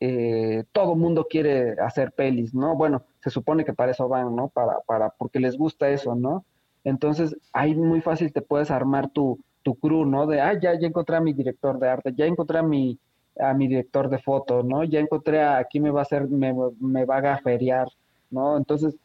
eh, 0.00 0.64
todo 0.72 0.94
mundo 0.94 1.26
quiere 1.28 1.72
hacer 1.80 2.12
pelis, 2.12 2.54
¿no? 2.54 2.76
Bueno, 2.76 3.02
se 3.20 3.30
supone 3.30 3.64
que 3.64 3.74
para 3.74 3.92
eso 3.92 4.08
van, 4.08 4.36
¿no? 4.36 4.48
Para, 4.48 4.80
para, 4.86 5.10
porque 5.10 5.40
les 5.40 5.56
gusta 5.56 5.88
eso, 5.90 6.14
¿no? 6.14 6.44
Entonces, 6.84 7.36
ahí 7.52 7.74
muy 7.74 8.00
fácil 8.00 8.32
te 8.32 8.42
puedes 8.42 8.70
armar 8.70 9.10
tu, 9.10 9.40
tu 9.62 9.74
crew, 9.74 10.04
¿no? 10.04 10.26
De, 10.26 10.40
ah, 10.40 10.58
ya, 10.58 10.78
ya 10.78 10.86
encontré 10.86 11.16
a 11.16 11.20
mi 11.20 11.32
director 11.32 11.78
de 11.78 11.88
arte, 11.88 12.14
ya 12.16 12.26
encontré 12.26 12.58
a 12.58 12.62
mi, 12.62 12.98
a 13.40 13.54
mi 13.54 13.68
director 13.68 14.08
de 14.08 14.18
foto, 14.18 14.62
¿no? 14.62 14.84
Ya 14.84 15.00
encontré 15.00 15.40
a 15.42 15.58
aquí 15.58 15.80
me 15.80 15.90
va 15.90 16.00
a 16.00 16.02
hacer, 16.02 16.28
me, 16.28 16.54
me 16.80 17.04
va 17.04 17.16
a 17.16 17.20
gaferiar, 17.20 17.88
¿no? 18.30 18.56
Entonces, 18.56 18.96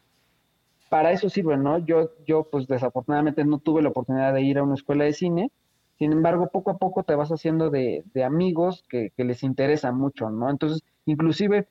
para 0.88 1.10
eso 1.12 1.28
sirve, 1.28 1.56
¿no? 1.56 1.78
Yo, 1.78 2.10
yo, 2.24 2.44
pues 2.44 2.68
desafortunadamente 2.68 3.44
no 3.44 3.58
tuve 3.58 3.82
la 3.82 3.88
oportunidad 3.88 4.32
de 4.32 4.42
ir 4.42 4.58
a 4.58 4.62
una 4.62 4.74
escuela 4.74 5.04
de 5.04 5.12
cine, 5.12 5.50
sin 5.98 6.12
embargo, 6.12 6.48
poco 6.48 6.70
a 6.72 6.78
poco 6.78 7.04
te 7.04 7.14
vas 7.14 7.30
haciendo 7.30 7.70
de, 7.70 8.04
amigos 8.24 8.84
que, 8.88 9.12
les 9.16 9.42
interesa 9.42 9.92
mucho, 9.92 10.30
¿no? 10.30 10.50
Entonces, 10.50 10.82
inclusive, 11.06 11.68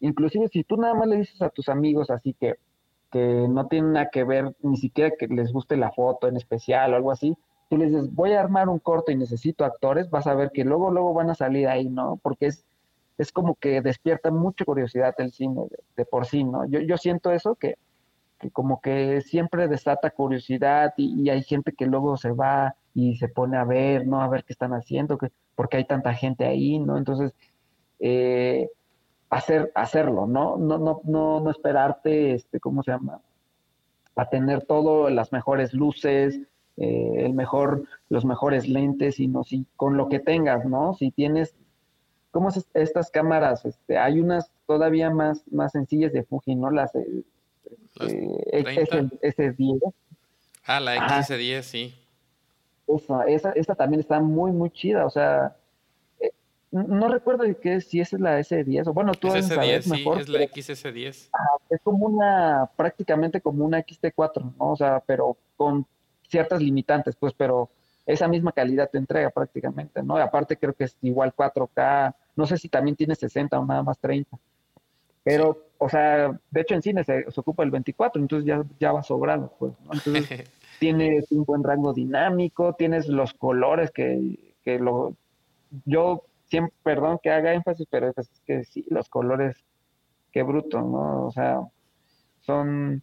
inclusive 0.00 0.48
si 0.48 0.62
tú 0.62 0.76
nada 0.76 0.94
más 0.94 1.08
le 1.08 1.16
dices 1.16 1.40
a 1.40 1.48
tus 1.48 1.68
amigos 1.68 2.10
así 2.10 2.34
que, 2.34 2.56
que 3.10 3.46
no 3.48 3.68
tienen 3.68 3.92
nada 3.92 4.10
que 4.10 4.24
ver, 4.24 4.54
ni 4.62 4.76
siquiera 4.76 5.14
que 5.18 5.26
les 5.26 5.52
guste 5.52 5.76
la 5.76 5.90
foto 5.90 6.28
en 6.28 6.36
especial 6.36 6.92
o 6.92 6.96
algo 6.96 7.10
así, 7.10 7.36
tú 7.70 7.78
les 7.78 7.90
dices, 7.90 8.14
voy 8.14 8.32
a 8.32 8.40
armar 8.40 8.68
un 8.68 8.78
corto 8.78 9.10
y 9.10 9.16
necesito 9.16 9.64
actores, 9.64 10.10
vas 10.10 10.26
a 10.26 10.34
ver 10.34 10.50
que 10.52 10.64
luego, 10.64 10.90
luego 10.90 11.14
van 11.14 11.30
a 11.30 11.34
salir 11.34 11.66
ahí, 11.68 11.88
¿no? 11.88 12.18
Porque 12.22 12.46
es, 12.46 12.66
es 13.16 13.32
como 13.32 13.54
que 13.54 13.80
despierta 13.80 14.30
mucha 14.30 14.66
curiosidad 14.66 15.14
el 15.18 15.32
cine 15.32 15.62
de, 15.96 16.04
por 16.04 16.26
sí, 16.26 16.44
¿no? 16.44 16.66
Yo, 16.66 16.80
yo 16.80 16.98
siento 16.98 17.30
eso, 17.30 17.54
que, 17.54 17.76
que 18.38 18.50
como 18.50 18.82
que 18.82 19.22
siempre 19.22 19.68
desata 19.68 20.10
curiosidad 20.10 20.92
y, 20.98 21.22
y 21.22 21.30
hay 21.30 21.42
gente 21.42 21.72
que 21.72 21.86
luego 21.86 22.18
se 22.18 22.32
va 22.32 22.76
y 22.94 23.16
se 23.16 23.28
pone 23.28 23.56
a 23.56 23.64
ver, 23.64 24.06
¿no? 24.06 24.20
A 24.22 24.28
ver 24.28 24.44
qué 24.44 24.52
están 24.52 24.72
haciendo, 24.72 25.18
que, 25.18 25.28
porque 25.54 25.78
hay 25.78 25.84
tanta 25.84 26.14
gente 26.14 26.44
ahí, 26.44 26.78
¿no? 26.78 26.98
Entonces, 26.98 27.32
eh, 28.00 28.68
hacer, 29.30 29.72
hacerlo, 29.74 30.26
¿no? 30.26 30.56
No, 30.58 30.78
no, 30.78 31.00
no, 31.04 31.40
no 31.40 31.50
esperarte, 31.50 32.34
este, 32.34 32.60
¿cómo 32.60 32.82
se 32.82 32.90
llama? 32.90 33.20
A 34.14 34.28
tener 34.28 34.64
todo, 34.64 35.08
las 35.08 35.32
mejores 35.32 35.72
luces, 35.72 36.38
eh, 36.76 37.12
el 37.16 37.32
mejor, 37.32 37.84
los 38.08 38.24
mejores 38.24 38.68
lentes, 38.68 39.16
sino 39.16 39.44
si 39.44 39.66
con 39.76 39.96
lo 39.96 40.08
que 40.08 40.20
tengas, 40.20 40.66
¿no? 40.66 40.94
Si 40.94 41.10
tienes, 41.10 41.54
¿cómo 42.30 42.50
es 42.50 42.66
estas 42.74 43.10
cámaras? 43.10 43.64
Este, 43.64 43.96
hay 43.96 44.20
unas 44.20 44.50
todavía 44.66 45.10
más, 45.10 45.44
más 45.50 45.72
sencillas 45.72 46.12
de 46.12 46.24
Fuji, 46.24 46.54
¿no? 46.54 46.70
Las, 46.70 46.94
eh, 46.94 47.24
S10. 48.00 49.80
Ah, 50.64 50.80
la 50.80 50.96
X10, 50.96 51.62
sí. 51.62 52.01
Esa, 52.96 53.24
esa, 53.24 53.52
esa 53.52 53.74
también 53.74 54.00
está 54.00 54.20
muy, 54.20 54.52
muy 54.52 54.70
chida. 54.70 55.06
O 55.06 55.10
sea, 55.10 55.56
eh, 56.20 56.32
no 56.70 57.08
recuerdo 57.08 57.44
que 57.60 57.80
si 57.80 58.00
esa 58.00 58.16
es 58.16 58.22
la 58.22 58.40
S10 58.40 58.88
o 58.88 58.92
bueno, 58.92 59.12
tú 59.12 59.28
es 59.34 59.50
S10, 59.50 59.88
mejor, 59.88 60.16
sí, 60.16 60.22
es 60.22 60.28
la 60.28 60.40
XS10. 60.40 61.30
es 61.70 61.80
como 61.82 62.06
una, 62.06 62.70
prácticamente 62.76 63.40
como 63.40 63.64
una 63.64 63.80
XT4, 63.80 64.54
¿no? 64.58 64.72
O 64.72 64.76
sea, 64.76 65.02
pero 65.06 65.36
con 65.56 65.86
ciertas 66.28 66.62
limitantes, 66.62 67.14
pues, 67.16 67.34
pero 67.34 67.68
esa 68.06 68.26
misma 68.26 68.52
calidad 68.52 68.90
te 68.90 68.98
entrega 68.98 69.30
prácticamente, 69.30 70.02
¿no? 70.02 70.16
Aparte 70.16 70.56
creo 70.56 70.72
que 70.72 70.84
es 70.84 70.96
igual 71.02 71.34
4K, 71.34 72.14
no 72.36 72.46
sé 72.46 72.58
si 72.58 72.68
también 72.68 72.96
tiene 72.96 73.14
60 73.14 73.58
o 73.58 73.64
nada 73.64 73.82
más 73.82 73.98
30. 73.98 74.36
Pero, 75.24 75.68
o 75.78 75.88
sea, 75.88 76.36
de 76.50 76.60
hecho 76.60 76.74
en 76.74 76.82
cine 76.82 77.04
se, 77.04 77.24
ocupa 77.36 77.62
el 77.62 77.70
24, 77.70 78.20
entonces 78.20 78.46
ya, 78.46 78.64
ya 78.80 78.92
va 78.92 79.02
sobrando, 79.02 79.54
pues, 79.58 79.72
¿no? 79.84 79.92
Entonces 79.92 80.50
tienes 80.82 81.30
un 81.30 81.44
buen 81.44 81.62
rango 81.62 81.92
dinámico, 81.92 82.74
tienes 82.74 83.06
los 83.06 83.34
colores 83.34 83.92
que, 83.92 84.56
que 84.64 84.80
lo... 84.80 85.14
Yo 85.84 86.24
siempre, 86.46 86.74
perdón 86.82 87.20
que 87.22 87.30
haga 87.30 87.54
énfasis, 87.54 87.86
pero 87.88 88.12
es 88.16 88.42
que 88.44 88.64
sí, 88.64 88.84
los 88.90 89.08
colores, 89.08 89.64
qué 90.32 90.42
bruto, 90.42 90.80
¿no? 90.80 91.26
O 91.26 91.30
sea, 91.30 91.60
son... 92.40 93.00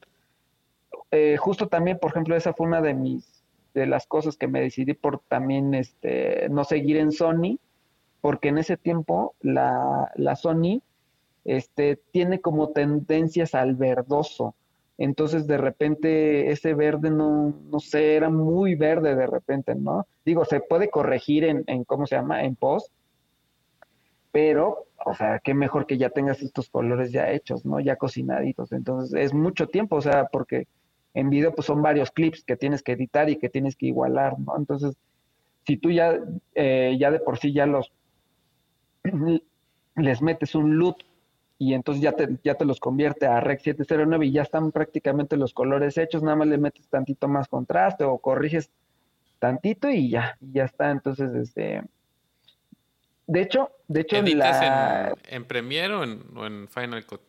Eh, 1.11 1.37
justo 1.37 1.69
también, 1.69 1.99
por 1.99 2.11
ejemplo, 2.11 2.35
esa 2.35 2.51
fue 2.53 2.67
una 2.67 2.81
de 2.81 2.93
mis 2.93 3.45
de 3.73 3.85
las 3.85 4.07
cosas 4.07 4.35
que 4.35 4.49
me 4.49 4.59
decidí 4.59 4.93
por 4.93 5.19
también 5.29 5.73
este 5.73 6.49
no 6.49 6.65
seguir 6.65 6.97
en 6.97 7.13
Sony 7.13 7.59
porque 8.19 8.49
en 8.49 8.57
ese 8.57 8.77
tiempo 8.77 9.35
la, 9.41 10.11
la 10.15 10.35
Sony 10.35 10.81
este 11.45 11.95
tiene 12.11 12.41
como 12.41 12.69
tendencias 12.69 13.53
al 13.53 13.75
verdoso 13.75 14.55
entonces 14.99 15.47
de 15.47 15.57
repente 15.57 16.51
ese 16.51 16.75
verde 16.75 17.09
no 17.09 17.55
no 17.71 17.79
sé 17.79 18.15
era 18.15 18.29
muy 18.29 18.75
verde 18.75 19.15
de 19.15 19.25
repente 19.25 19.73
no 19.73 20.05
digo 20.23 20.45
se 20.45 20.59
puede 20.59 20.91
corregir 20.91 21.43
en, 21.45 21.63
en 21.65 21.83
cómo 21.83 22.05
se 22.05 22.15
llama 22.15 22.43
en 22.43 22.55
post 22.55 22.91
pero 24.31 24.85
o 25.05 25.13
sea, 25.13 25.39
qué 25.39 25.53
mejor 25.53 25.85
que 25.85 25.97
ya 25.97 26.09
tengas 26.09 26.41
estos 26.41 26.69
colores 26.69 27.11
ya 27.11 27.31
hechos, 27.31 27.65
¿no? 27.65 27.79
Ya 27.79 27.95
cocinaditos. 27.95 28.71
Entonces, 28.71 29.13
es 29.19 29.33
mucho 29.33 29.67
tiempo, 29.67 29.95
o 29.95 30.01
sea, 30.01 30.25
porque 30.25 30.67
en 31.13 31.29
video 31.29 31.53
pues 31.55 31.67
son 31.67 31.81
varios 31.81 32.11
clips 32.11 32.43
que 32.43 32.57
tienes 32.57 32.83
que 32.83 32.93
editar 32.93 33.29
y 33.29 33.37
que 33.37 33.49
tienes 33.49 33.75
que 33.75 33.87
igualar, 33.87 34.37
¿no? 34.39 34.57
Entonces, 34.57 34.95
si 35.65 35.77
tú 35.77 35.91
ya, 35.91 36.19
eh, 36.53 36.97
ya 36.99 37.11
de 37.11 37.19
por 37.19 37.37
sí 37.37 37.53
ya 37.53 37.65
los, 37.65 37.91
les 39.95 40.21
metes 40.21 40.55
un 40.55 40.77
loot 40.77 40.97
y 41.59 41.73
entonces 41.73 42.01
ya 42.01 42.13
te, 42.13 42.39
ya 42.43 42.55
te 42.55 42.65
los 42.65 42.79
convierte 42.79 43.27
a 43.27 43.39
Rec 43.39 43.59
709 43.59 44.25
y 44.25 44.31
ya 44.31 44.41
están 44.41 44.71
prácticamente 44.71 45.37
los 45.37 45.53
colores 45.53 45.97
hechos, 45.97 46.23
nada 46.23 46.37
más 46.37 46.47
le 46.47 46.57
metes 46.57 46.87
tantito 46.87 47.27
más 47.27 47.47
contraste 47.47 48.03
o 48.05 48.17
corriges 48.17 48.71
tantito 49.37 49.89
y 49.89 50.09
ya, 50.09 50.37
y 50.41 50.53
ya 50.53 50.65
está. 50.65 50.89
Entonces, 50.89 51.33
este... 51.35 51.83
De 53.27 53.41
hecho, 53.41 53.69
de 53.87 54.01
hecho, 54.01 54.19
la... 54.21 55.13
en, 55.27 55.45
Premiere 55.45 55.93
o 55.93 56.03
en 56.47 56.67
Final 56.67 57.05
Cut? 57.05 57.21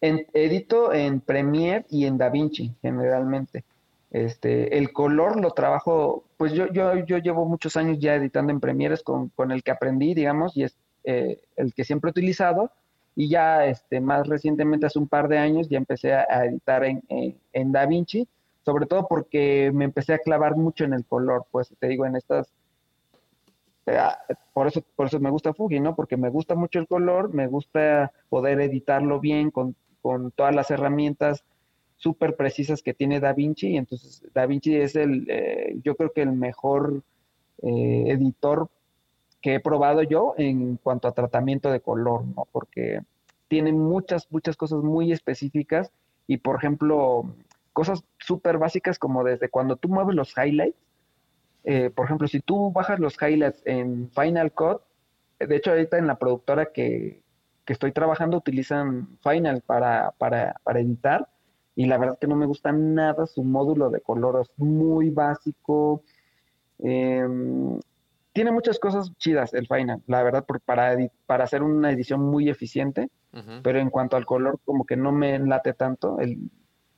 edito 0.00 0.92
en 0.92 1.20
Premiere 1.20 1.86
y 1.90 2.06
en 2.06 2.18
DaVinci 2.18 2.74
generalmente. 2.82 3.64
Este, 4.10 4.78
el 4.78 4.92
color 4.92 5.40
lo 5.40 5.50
trabajo, 5.50 6.24
pues 6.36 6.52
yo, 6.52 6.72
yo, 6.72 6.94
yo 7.04 7.18
llevo 7.18 7.44
muchos 7.44 7.76
años 7.76 7.98
ya 7.98 8.14
editando 8.14 8.52
en 8.52 8.60
Premiere 8.60 8.96
con, 9.02 9.30
con 9.30 9.50
el 9.50 9.62
que 9.62 9.72
aprendí, 9.72 10.14
digamos, 10.14 10.56
y 10.56 10.64
es 10.64 10.76
eh, 11.04 11.40
el 11.56 11.74
que 11.74 11.84
siempre 11.84 12.08
he 12.08 12.12
utilizado. 12.12 12.70
Y 13.16 13.28
ya 13.28 13.66
este, 13.66 14.00
más 14.00 14.28
recientemente, 14.28 14.86
hace 14.86 14.98
un 14.98 15.08
par 15.08 15.26
de 15.26 15.38
años, 15.38 15.68
ya 15.68 15.78
empecé 15.78 16.14
a, 16.14 16.44
editar 16.44 16.84
en, 16.84 17.02
en, 17.52 17.72
DaVinci, 17.72 18.28
sobre 18.64 18.86
todo 18.86 19.08
porque 19.08 19.72
me 19.74 19.84
empecé 19.86 20.14
a 20.14 20.18
clavar 20.18 20.54
mucho 20.54 20.84
en 20.84 20.92
el 20.92 21.04
color, 21.04 21.46
pues 21.50 21.74
te 21.78 21.88
digo, 21.88 22.06
en 22.06 22.16
estas 22.16 22.52
eh, 23.86 23.98
por 24.52 24.66
eso, 24.66 24.82
por 24.94 25.06
eso 25.06 25.18
me 25.18 25.30
gusta 25.30 25.54
Fuji, 25.54 25.80
¿no? 25.80 25.96
Porque 25.96 26.16
me 26.16 26.28
gusta 26.28 26.54
mucho 26.54 26.78
el 26.78 26.86
color, 26.86 27.32
me 27.32 27.46
gusta 27.46 28.12
poder 28.28 28.60
editarlo 28.60 29.18
bien 29.20 29.50
con 29.50 29.74
con 30.06 30.30
todas 30.30 30.54
las 30.54 30.70
herramientas 30.70 31.42
súper 31.96 32.36
precisas 32.36 32.80
que 32.80 32.94
tiene 32.94 33.18
DaVinci. 33.18 33.70
Y 33.70 33.76
entonces 33.76 34.22
DaVinci 34.32 34.76
es 34.76 34.94
el, 34.94 35.26
eh, 35.28 35.80
yo 35.82 35.96
creo 35.96 36.12
que 36.12 36.22
el 36.22 36.30
mejor 36.30 37.02
eh, 37.62 38.04
editor 38.06 38.68
que 39.40 39.54
he 39.54 39.60
probado 39.60 40.02
yo 40.02 40.34
en 40.38 40.76
cuanto 40.76 41.08
a 41.08 41.12
tratamiento 41.12 41.70
de 41.70 41.80
color. 41.80 42.24
Porque 42.52 43.00
tiene 43.48 43.72
muchas, 43.72 44.30
muchas 44.30 44.56
cosas 44.56 44.82
muy 44.82 45.12
específicas 45.12 45.92
y, 46.26 46.38
por 46.38 46.56
ejemplo, 46.56 47.24
cosas 47.72 48.04
súper 48.18 48.58
básicas 48.58 48.98
como 48.98 49.22
desde 49.22 49.48
cuando 49.48 49.76
tú 49.76 49.88
mueves 49.88 50.14
los 50.14 50.34
highlights, 50.36 50.78
eh, 51.64 51.90
por 51.90 52.06
ejemplo, 52.06 52.28
si 52.28 52.40
tú 52.40 52.72
bajas 52.72 53.00
los 53.00 53.16
highlights 53.20 53.60
en 53.64 54.10
Final 54.10 54.52
Cut, 54.52 54.82
de 55.38 55.56
hecho 55.56 55.70
ahorita 55.70 55.98
en 55.98 56.06
la 56.06 56.18
productora 56.18 56.72
que, 56.72 57.22
que 57.64 57.72
estoy 57.72 57.92
trabajando 57.92 58.36
utilizan 58.36 59.18
Final 59.22 59.62
para, 59.62 60.12
para, 60.12 60.60
para 60.62 60.80
editar 60.80 61.28
y 61.74 61.86
la 61.86 61.98
verdad 61.98 62.18
que 62.18 62.26
no 62.26 62.36
me 62.36 62.46
gusta 62.46 62.72
nada 62.72 63.26
su 63.26 63.44
módulo 63.44 63.90
de 63.90 64.00
color, 64.00 64.40
es 64.40 64.50
muy 64.56 65.10
básico. 65.10 66.02
Em, 66.78 67.78
tiene 68.36 68.52
muchas 68.52 68.78
cosas 68.78 69.10
chidas 69.16 69.54
el 69.54 69.66
Final, 69.66 70.02
la 70.06 70.22
verdad, 70.22 70.44
para, 70.66 70.94
para 71.24 71.44
hacer 71.44 71.62
una 71.62 71.90
edición 71.90 72.20
muy 72.20 72.50
eficiente, 72.50 73.08
pero 73.62 73.78
en 73.78 73.88
cuanto 73.88 74.18
al 74.18 74.26
color, 74.26 74.60
como 74.66 74.84
que 74.84 74.94
no 74.94 75.10
me 75.10 75.38
late 75.38 75.72
tanto 75.72 76.20
el, 76.20 76.50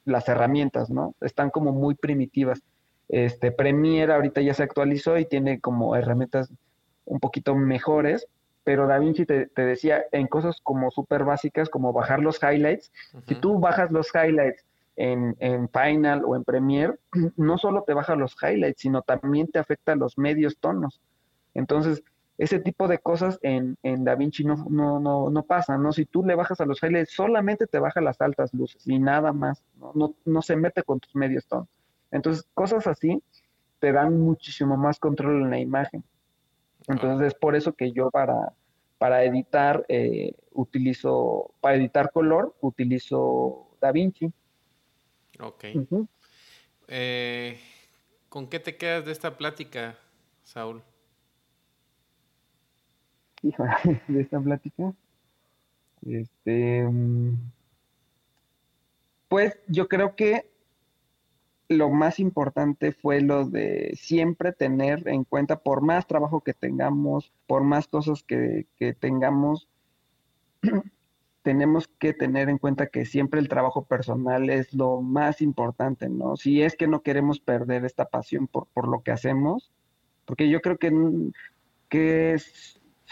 las 0.04 0.28
herramientas, 0.28 0.90
¿no? 0.90 1.14
Están 1.20 1.50
como 1.50 1.72
muy 1.72 1.94
primitivas. 1.94 2.60
Este 3.08 3.52
Premiere 3.52 4.12
ahorita 4.12 4.40
ya 4.40 4.52
se 4.52 4.64
actualizó 4.64 5.16
y 5.16 5.26
tiene 5.26 5.60
como 5.60 5.94
herramientas 5.94 6.52
un 7.04 7.20
poquito 7.20 7.54
mejores, 7.54 8.26
pero 8.64 8.88
Da 8.88 8.98
Vinci 8.98 9.24
te, 9.24 9.48
decía 9.54 10.06
en 10.10 10.26
cosas 10.26 10.56
como 10.60 10.90
súper 10.90 11.22
básicas, 11.22 11.68
como 11.68 11.92
bajar 11.92 12.18
los 12.18 12.42
highlights. 12.42 12.90
Si 13.28 13.36
tú 13.36 13.60
bajas 13.60 13.92
los 13.92 14.10
highlights 14.12 14.64
en, 14.96 15.68
Final 15.68 16.24
o 16.24 16.34
en 16.34 16.42
Premiere, 16.42 16.94
no 17.36 17.58
solo 17.58 17.84
te 17.84 17.94
baja 17.94 18.16
los 18.16 18.36
highlights, 18.42 18.80
sino 18.80 19.02
también 19.02 19.46
te 19.46 19.60
afecta 19.60 19.94
los 19.94 20.18
medios 20.18 20.58
tonos. 20.58 21.00
Entonces, 21.54 22.02
ese 22.38 22.60
tipo 22.60 22.86
de 22.86 22.98
cosas 22.98 23.38
en, 23.42 23.76
en 23.82 24.04
DaVinci 24.04 24.44
no, 24.44 24.66
no, 24.70 25.00
no, 25.00 25.28
no 25.28 25.42
pasa, 25.42 25.76
¿no? 25.76 25.92
Si 25.92 26.04
tú 26.04 26.24
le 26.24 26.36
bajas 26.36 26.60
a 26.60 26.66
los 26.66 26.80
highlights, 26.82 27.12
solamente 27.12 27.66
te 27.66 27.80
baja 27.80 28.00
las 28.00 28.20
altas 28.20 28.54
luces 28.54 28.86
y 28.86 28.98
nada 28.98 29.32
más, 29.32 29.64
¿no? 29.76 29.92
No, 29.94 30.14
no 30.24 30.42
se 30.42 30.54
mete 30.54 30.84
con 30.84 31.00
tus 31.00 31.14
medios 31.16 31.46
tonos. 31.46 31.68
Entonces, 32.12 32.46
cosas 32.54 32.86
así 32.86 33.22
te 33.80 33.92
dan 33.92 34.20
muchísimo 34.20 34.76
más 34.76 35.00
control 35.00 35.42
en 35.42 35.50
la 35.50 35.58
imagen. 35.58 36.04
Entonces, 36.86 37.28
es 37.28 37.34
por 37.34 37.56
eso 37.56 37.72
que 37.72 37.92
yo 37.92 38.10
para, 38.10 38.52
para 38.98 39.24
editar 39.24 39.84
eh, 39.88 40.32
utilizo, 40.52 41.52
para 41.60 41.76
editar 41.76 42.12
color, 42.12 42.54
utilizo 42.60 43.68
DaVinci. 43.80 44.32
Ok. 45.40 45.64
Eh, 46.88 47.58
¿Con 48.28 48.48
qué 48.48 48.60
te 48.60 48.76
quedas 48.76 49.04
de 49.04 49.12
esta 49.12 49.36
plática, 49.36 49.98
Saúl? 50.44 50.82
de 54.08 54.20
esta 54.20 54.40
plática. 54.40 54.92
Este. 56.06 56.84
Mm, 56.84 57.36
pues 59.28 59.58
yo 59.68 59.88
creo 59.88 60.16
que 60.16 60.50
lo 61.68 61.90
más 61.90 62.18
importante 62.18 62.92
fue 62.92 63.20
lo 63.20 63.44
de 63.44 63.92
siempre 63.94 64.52
tener 64.52 65.06
en 65.06 65.24
cuenta, 65.24 65.60
por 65.60 65.82
más 65.82 66.06
trabajo 66.06 66.40
que 66.40 66.54
tengamos, 66.54 67.30
por 67.46 67.62
más 67.62 67.86
cosas 67.88 68.22
que, 68.22 68.66
tengamos, 68.98 69.68
tenemos 71.42 71.88
que 71.98 72.14
tener 72.14 72.48
en 72.48 72.58
cuenta 72.58 72.86
que 72.86 73.04
siempre 73.04 73.40
el 73.40 73.48
trabajo 73.48 73.84
personal 73.84 74.48
es 74.48 74.72
lo 74.72 75.02
más 75.02 75.42
importante, 75.42 76.08
¿no? 76.08 76.36
Si 76.36 76.62
es 76.62 76.74
que 76.74 76.88
no 76.88 77.02
queremos 77.02 77.38
perder 77.38 77.84
esta 77.84 78.06
pasión 78.06 78.46
por, 78.46 78.66
por 78.68 78.88
lo 78.88 79.02
que 79.02 79.10
hacemos, 79.10 79.70
porque 80.24 80.48
yo 80.48 80.62
creo 80.62 80.78
que, 80.78 80.90
que 81.90 82.36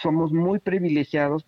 somos 0.00 0.32
muy 0.32 0.58
privilegiados, 0.58 1.46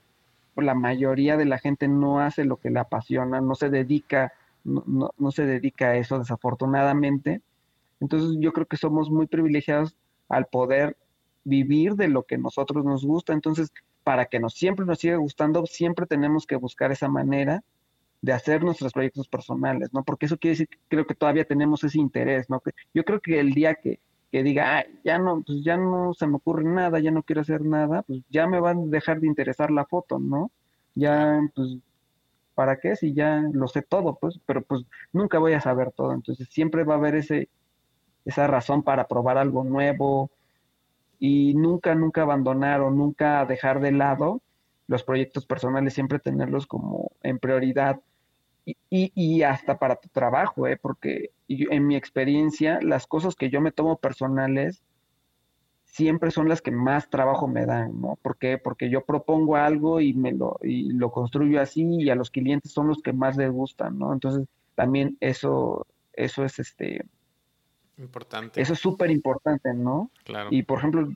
la 0.57 0.75
mayoría 0.75 1.37
de 1.37 1.45
la 1.45 1.59
gente 1.59 1.87
no 1.87 2.21
hace 2.21 2.45
lo 2.45 2.57
que 2.57 2.71
le 2.71 2.81
apasiona, 2.81 3.41
no 3.41 3.55
se 3.55 3.71
dedica 3.71 4.33
no, 4.65 5.15
no, 5.17 5.31
se 5.31 5.47
dedica 5.47 5.89
a 5.89 5.97
eso 5.97 6.19
desafortunadamente. 6.19 7.41
Entonces 8.01 8.37
yo 8.41 8.53
creo 8.53 8.67
que 8.67 8.77
somos 8.77 9.11
muy 9.11 9.27
privilegiados 9.27 9.97
al 10.29 10.47
poder 10.47 10.97
vivir 11.45 11.95
de 11.95 12.09
lo 12.09 12.25
que 12.25 12.39
nosotros 12.39 12.85
nos 12.85 13.05
gusta. 13.05 13.33
Entonces, 13.33 13.73
para 14.05 14.27
que 14.27 14.41
nos 14.41 14.55
siempre 14.55 14.85
nos 14.85 14.99
siga 14.99 15.17
gustando, 15.17 15.67
siempre 15.67 16.07
tenemos 16.07 16.47
que 16.47 16.57
buscar 16.57 16.93
esa 16.93 17.09
manera 17.09 17.63
de 18.21 18.33
hacer 18.33 18.63
nuestros 18.63 18.93
proyectos 18.93 19.29
personales, 19.29 19.91
¿no? 19.93 20.03
Porque 20.03 20.27
eso 20.27 20.39
quiere 20.39 20.53
decir 20.53 20.69
que 20.69 20.79
creo 20.89 21.07
que 21.07 21.15
todavía 21.15 21.45
tenemos 21.45 21.85
ese 21.85 21.99
interés, 21.99 22.51
¿no? 22.51 22.61
Yo 22.93 23.05
creo 23.05 23.21
que 23.21 23.39
el 23.39 23.55
día 23.55 23.75
que, 23.77 24.01
que 24.31 24.43
diga, 24.43 24.85
ya 25.05 25.19
no, 25.19 25.43
pues 25.43 25.63
ya 25.65 25.77
no 25.77 26.13
se 26.15 26.27
me 26.27 26.37
ocurre 26.37 26.65
nada, 26.65 26.99
ya 27.01 27.11
no 27.11 27.23
quiero 27.23 27.41
hacer 27.41 27.63
nada, 27.63 28.03
pues 28.03 28.21
ya 28.31 28.47
me 28.47 28.61
va 28.61 28.71
a 28.71 28.75
dejar 28.75 29.21
de 29.21 29.27
interesar 29.27 29.71
la 29.71 29.87
foto, 29.87 30.19
¿no? 30.19 30.51
Ya, 30.95 31.41
pues 31.55 31.79
¿para 32.59 32.81
qué? 32.81 32.97
Si 32.97 33.15
ya 33.15 33.45
lo 33.53 33.69
sé 33.69 33.83
todo, 33.83 34.19
pues, 34.21 34.41
pero 34.45 34.63
pues 34.63 34.83
nunca 35.13 35.39
voy 35.39 35.53
a 35.53 35.61
saber 35.61 35.93
todo. 35.93 36.13
Entonces 36.13 36.49
siempre 36.51 36.83
va 36.83 36.95
a 36.95 36.97
haber 36.97 37.15
ese, 37.15 37.49
esa 38.25 38.49
razón 38.49 38.83
para 38.83 39.07
probar 39.07 39.39
algo 39.39 39.63
nuevo 39.63 40.33
y 41.21 41.55
nunca, 41.55 41.95
nunca 41.95 42.23
abandonar 42.23 42.81
o 42.81 42.91
nunca 42.91 43.47
dejar 43.47 43.79
de 43.79 43.93
lado 43.93 44.43
los 44.89 45.05
proyectos 45.05 45.47
personales, 45.47 45.95
siempre 45.95 46.19
tenerlos 46.19 46.67
como 46.67 47.13
en 47.23 47.39
prioridad 47.39 48.01
y, 48.65 48.77
y, 48.91 49.43
hasta 49.45 49.79
para 49.79 49.95
tu 49.95 50.09
trabajo, 50.09 50.67
¿eh? 50.67 50.77
porque 50.77 51.31
y 51.49 51.73
en 51.75 51.87
mi 51.87 51.97
experiencia, 51.97 52.79
las 52.83 53.07
cosas 53.07 53.35
que 53.35 53.51
yo 53.51 53.61
me 53.61 53.73
tomo 53.73 53.97
personales 53.97 54.83
siempre 55.87 56.31
son 56.31 56.49
las 56.49 56.61
que 56.61 56.71
más 56.71 57.09
trabajo 57.09 57.49
me 57.49 57.65
dan, 57.65 58.01
¿no? 58.01 58.17
¿Por 58.21 58.37
qué? 58.37 58.59
Porque 58.59 58.91
yo 58.91 59.05
propongo 59.05 59.57
algo 59.57 60.01
y 60.01 60.13
me 60.13 60.33
lo, 60.33 60.59
y 60.63 60.93
lo 60.93 61.11
construyo 61.11 61.61
así 61.61 61.83
y 61.83 62.11
a 62.11 62.15
los 62.15 62.31
clientes 62.31 62.71
son 62.71 62.87
los 62.87 63.01
que 63.01 63.15
más 63.15 63.37
les 63.39 63.51
gustan, 63.51 63.99
¿no? 63.99 64.13
Entonces, 64.13 64.47
también 64.75 65.17
eso, 65.21 65.87
eso 66.13 66.45
es 66.45 66.59
este... 66.59 67.05
Importante. 67.97 68.61
Eso 68.61 68.75
es 68.75 68.79
súper 68.79 69.11
importante, 69.11 69.73
¿no? 69.75 70.11
Claro. 70.25 70.51
Y, 70.53 70.63
por 70.63 70.79
ejemplo, 70.79 71.09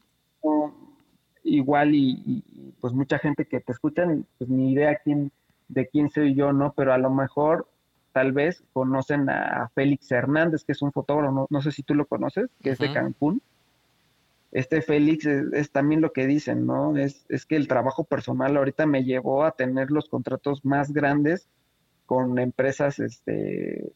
igual 1.45 1.95
y, 1.95 2.43
pues 2.81 2.93
mucha 2.93 3.19
gente 3.19 3.45
que 3.45 3.61
te 3.61 3.73
escuchan, 3.73 4.27
pues 4.39 4.51
ni 4.51 4.73
idea 4.73 4.97
quién, 4.97 5.31
de 5.69 5.87
quién 5.87 6.11
soy 6.11 6.35
yo, 6.35 6.53
¿no? 6.53 6.73
Pero 6.73 6.93
a 6.93 6.99
lo 6.99 7.11
mejor 7.11 7.69
tal 8.13 8.33
vez 8.33 8.63
conocen 8.73 9.29
a 9.31 9.71
Félix 9.75 10.11
Hernández, 10.11 10.65
que 10.65 10.73
es 10.73 10.83
un 10.83 10.93
fotógrafo, 10.93 11.47
no, 11.49 11.63
sé 11.63 11.73
si 11.73 11.83
tú 11.83 11.95
lo 11.95 12.07
conoces, 12.07 12.51
que 12.63 12.71
es 12.71 12.79
de 12.79 12.93
Cancún 12.93 13.43
este 14.53 14.83
Félix 14.83 15.25
es, 15.25 15.73
también 15.73 16.03
lo 16.03 16.13
que 16.13 16.27
dicen, 16.27 16.67
¿no? 16.67 16.97
Es, 16.97 17.25
es 17.31 17.47
que 17.47 17.57
el 17.57 17.67
trabajo 17.67 18.05
personal 18.05 18.55
ahorita 18.57 18.85
me 18.85 19.03
llevó 19.03 19.45
a 19.45 19.53
tener 19.53 19.91
los 19.91 20.11
contratos 20.11 20.63
más 20.65 20.93
grandes 20.93 21.49
con 22.05 22.39
empresas 22.39 22.99
este 22.99 23.93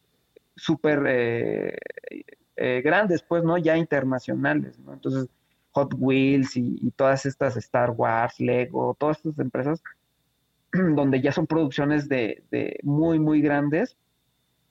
súper 0.55 1.03
eh, 1.07 1.77
eh, 2.55 2.81
grandes, 2.83 3.21
pues, 3.21 3.43
¿no? 3.43 3.59
Ya 3.59 3.77
internacionales, 3.77 4.79
¿no? 4.79 4.93
Entonces, 4.93 5.27
Hot 5.73 5.93
Wheels 5.95 6.57
y, 6.57 6.91
todas 6.95 7.27
estas 7.27 7.55
Star 7.57 7.91
Wars, 7.91 8.39
Lego, 8.39 8.95
todas 8.97 9.17
estas 9.17 9.37
empresas 9.37 9.83
donde 10.71 11.21
ya 11.21 11.31
son 11.31 11.45
producciones 11.45 12.09
de, 12.09 12.43
de 12.49 12.79
muy, 12.81 13.19
muy 13.19 13.41
grandes, 13.41 13.95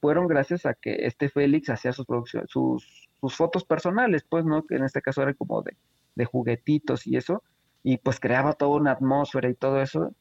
fueron 0.01 0.27
gracias 0.29 0.67
a 0.67 0.75
que 0.75 1.07
este 1.07 1.29
Félix 1.29 1.71
hacía 1.71 1.93
sus 1.93 2.07
producciones, 2.07 2.51
sus 2.51 3.07
sus 3.21 3.35
fotos 3.35 3.65
personales, 3.65 4.25
pues, 4.29 4.45
¿no? 4.45 4.65
Que 4.65 4.77
en 4.77 4.85
este 4.85 5.03
caso 5.03 5.23
era 5.23 5.35
como 5.35 5.63
de, 5.63 5.77
de 6.15 6.25
juguetitos 6.25 7.07
y 7.07 7.17
eso, 7.17 7.43
y 7.83 7.99
pues 7.99 8.21
creaba 8.21 8.53
toda 8.55 8.77
una 8.77 8.93
atmósfera 8.93 9.49
y 9.49 9.55
todo 9.55 9.81
eso. 9.81 10.13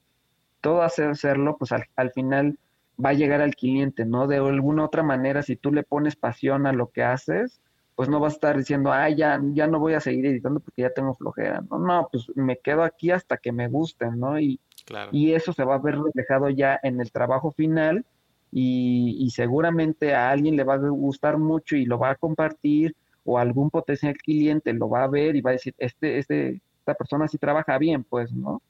Todo 0.62 0.82
hacer 0.82 1.10
hacerlo, 1.10 1.58
pues 1.58 1.72
al, 1.72 1.86
al 1.96 2.12
final 2.12 2.58
va 3.04 3.10
a 3.10 3.14
llegar 3.14 3.42
al 3.42 3.56
cliente, 3.56 4.06
¿no? 4.06 4.28
De 4.28 4.38
alguna 4.38 4.86
otra 4.86 5.04
manera, 5.04 5.44
si 5.44 5.56
tú 5.56 5.72
le 5.72 5.84
pones 5.84 6.16
pasión 6.16 6.66
a 6.66 6.74
lo 6.74 6.90
que 6.92 7.04
haces, 7.04 7.62
pues 7.96 8.10
no 8.10 8.20
vas 8.20 8.34
a 8.34 8.36
estar 8.36 8.58
diciendo, 8.58 8.92
ah, 8.92 9.10
ya, 9.10 9.40
ya 9.54 9.68
no 9.68 9.80
voy 9.80 9.94
a 9.94 10.00
seguir 10.00 10.26
editando 10.26 10.60
porque 10.60 10.84
ya 10.84 10.90
tengo 10.90 11.14
flojera. 11.14 11.64
No, 11.70 11.80
no, 11.80 12.10
pues 12.12 12.26
me 12.36 12.58
quedo 12.58 12.84
aquí 12.84 13.12
hasta 13.12 13.38
que 13.38 13.52
me 13.52 13.68
gusten, 13.68 14.20
¿no? 14.20 14.40
Y, 14.40 14.60
y 15.12 15.34
eso 15.34 15.54
se 15.54 15.64
va 15.64 15.76
a 15.76 15.80
ver 15.80 15.98
reflejado 16.00 16.50
ya 16.50 16.80
en 16.84 17.00
el 17.00 17.12
trabajo 17.12 17.52
final 17.52 18.06
y, 18.52 19.30
seguramente 19.32 20.14
a 20.14 20.30
alguien 20.30 20.56
le 20.56 20.64
va 20.64 20.76
a 20.76 20.78
gustar 20.78 21.38
mucho 21.38 21.76
y 21.76 21.86
lo 21.86 22.00
va 22.00 22.12
a 22.12 22.16
compartir 22.16 22.96
o 23.24 23.38
algún 23.38 23.70
potencial 23.70 24.16
cliente 24.16 24.72
lo 24.74 24.88
va 24.88 25.04
a 25.04 25.08
ver 25.08 25.36
y 25.36 25.42
va 25.42 25.50
a 25.50 25.54
decir, 25.54 25.74
este, 25.78 26.20
este, 26.20 26.62
esta 26.80 26.94
persona 26.94 27.28
sí 27.28 27.38
trabaja 27.38 27.78
bien, 27.78 28.04
pues, 28.04 28.32
¿no? 28.32 28.62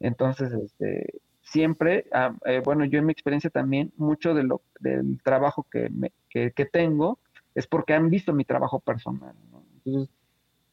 Entonces, 0.00 0.52
este, 0.52 1.20
siempre, 1.42 2.06
ah, 2.12 2.34
eh, 2.44 2.60
bueno, 2.64 2.84
yo 2.84 2.98
en 2.98 3.06
mi 3.06 3.12
experiencia 3.12 3.50
también, 3.50 3.92
mucho 3.96 4.34
de 4.34 4.42
lo, 4.42 4.62
del 4.80 5.20
trabajo 5.22 5.64
que, 5.70 5.88
me, 5.90 6.12
que, 6.28 6.50
tengo 6.66 7.18
es 7.54 7.66
porque 7.66 7.94
han 7.94 8.10
visto 8.10 8.32
mi 8.32 8.44
trabajo 8.44 8.80
personal, 8.80 9.34
¿no? 9.52 9.62
Entonces, 9.76 10.10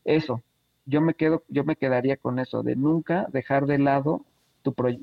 eso, 0.04 0.42
yo 0.86 1.02
me 1.02 1.14
quedo, 1.14 1.44
yo 1.48 1.64
me 1.64 1.76
quedaría 1.76 2.18
con 2.18 2.40
eso, 2.40 2.64
de 2.64 2.76
nunca 2.76 3.28
dejar 3.32 3.66
de 3.66 3.80
lado 3.80 4.26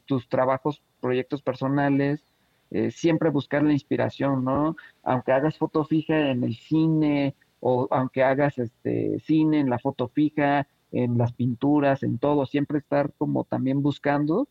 tus 0.07 0.29
trabajos, 0.29 0.83
proyectos 1.01 1.43
personales, 1.43 2.25
eh, 2.73 2.91
siempre 2.91 3.29
buscar 3.29 3.63
la 3.63 3.73
inspiración, 3.73 4.45
¿no? 4.45 4.77
Aunque 5.03 5.33
hagas 5.33 5.59
foto 5.59 5.85
fija 5.85 6.31
en 6.31 6.43
el 6.43 6.57
cine 6.57 7.35
o 7.61 7.87
aunque 7.91 8.23
hagas 8.23 8.59
este 8.59 9.21
cine 9.21 9.61
en 9.61 9.69
la 9.69 9.79
foto 9.79 10.09
fija, 10.09 10.67
en 10.91 11.19
las 11.19 11.35
pinturas, 11.35 12.03
en 12.03 12.17
todo, 12.19 12.47
siempre 12.47 12.79
estar 12.79 13.13
como 13.19 13.45
también 13.45 13.83
buscando. 13.83 14.49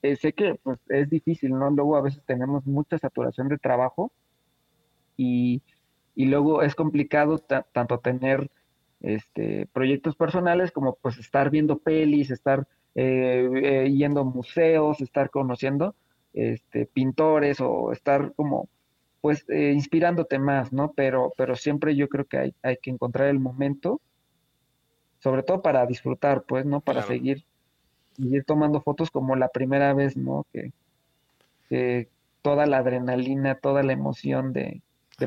Eh, 0.00 0.16
sé 0.16 0.32
que 0.32 0.54
pues, 0.62 0.78
es 0.88 1.10
difícil, 1.10 1.50
¿no? 1.50 1.70
Luego 1.70 1.96
a 1.96 2.00
veces 2.00 2.22
tenemos 2.24 2.66
mucha 2.66 2.96
saturación 2.96 3.48
de 3.48 3.58
trabajo 3.58 4.12
y, 5.18 5.60
y 6.14 6.24
luego 6.24 6.62
es 6.62 6.74
complicado 6.74 7.38
tanto 7.38 7.98
tener 7.98 8.50
este, 9.00 9.66
proyectos 9.74 10.16
personales 10.16 10.72
como 10.72 10.94
pues 10.94 11.18
estar 11.18 11.50
viendo 11.50 11.78
pelis, 11.78 12.30
estar 12.30 12.66
eh, 12.94 13.92
yendo 13.94 14.20
a 14.20 14.24
museos, 14.24 15.02
estar 15.02 15.28
conociendo, 15.28 15.94
este, 16.34 16.86
pintores 16.86 17.60
o 17.60 17.92
estar 17.92 18.32
como 18.34 18.68
pues 19.22 19.44
eh, 19.48 19.70
inspirándote 19.72 20.38
más, 20.40 20.72
¿no? 20.72 20.92
Pero, 20.96 21.32
pero 21.36 21.54
siempre 21.54 21.94
yo 21.94 22.08
creo 22.08 22.26
que 22.26 22.38
hay, 22.38 22.54
hay 22.62 22.76
que 22.76 22.90
encontrar 22.90 23.28
el 23.28 23.38
momento, 23.38 24.00
sobre 25.20 25.44
todo 25.44 25.62
para 25.62 25.86
disfrutar, 25.86 26.42
pues, 26.42 26.66
¿no? 26.66 26.80
Para 26.80 27.02
seguir, 27.02 27.44
seguir 28.16 28.44
tomando 28.44 28.80
fotos 28.80 29.12
como 29.12 29.36
la 29.36 29.48
primera 29.48 29.94
vez, 29.94 30.16
¿no? 30.16 30.44
Que, 30.52 30.72
toda 32.42 32.66
la 32.66 32.78
adrenalina, 32.78 33.54
toda 33.54 33.84
la 33.84 33.92
emoción 33.92 34.52
de, 34.52 34.82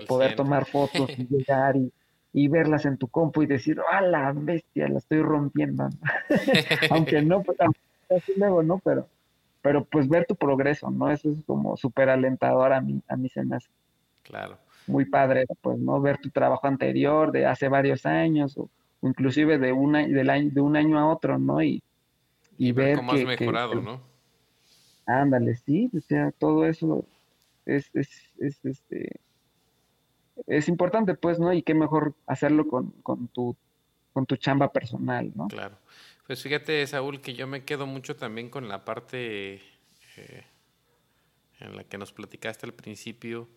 poder 0.07 0.35
tomar 0.35 0.65
fotos 0.65 1.09
y 1.17 1.25
llegar 1.29 1.77
y, 1.77 1.91
y, 2.33 2.49
verlas 2.49 2.85
en 2.85 2.97
tu 2.97 3.07
compu 3.07 3.43
y 3.43 3.47
decir, 3.47 3.79
¡ah, 3.89 4.01
la 4.01 4.33
bestia, 4.33 4.89
la 4.89 4.97
estoy 4.97 5.21
rompiendo! 5.21 5.89
aunque 6.91 7.21
no, 7.21 7.41
pues, 7.41 7.57
así 8.09 8.33
luego, 8.35 8.61
¿no? 8.61 8.79
Pero, 8.79 9.07
pero 9.65 9.83
pues 9.83 10.07
ver 10.07 10.27
tu 10.27 10.35
progreso, 10.35 10.91
¿no? 10.91 11.09
Eso 11.09 11.31
es 11.31 11.43
como 11.43 11.75
súper 11.75 12.09
alentador 12.09 12.71
a 12.71 12.81
mí, 12.81 13.01
a 13.07 13.17
mí 13.17 13.29
se 13.29 13.43
me 13.43 13.55
hace. 13.55 13.67
Claro. 14.21 14.59
Muy 14.85 15.05
padre, 15.05 15.47
pues, 15.59 15.79
¿no? 15.79 15.99
Ver 15.99 16.19
tu 16.19 16.29
trabajo 16.29 16.67
anterior 16.67 17.31
de 17.31 17.47
hace 17.47 17.67
varios 17.67 18.05
años 18.05 18.55
o, 18.59 18.69
inclusive 19.01 19.57
de, 19.57 19.73
una, 19.73 20.01
año, 20.01 20.51
de 20.51 20.61
un 20.61 20.75
año 20.75 20.99
a 20.99 21.11
otro, 21.11 21.39
¿no? 21.39 21.63
Y, 21.63 21.81
y, 22.59 22.73
ver, 22.73 22.97
cómo 22.97 23.13
has 23.13 23.23
mejorado, 23.23 23.81
¿no? 23.81 24.01
Ándale, 25.07 25.55
sí, 25.55 25.89
o 25.97 25.99
sea, 25.99 26.31
todo 26.37 26.67
eso 26.67 27.03
es, 27.65 27.89
es, 27.95 28.31
es, 28.37 28.63
este, 28.65 29.19
es 30.45 30.69
importante, 30.69 31.15
pues, 31.15 31.39
¿no? 31.39 31.51
Y 31.53 31.63
qué 31.63 31.73
mejor 31.73 32.13
hacerlo 32.27 32.67
con, 32.67 32.91
con, 33.01 33.29
tu, 33.29 33.55
con 34.13 34.27
tu 34.27 34.35
chamba 34.35 34.71
personal, 34.71 35.31
¿no? 35.33 35.47
Claro. 35.47 35.75
Pues 36.25 36.41
fíjate, 36.41 36.85
Saúl, 36.87 37.21
que 37.21 37.35
yo 37.35 37.45
me 37.45 37.65
quedo 37.65 37.85
mucho 37.85 38.15
también 38.15 38.49
con 38.49 38.67
la 38.67 38.83
parte 38.83 39.61
eh, 40.17 40.43
en 41.59 41.75
la 41.75 41.83
que 41.83 41.99
nos 41.99 42.13
platicaste 42.13 42.65
al 42.65 42.73
principio 42.73 43.47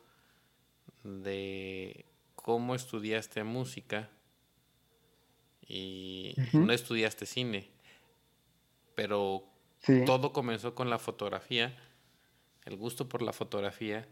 de 1.02 2.04
cómo 2.34 2.74
estudiaste 2.74 3.42
música 3.42 4.10
y 5.66 6.34
no 6.52 6.72
estudiaste 6.72 7.24
cine, 7.24 7.70
pero 8.94 9.44
todo 10.04 10.32
comenzó 10.32 10.74
con 10.74 10.90
la 10.90 10.98
fotografía, 10.98 11.74
el 12.66 12.76
gusto 12.76 13.08
por 13.08 13.22
la 13.22 13.32
fotografía 13.32 14.06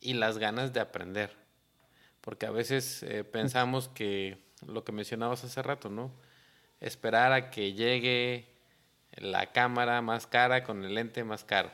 y 0.00 0.14
las 0.14 0.38
ganas 0.38 0.72
de 0.72 0.80
aprender. 0.80 1.36
Porque 2.20 2.46
a 2.46 2.50
veces 2.50 3.02
eh, 3.02 3.24
pensamos 3.24 3.88
que 3.88 4.38
lo 4.66 4.84
que 4.84 4.92
mencionabas 4.92 5.44
hace 5.44 5.62
rato, 5.62 5.90
¿no? 5.90 6.12
Esperar 6.80 7.32
a 7.32 7.50
que 7.50 7.72
llegue 7.72 8.46
la 9.16 9.52
cámara 9.52 10.02
más 10.02 10.26
cara 10.26 10.64
con 10.64 10.84
el 10.84 10.94
lente 10.94 11.24
más 11.24 11.44
caro. 11.44 11.70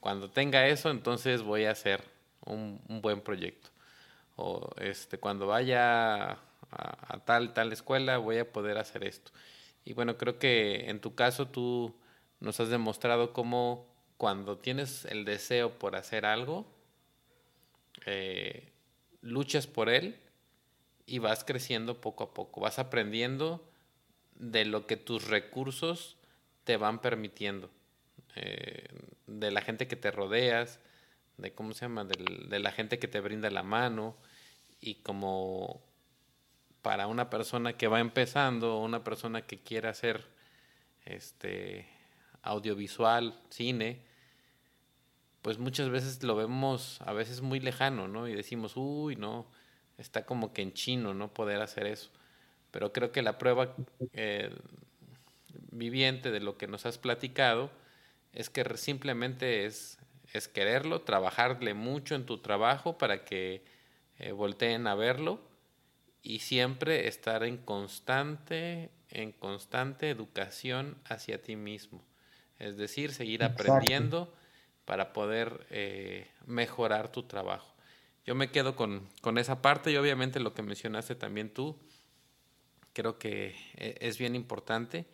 Cuando 0.00 0.30
tenga 0.30 0.66
eso, 0.66 0.90
entonces 0.90 1.42
voy 1.42 1.64
a 1.64 1.70
hacer 1.70 2.02
un, 2.44 2.80
buen 2.88 3.20
proyecto. 3.20 3.70
O 4.36 4.70
este, 4.78 5.18
cuando 5.18 5.46
vaya 5.46 6.38
a, 6.70 7.20
tal, 7.24 7.54
tal 7.54 7.72
escuela, 7.72 8.18
voy 8.18 8.38
a 8.38 8.52
poder 8.52 8.78
hacer 8.78 9.04
esto. 9.04 9.30
Y 9.84 9.92
bueno, 9.92 10.18
creo 10.18 10.38
que 10.38 10.90
en 10.90 11.00
tu 11.00 11.14
caso 11.14 11.46
tú 11.48 11.94
nos 12.40 12.60
has 12.60 12.68
demostrado 12.68 13.32
cómo 13.32 13.86
cuando 14.16 14.58
tienes 14.58 15.04
el 15.06 15.24
deseo 15.24 15.78
por 15.78 15.96
hacer 15.96 16.26
algo, 16.26 16.66
eh, 18.06 18.72
luchas 19.20 19.66
por 19.66 19.88
él 19.88 20.18
y 21.06 21.18
vas 21.18 21.44
creciendo 21.44 22.00
poco 22.00 22.24
a 22.24 22.34
poco, 22.34 22.60
vas 22.60 22.78
aprendiendo 22.78 23.66
de 24.34 24.64
lo 24.64 24.86
que 24.86 24.96
tus 24.96 25.28
recursos 25.28 26.16
te 26.64 26.76
van 26.76 27.00
permitiendo, 27.00 27.70
eh, 28.34 28.88
de 29.26 29.50
la 29.50 29.60
gente 29.60 29.86
que 29.86 29.96
te 29.96 30.10
rodeas, 30.10 30.80
de 31.36 31.52
cómo 31.52 31.72
se 31.72 31.82
llama, 31.82 32.04
de, 32.04 32.58
la 32.58 32.72
gente 32.72 32.98
que 32.98 33.08
te 33.08 33.20
brinda 33.20 33.50
la 33.50 33.62
mano 33.62 34.16
y 34.80 34.96
como 34.96 35.82
para 36.82 37.06
una 37.06 37.30
persona 37.30 37.76
que 37.76 37.88
va 37.88 38.00
empezando, 38.00 38.78
una 38.78 39.04
persona 39.04 39.42
que 39.42 39.58
quiere 39.58 39.88
hacer 39.88 40.26
este 41.04 41.88
audiovisual, 42.42 43.38
cine, 43.50 44.02
pues 45.42 45.58
muchas 45.58 45.88
veces 45.90 46.22
lo 46.22 46.36
vemos 46.36 47.00
a 47.02 47.12
veces 47.12 47.40
muy 47.40 47.60
lejano, 47.60 48.08
¿no? 48.08 48.28
Y 48.28 48.34
decimos, 48.34 48.74
uy, 48.76 49.16
no, 49.16 49.46
está 49.98 50.24
como 50.24 50.52
que 50.52 50.62
en 50.62 50.72
chino, 50.72 51.14
¿no? 51.14 51.32
Poder 51.32 51.60
hacer 51.60 51.86
eso 51.86 52.10
pero 52.74 52.92
creo 52.92 53.12
que 53.12 53.22
la 53.22 53.38
prueba 53.38 53.72
eh, 54.14 54.50
viviente 55.70 56.32
de 56.32 56.40
lo 56.40 56.58
que 56.58 56.66
nos 56.66 56.86
has 56.86 56.98
platicado 56.98 57.70
es 58.32 58.50
que 58.50 58.64
simplemente 58.76 59.64
es, 59.64 60.00
es 60.32 60.48
quererlo, 60.48 61.02
trabajarle 61.02 61.72
mucho 61.72 62.16
en 62.16 62.26
tu 62.26 62.38
trabajo 62.38 62.98
para 62.98 63.24
que 63.24 63.64
eh, 64.18 64.32
volteen 64.32 64.88
a 64.88 64.96
verlo 64.96 65.38
y 66.20 66.40
siempre 66.40 67.06
estar 67.06 67.44
en 67.44 67.58
constante, 67.58 68.90
en 69.08 69.30
constante 69.30 70.10
educación 70.10 70.96
hacia 71.04 71.40
ti 71.40 71.54
mismo. 71.54 72.02
Es 72.58 72.76
decir, 72.76 73.12
seguir 73.12 73.44
aprendiendo 73.44 74.34
para 74.84 75.12
poder 75.12 75.64
eh, 75.70 76.26
mejorar 76.44 77.12
tu 77.12 77.22
trabajo. 77.22 77.72
Yo 78.26 78.34
me 78.34 78.50
quedo 78.50 78.74
con, 78.74 79.08
con, 79.20 79.38
esa 79.38 79.62
parte 79.62 79.92
y 79.92 79.96
obviamente 79.96 80.40
lo 80.40 80.54
que 80.54 80.62
mencionaste 80.62 81.14
también 81.14 81.54
tú, 81.54 81.78
creo 82.94 83.18
que 83.18 83.54
eh, 83.74 83.98
es 84.00 84.16
bien 84.16 84.34
importante. 84.34 85.04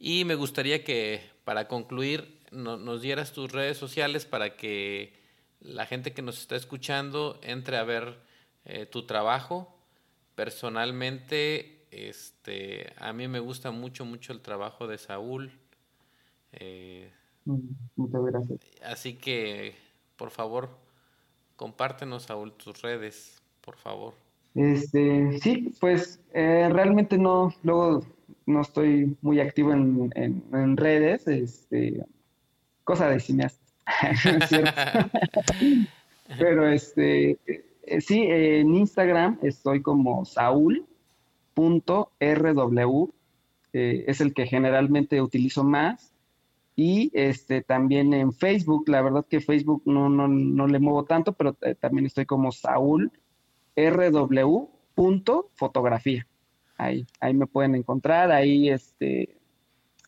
Y 0.00 0.24
me 0.24 0.34
gustaría 0.34 0.82
que 0.82 1.20
para 1.44 1.68
concluir 1.68 2.40
nos 2.50 3.00
dieras 3.00 3.32
tus 3.32 3.52
redes 3.52 3.78
sociales 3.78 4.26
para 4.26 4.56
que 4.56 5.12
la 5.60 5.86
gente 5.86 6.12
que 6.12 6.22
nos 6.22 6.40
está 6.40 6.56
escuchando 6.56 7.38
entre 7.42 7.76
a 7.76 7.84
ver 7.84 8.18
eh, 8.64 8.86
tu 8.86 9.06
trabajo. 9.06 9.72
Personalmente, 10.34 11.84
este, 11.90 12.92
a 12.96 13.12
mí 13.12 13.28
me 13.28 13.40
gusta 13.40 13.70
mucho, 13.70 14.04
mucho 14.04 14.32
el 14.32 14.40
trabajo 14.40 14.88
de 14.88 14.98
Saúl. 14.98 15.52
Eh, 16.52 17.12
Muchas 17.96 18.24
gracias. 18.24 18.60
Así 18.82 19.14
que, 19.14 19.74
por 20.16 20.30
favor, 20.30 20.70
compártenos, 21.56 22.24
Saúl, 22.24 22.52
tus 22.52 22.80
redes, 22.82 23.42
por 23.60 23.76
favor. 23.76 24.14
Este, 24.54 25.38
sí, 25.40 25.72
pues 25.80 26.20
eh, 26.32 26.68
realmente 26.70 27.16
no, 27.16 27.54
luego 27.62 28.04
no 28.46 28.60
estoy 28.62 29.16
muy 29.22 29.40
activo 29.40 29.72
en, 29.72 30.12
en, 30.16 30.76
redes, 30.76 31.26
este, 31.28 32.04
cosa 32.84 33.08
de 33.08 33.20
cineasta. 33.20 33.60
Pero 36.38 36.68
este, 36.68 37.38
eh, 37.46 38.00
sí, 38.00 38.22
en 38.28 38.74
Instagram 38.74 39.38
estoy 39.42 39.82
como 39.82 40.24
saúl.rw, 40.24 40.84
eh, 43.72 44.04
es 44.06 44.20
el 44.20 44.34
que 44.34 44.46
generalmente 44.46 45.22
utilizo 45.22 45.62
más. 45.64 46.12
Y 46.76 47.10
este, 47.12 47.62
también 47.62 48.14
en 48.14 48.32
Facebook, 48.32 48.88
la 48.88 49.02
verdad 49.02 49.26
que 49.28 49.40
Facebook 49.40 49.82
no, 49.84 50.08
no, 50.08 50.28
no 50.28 50.66
le 50.66 50.78
muevo 50.78 51.04
tanto, 51.04 51.34
pero 51.34 51.52
también 51.78 52.06
estoy 52.06 52.24
como 52.24 52.52
saúl 52.52 53.12
fotografía. 55.54 56.26
Ahí, 56.76 57.06
ahí 57.20 57.34
me 57.34 57.46
pueden 57.46 57.74
encontrar, 57.74 58.30
ahí 58.30 58.70
este, 58.70 59.36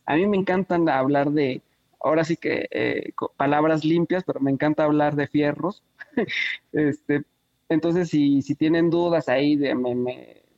a 0.06 0.16
mí 0.16 0.26
me 0.26 0.36
encantan 0.36 0.88
hablar 0.88 1.30
de, 1.30 1.62
ahora 2.00 2.24
sí 2.24 2.36
que 2.36 2.66
eh, 2.70 3.12
palabras 3.36 3.84
limpias, 3.84 4.24
pero 4.24 4.40
me 4.40 4.50
encanta 4.50 4.84
hablar 4.84 5.14
de 5.14 5.26
fierros. 5.26 5.82
este, 6.72 7.22
entonces, 7.68 8.08
si, 8.08 8.42
si 8.42 8.54
tienen 8.54 8.90
dudas 8.90 9.28
ahí 9.28 9.56
de, 9.56 9.74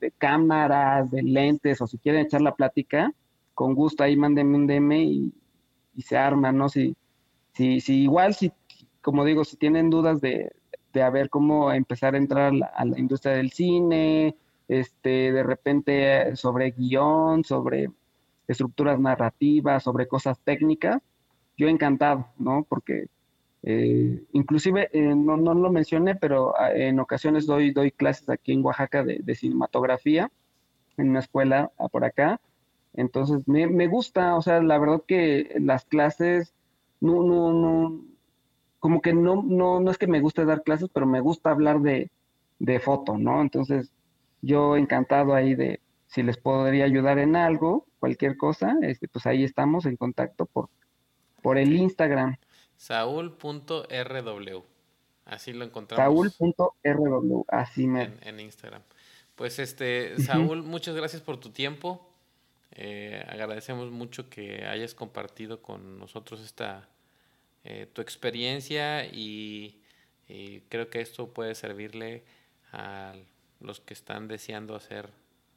de 0.00 0.10
cámaras, 0.12 1.10
de 1.10 1.22
lentes, 1.22 1.80
o 1.80 1.86
si 1.86 1.98
quieren 1.98 2.22
echar 2.22 2.40
la 2.40 2.54
plática, 2.54 3.12
con 3.54 3.74
gusto 3.74 4.02
ahí 4.02 4.16
mándenme 4.16 4.56
un 4.56 4.66
DM 4.66 4.92
y, 4.92 5.34
y 5.94 6.02
se 6.02 6.16
arma, 6.16 6.52
¿no? 6.52 6.68
Si, 6.68 6.96
si, 7.52 7.80
si 7.80 8.02
igual, 8.02 8.34
si, 8.34 8.52
como 9.00 9.24
digo, 9.24 9.44
si 9.44 9.56
tienen 9.56 9.90
dudas 9.90 10.20
de, 10.20 10.52
de 10.94 11.02
a 11.02 11.10
ver 11.10 11.28
cómo 11.28 11.72
empezar 11.72 12.14
a 12.14 12.18
entrar 12.18 12.52
a 12.74 12.84
la, 12.84 12.98
industria 12.98 13.34
del 13.34 13.50
cine, 13.50 14.36
este, 14.68 15.32
de 15.32 15.42
repente 15.42 16.36
sobre 16.36 16.70
guion, 16.70 17.44
sobre 17.44 17.90
estructuras 18.48 18.98
narrativas, 19.00 19.82
sobre 19.82 20.06
cosas 20.08 20.38
técnicas, 20.40 21.02
yo 21.56 21.68
encantado, 21.68 22.28
¿no? 22.38 22.64
Porque 22.68 23.08
eh, 23.64 24.22
inclusive, 24.32 24.90
eh, 24.92 25.14
no, 25.16 25.36
no, 25.36 25.54
lo 25.54 25.72
mencioné, 25.72 26.14
pero 26.14 26.54
ah, 26.58 26.72
en 26.72 27.00
ocasiones 27.00 27.46
doy, 27.46 27.72
doy 27.72 27.90
clases 27.90 28.28
aquí 28.28 28.52
en 28.52 28.64
Oaxaca 28.64 29.02
de, 29.02 29.34
cinematografía, 29.34 30.30
en 30.96 31.10
una 31.10 31.20
escuela 31.20 31.72
ah, 31.78 31.88
por 31.88 32.04
acá. 32.04 32.40
Entonces, 32.92 33.48
me, 33.48 33.66
me, 33.66 33.88
gusta, 33.88 34.36
o 34.36 34.42
sea, 34.42 34.62
la 34.62 34.78
verdad 34.78 35.02
que 35.06 35.56
las 35.60 35.84
clases, 35.86 36.54
no, 37.00 37.22
no, 37.22 37.52
no, 37.52 38.04
como 38.84 39.00
que 39.00 39.14
no, 39.14 39.42
no, 39.42 39.80
no 39.80 39.90
es 39.90 39.96
que 39.96 40.06
me 40.06 40.20
guste 40.20 40.44
dar 40.44 40.62
clases, 40.62 40.90
pero 40.92 41.06
me 41.06 41.20
gusta 41.20 41.48
hablar 41.48 41.80
de, 41.80 42.10
de 42.58 42.80
foto, 42.80 43.16
¿no? 43.16 43.40
Entonces, 43.40 43.90
yo 44.42 44.76
encantado 44.76 45.32
ahí 45.34 45.54
de 45.54 45.80
si 46.06 46.22
les 46.22 46.36
podría 46.36 46.84
ayudar 46.84 47.18
en 47.18 47.34
algo, 47.34 47.86
cualquier 47.98 48.36
cosa, 48.36 48.76
este, 48.82 49.08
pues 49.08 49.24
ahí 49.24 49.42
estamos 49.42 49.86
en 49.86 49.96
contacto 49.96 50.44
por, 50.44 50.68
por 51.40 51.56
el 51.56 51.74
Instagram. 51.74 52.36
Saúl.rw. 52.76 54.64
Así 55.24 55.54
lo 55.54 55.64
encontramos. 55.64 56.34
Saúl.rw, 56.34 57.44
así 57.48 57.86
me. 57.86 58.12
En, 58.20 58.38
Instagram. 58.38 58.82
Pues 59.34 59.60
este, 59.60 60.18
Saúl, 60.20 60.62
muchas 60.62 60.94
gracias 60.94 61.22
por 61.22 61.40
tu 61.40 61.52
tiempo. 61.52 62.06
Eh, 62.72 63.24
agradecemos 63.30 63.90
mucho 63.90 64.28
que 64.28 64.66
hayas 64.66 64.94
compartido 64.94 65.62
con 65.62 65.98
nosotros 65.98 66.42
esta 66.42 66.90
eh, 67.64 67.86
tu 67.92 68.00
experiencia 68.00 69.04
y, 69.06 69.80
creo 70.70 70.88
que 70.88 71.02
esto 71.02 71.34
puede 71.34 71.54
servirle 71.54 72.24
a 72.72 73.14
los 73.60 73.80
que 73.80 73.92
están 73.92 74.26
deseando 74.26 74.74
hacer 74.74 75.10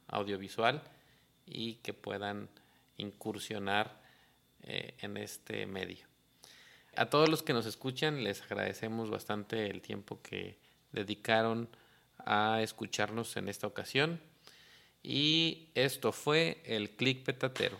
audiovisual 0.08 0.84
y 1.46 1.76
que 1.76 1.94
puedan 1.94 2.50
incursionar 2.98 4.02
eh, 4.64 4.94
en 5.00 5.16
este 5.16 5.66
medio 5.66 6.06
a 6.98 7.10
todos 7.10 7.30
los 7.30 7.44
que 7.44 7.54
nos 7.54 7.66
escuchan 7.66 8.24
les 8.24 8.42
agradecemos 8.42 9.10
bastante 9.10 9.70
el 9.70 9.82
tiempo 9.82 10.20
que 10.22 10.58
dedicaron 10.92 11.70
a 12.18 12.62
escucharnos 12.62 13.38
en 13.38 13.48
esta 13.48 13.68
ocasión. 13.68 14.20
Y 15.04 15.70
esto 15.76 16.12
fue 16.12 16.62
el 16.66 16.90
Click 16.92 17.24
Petatero. 17.24 17.80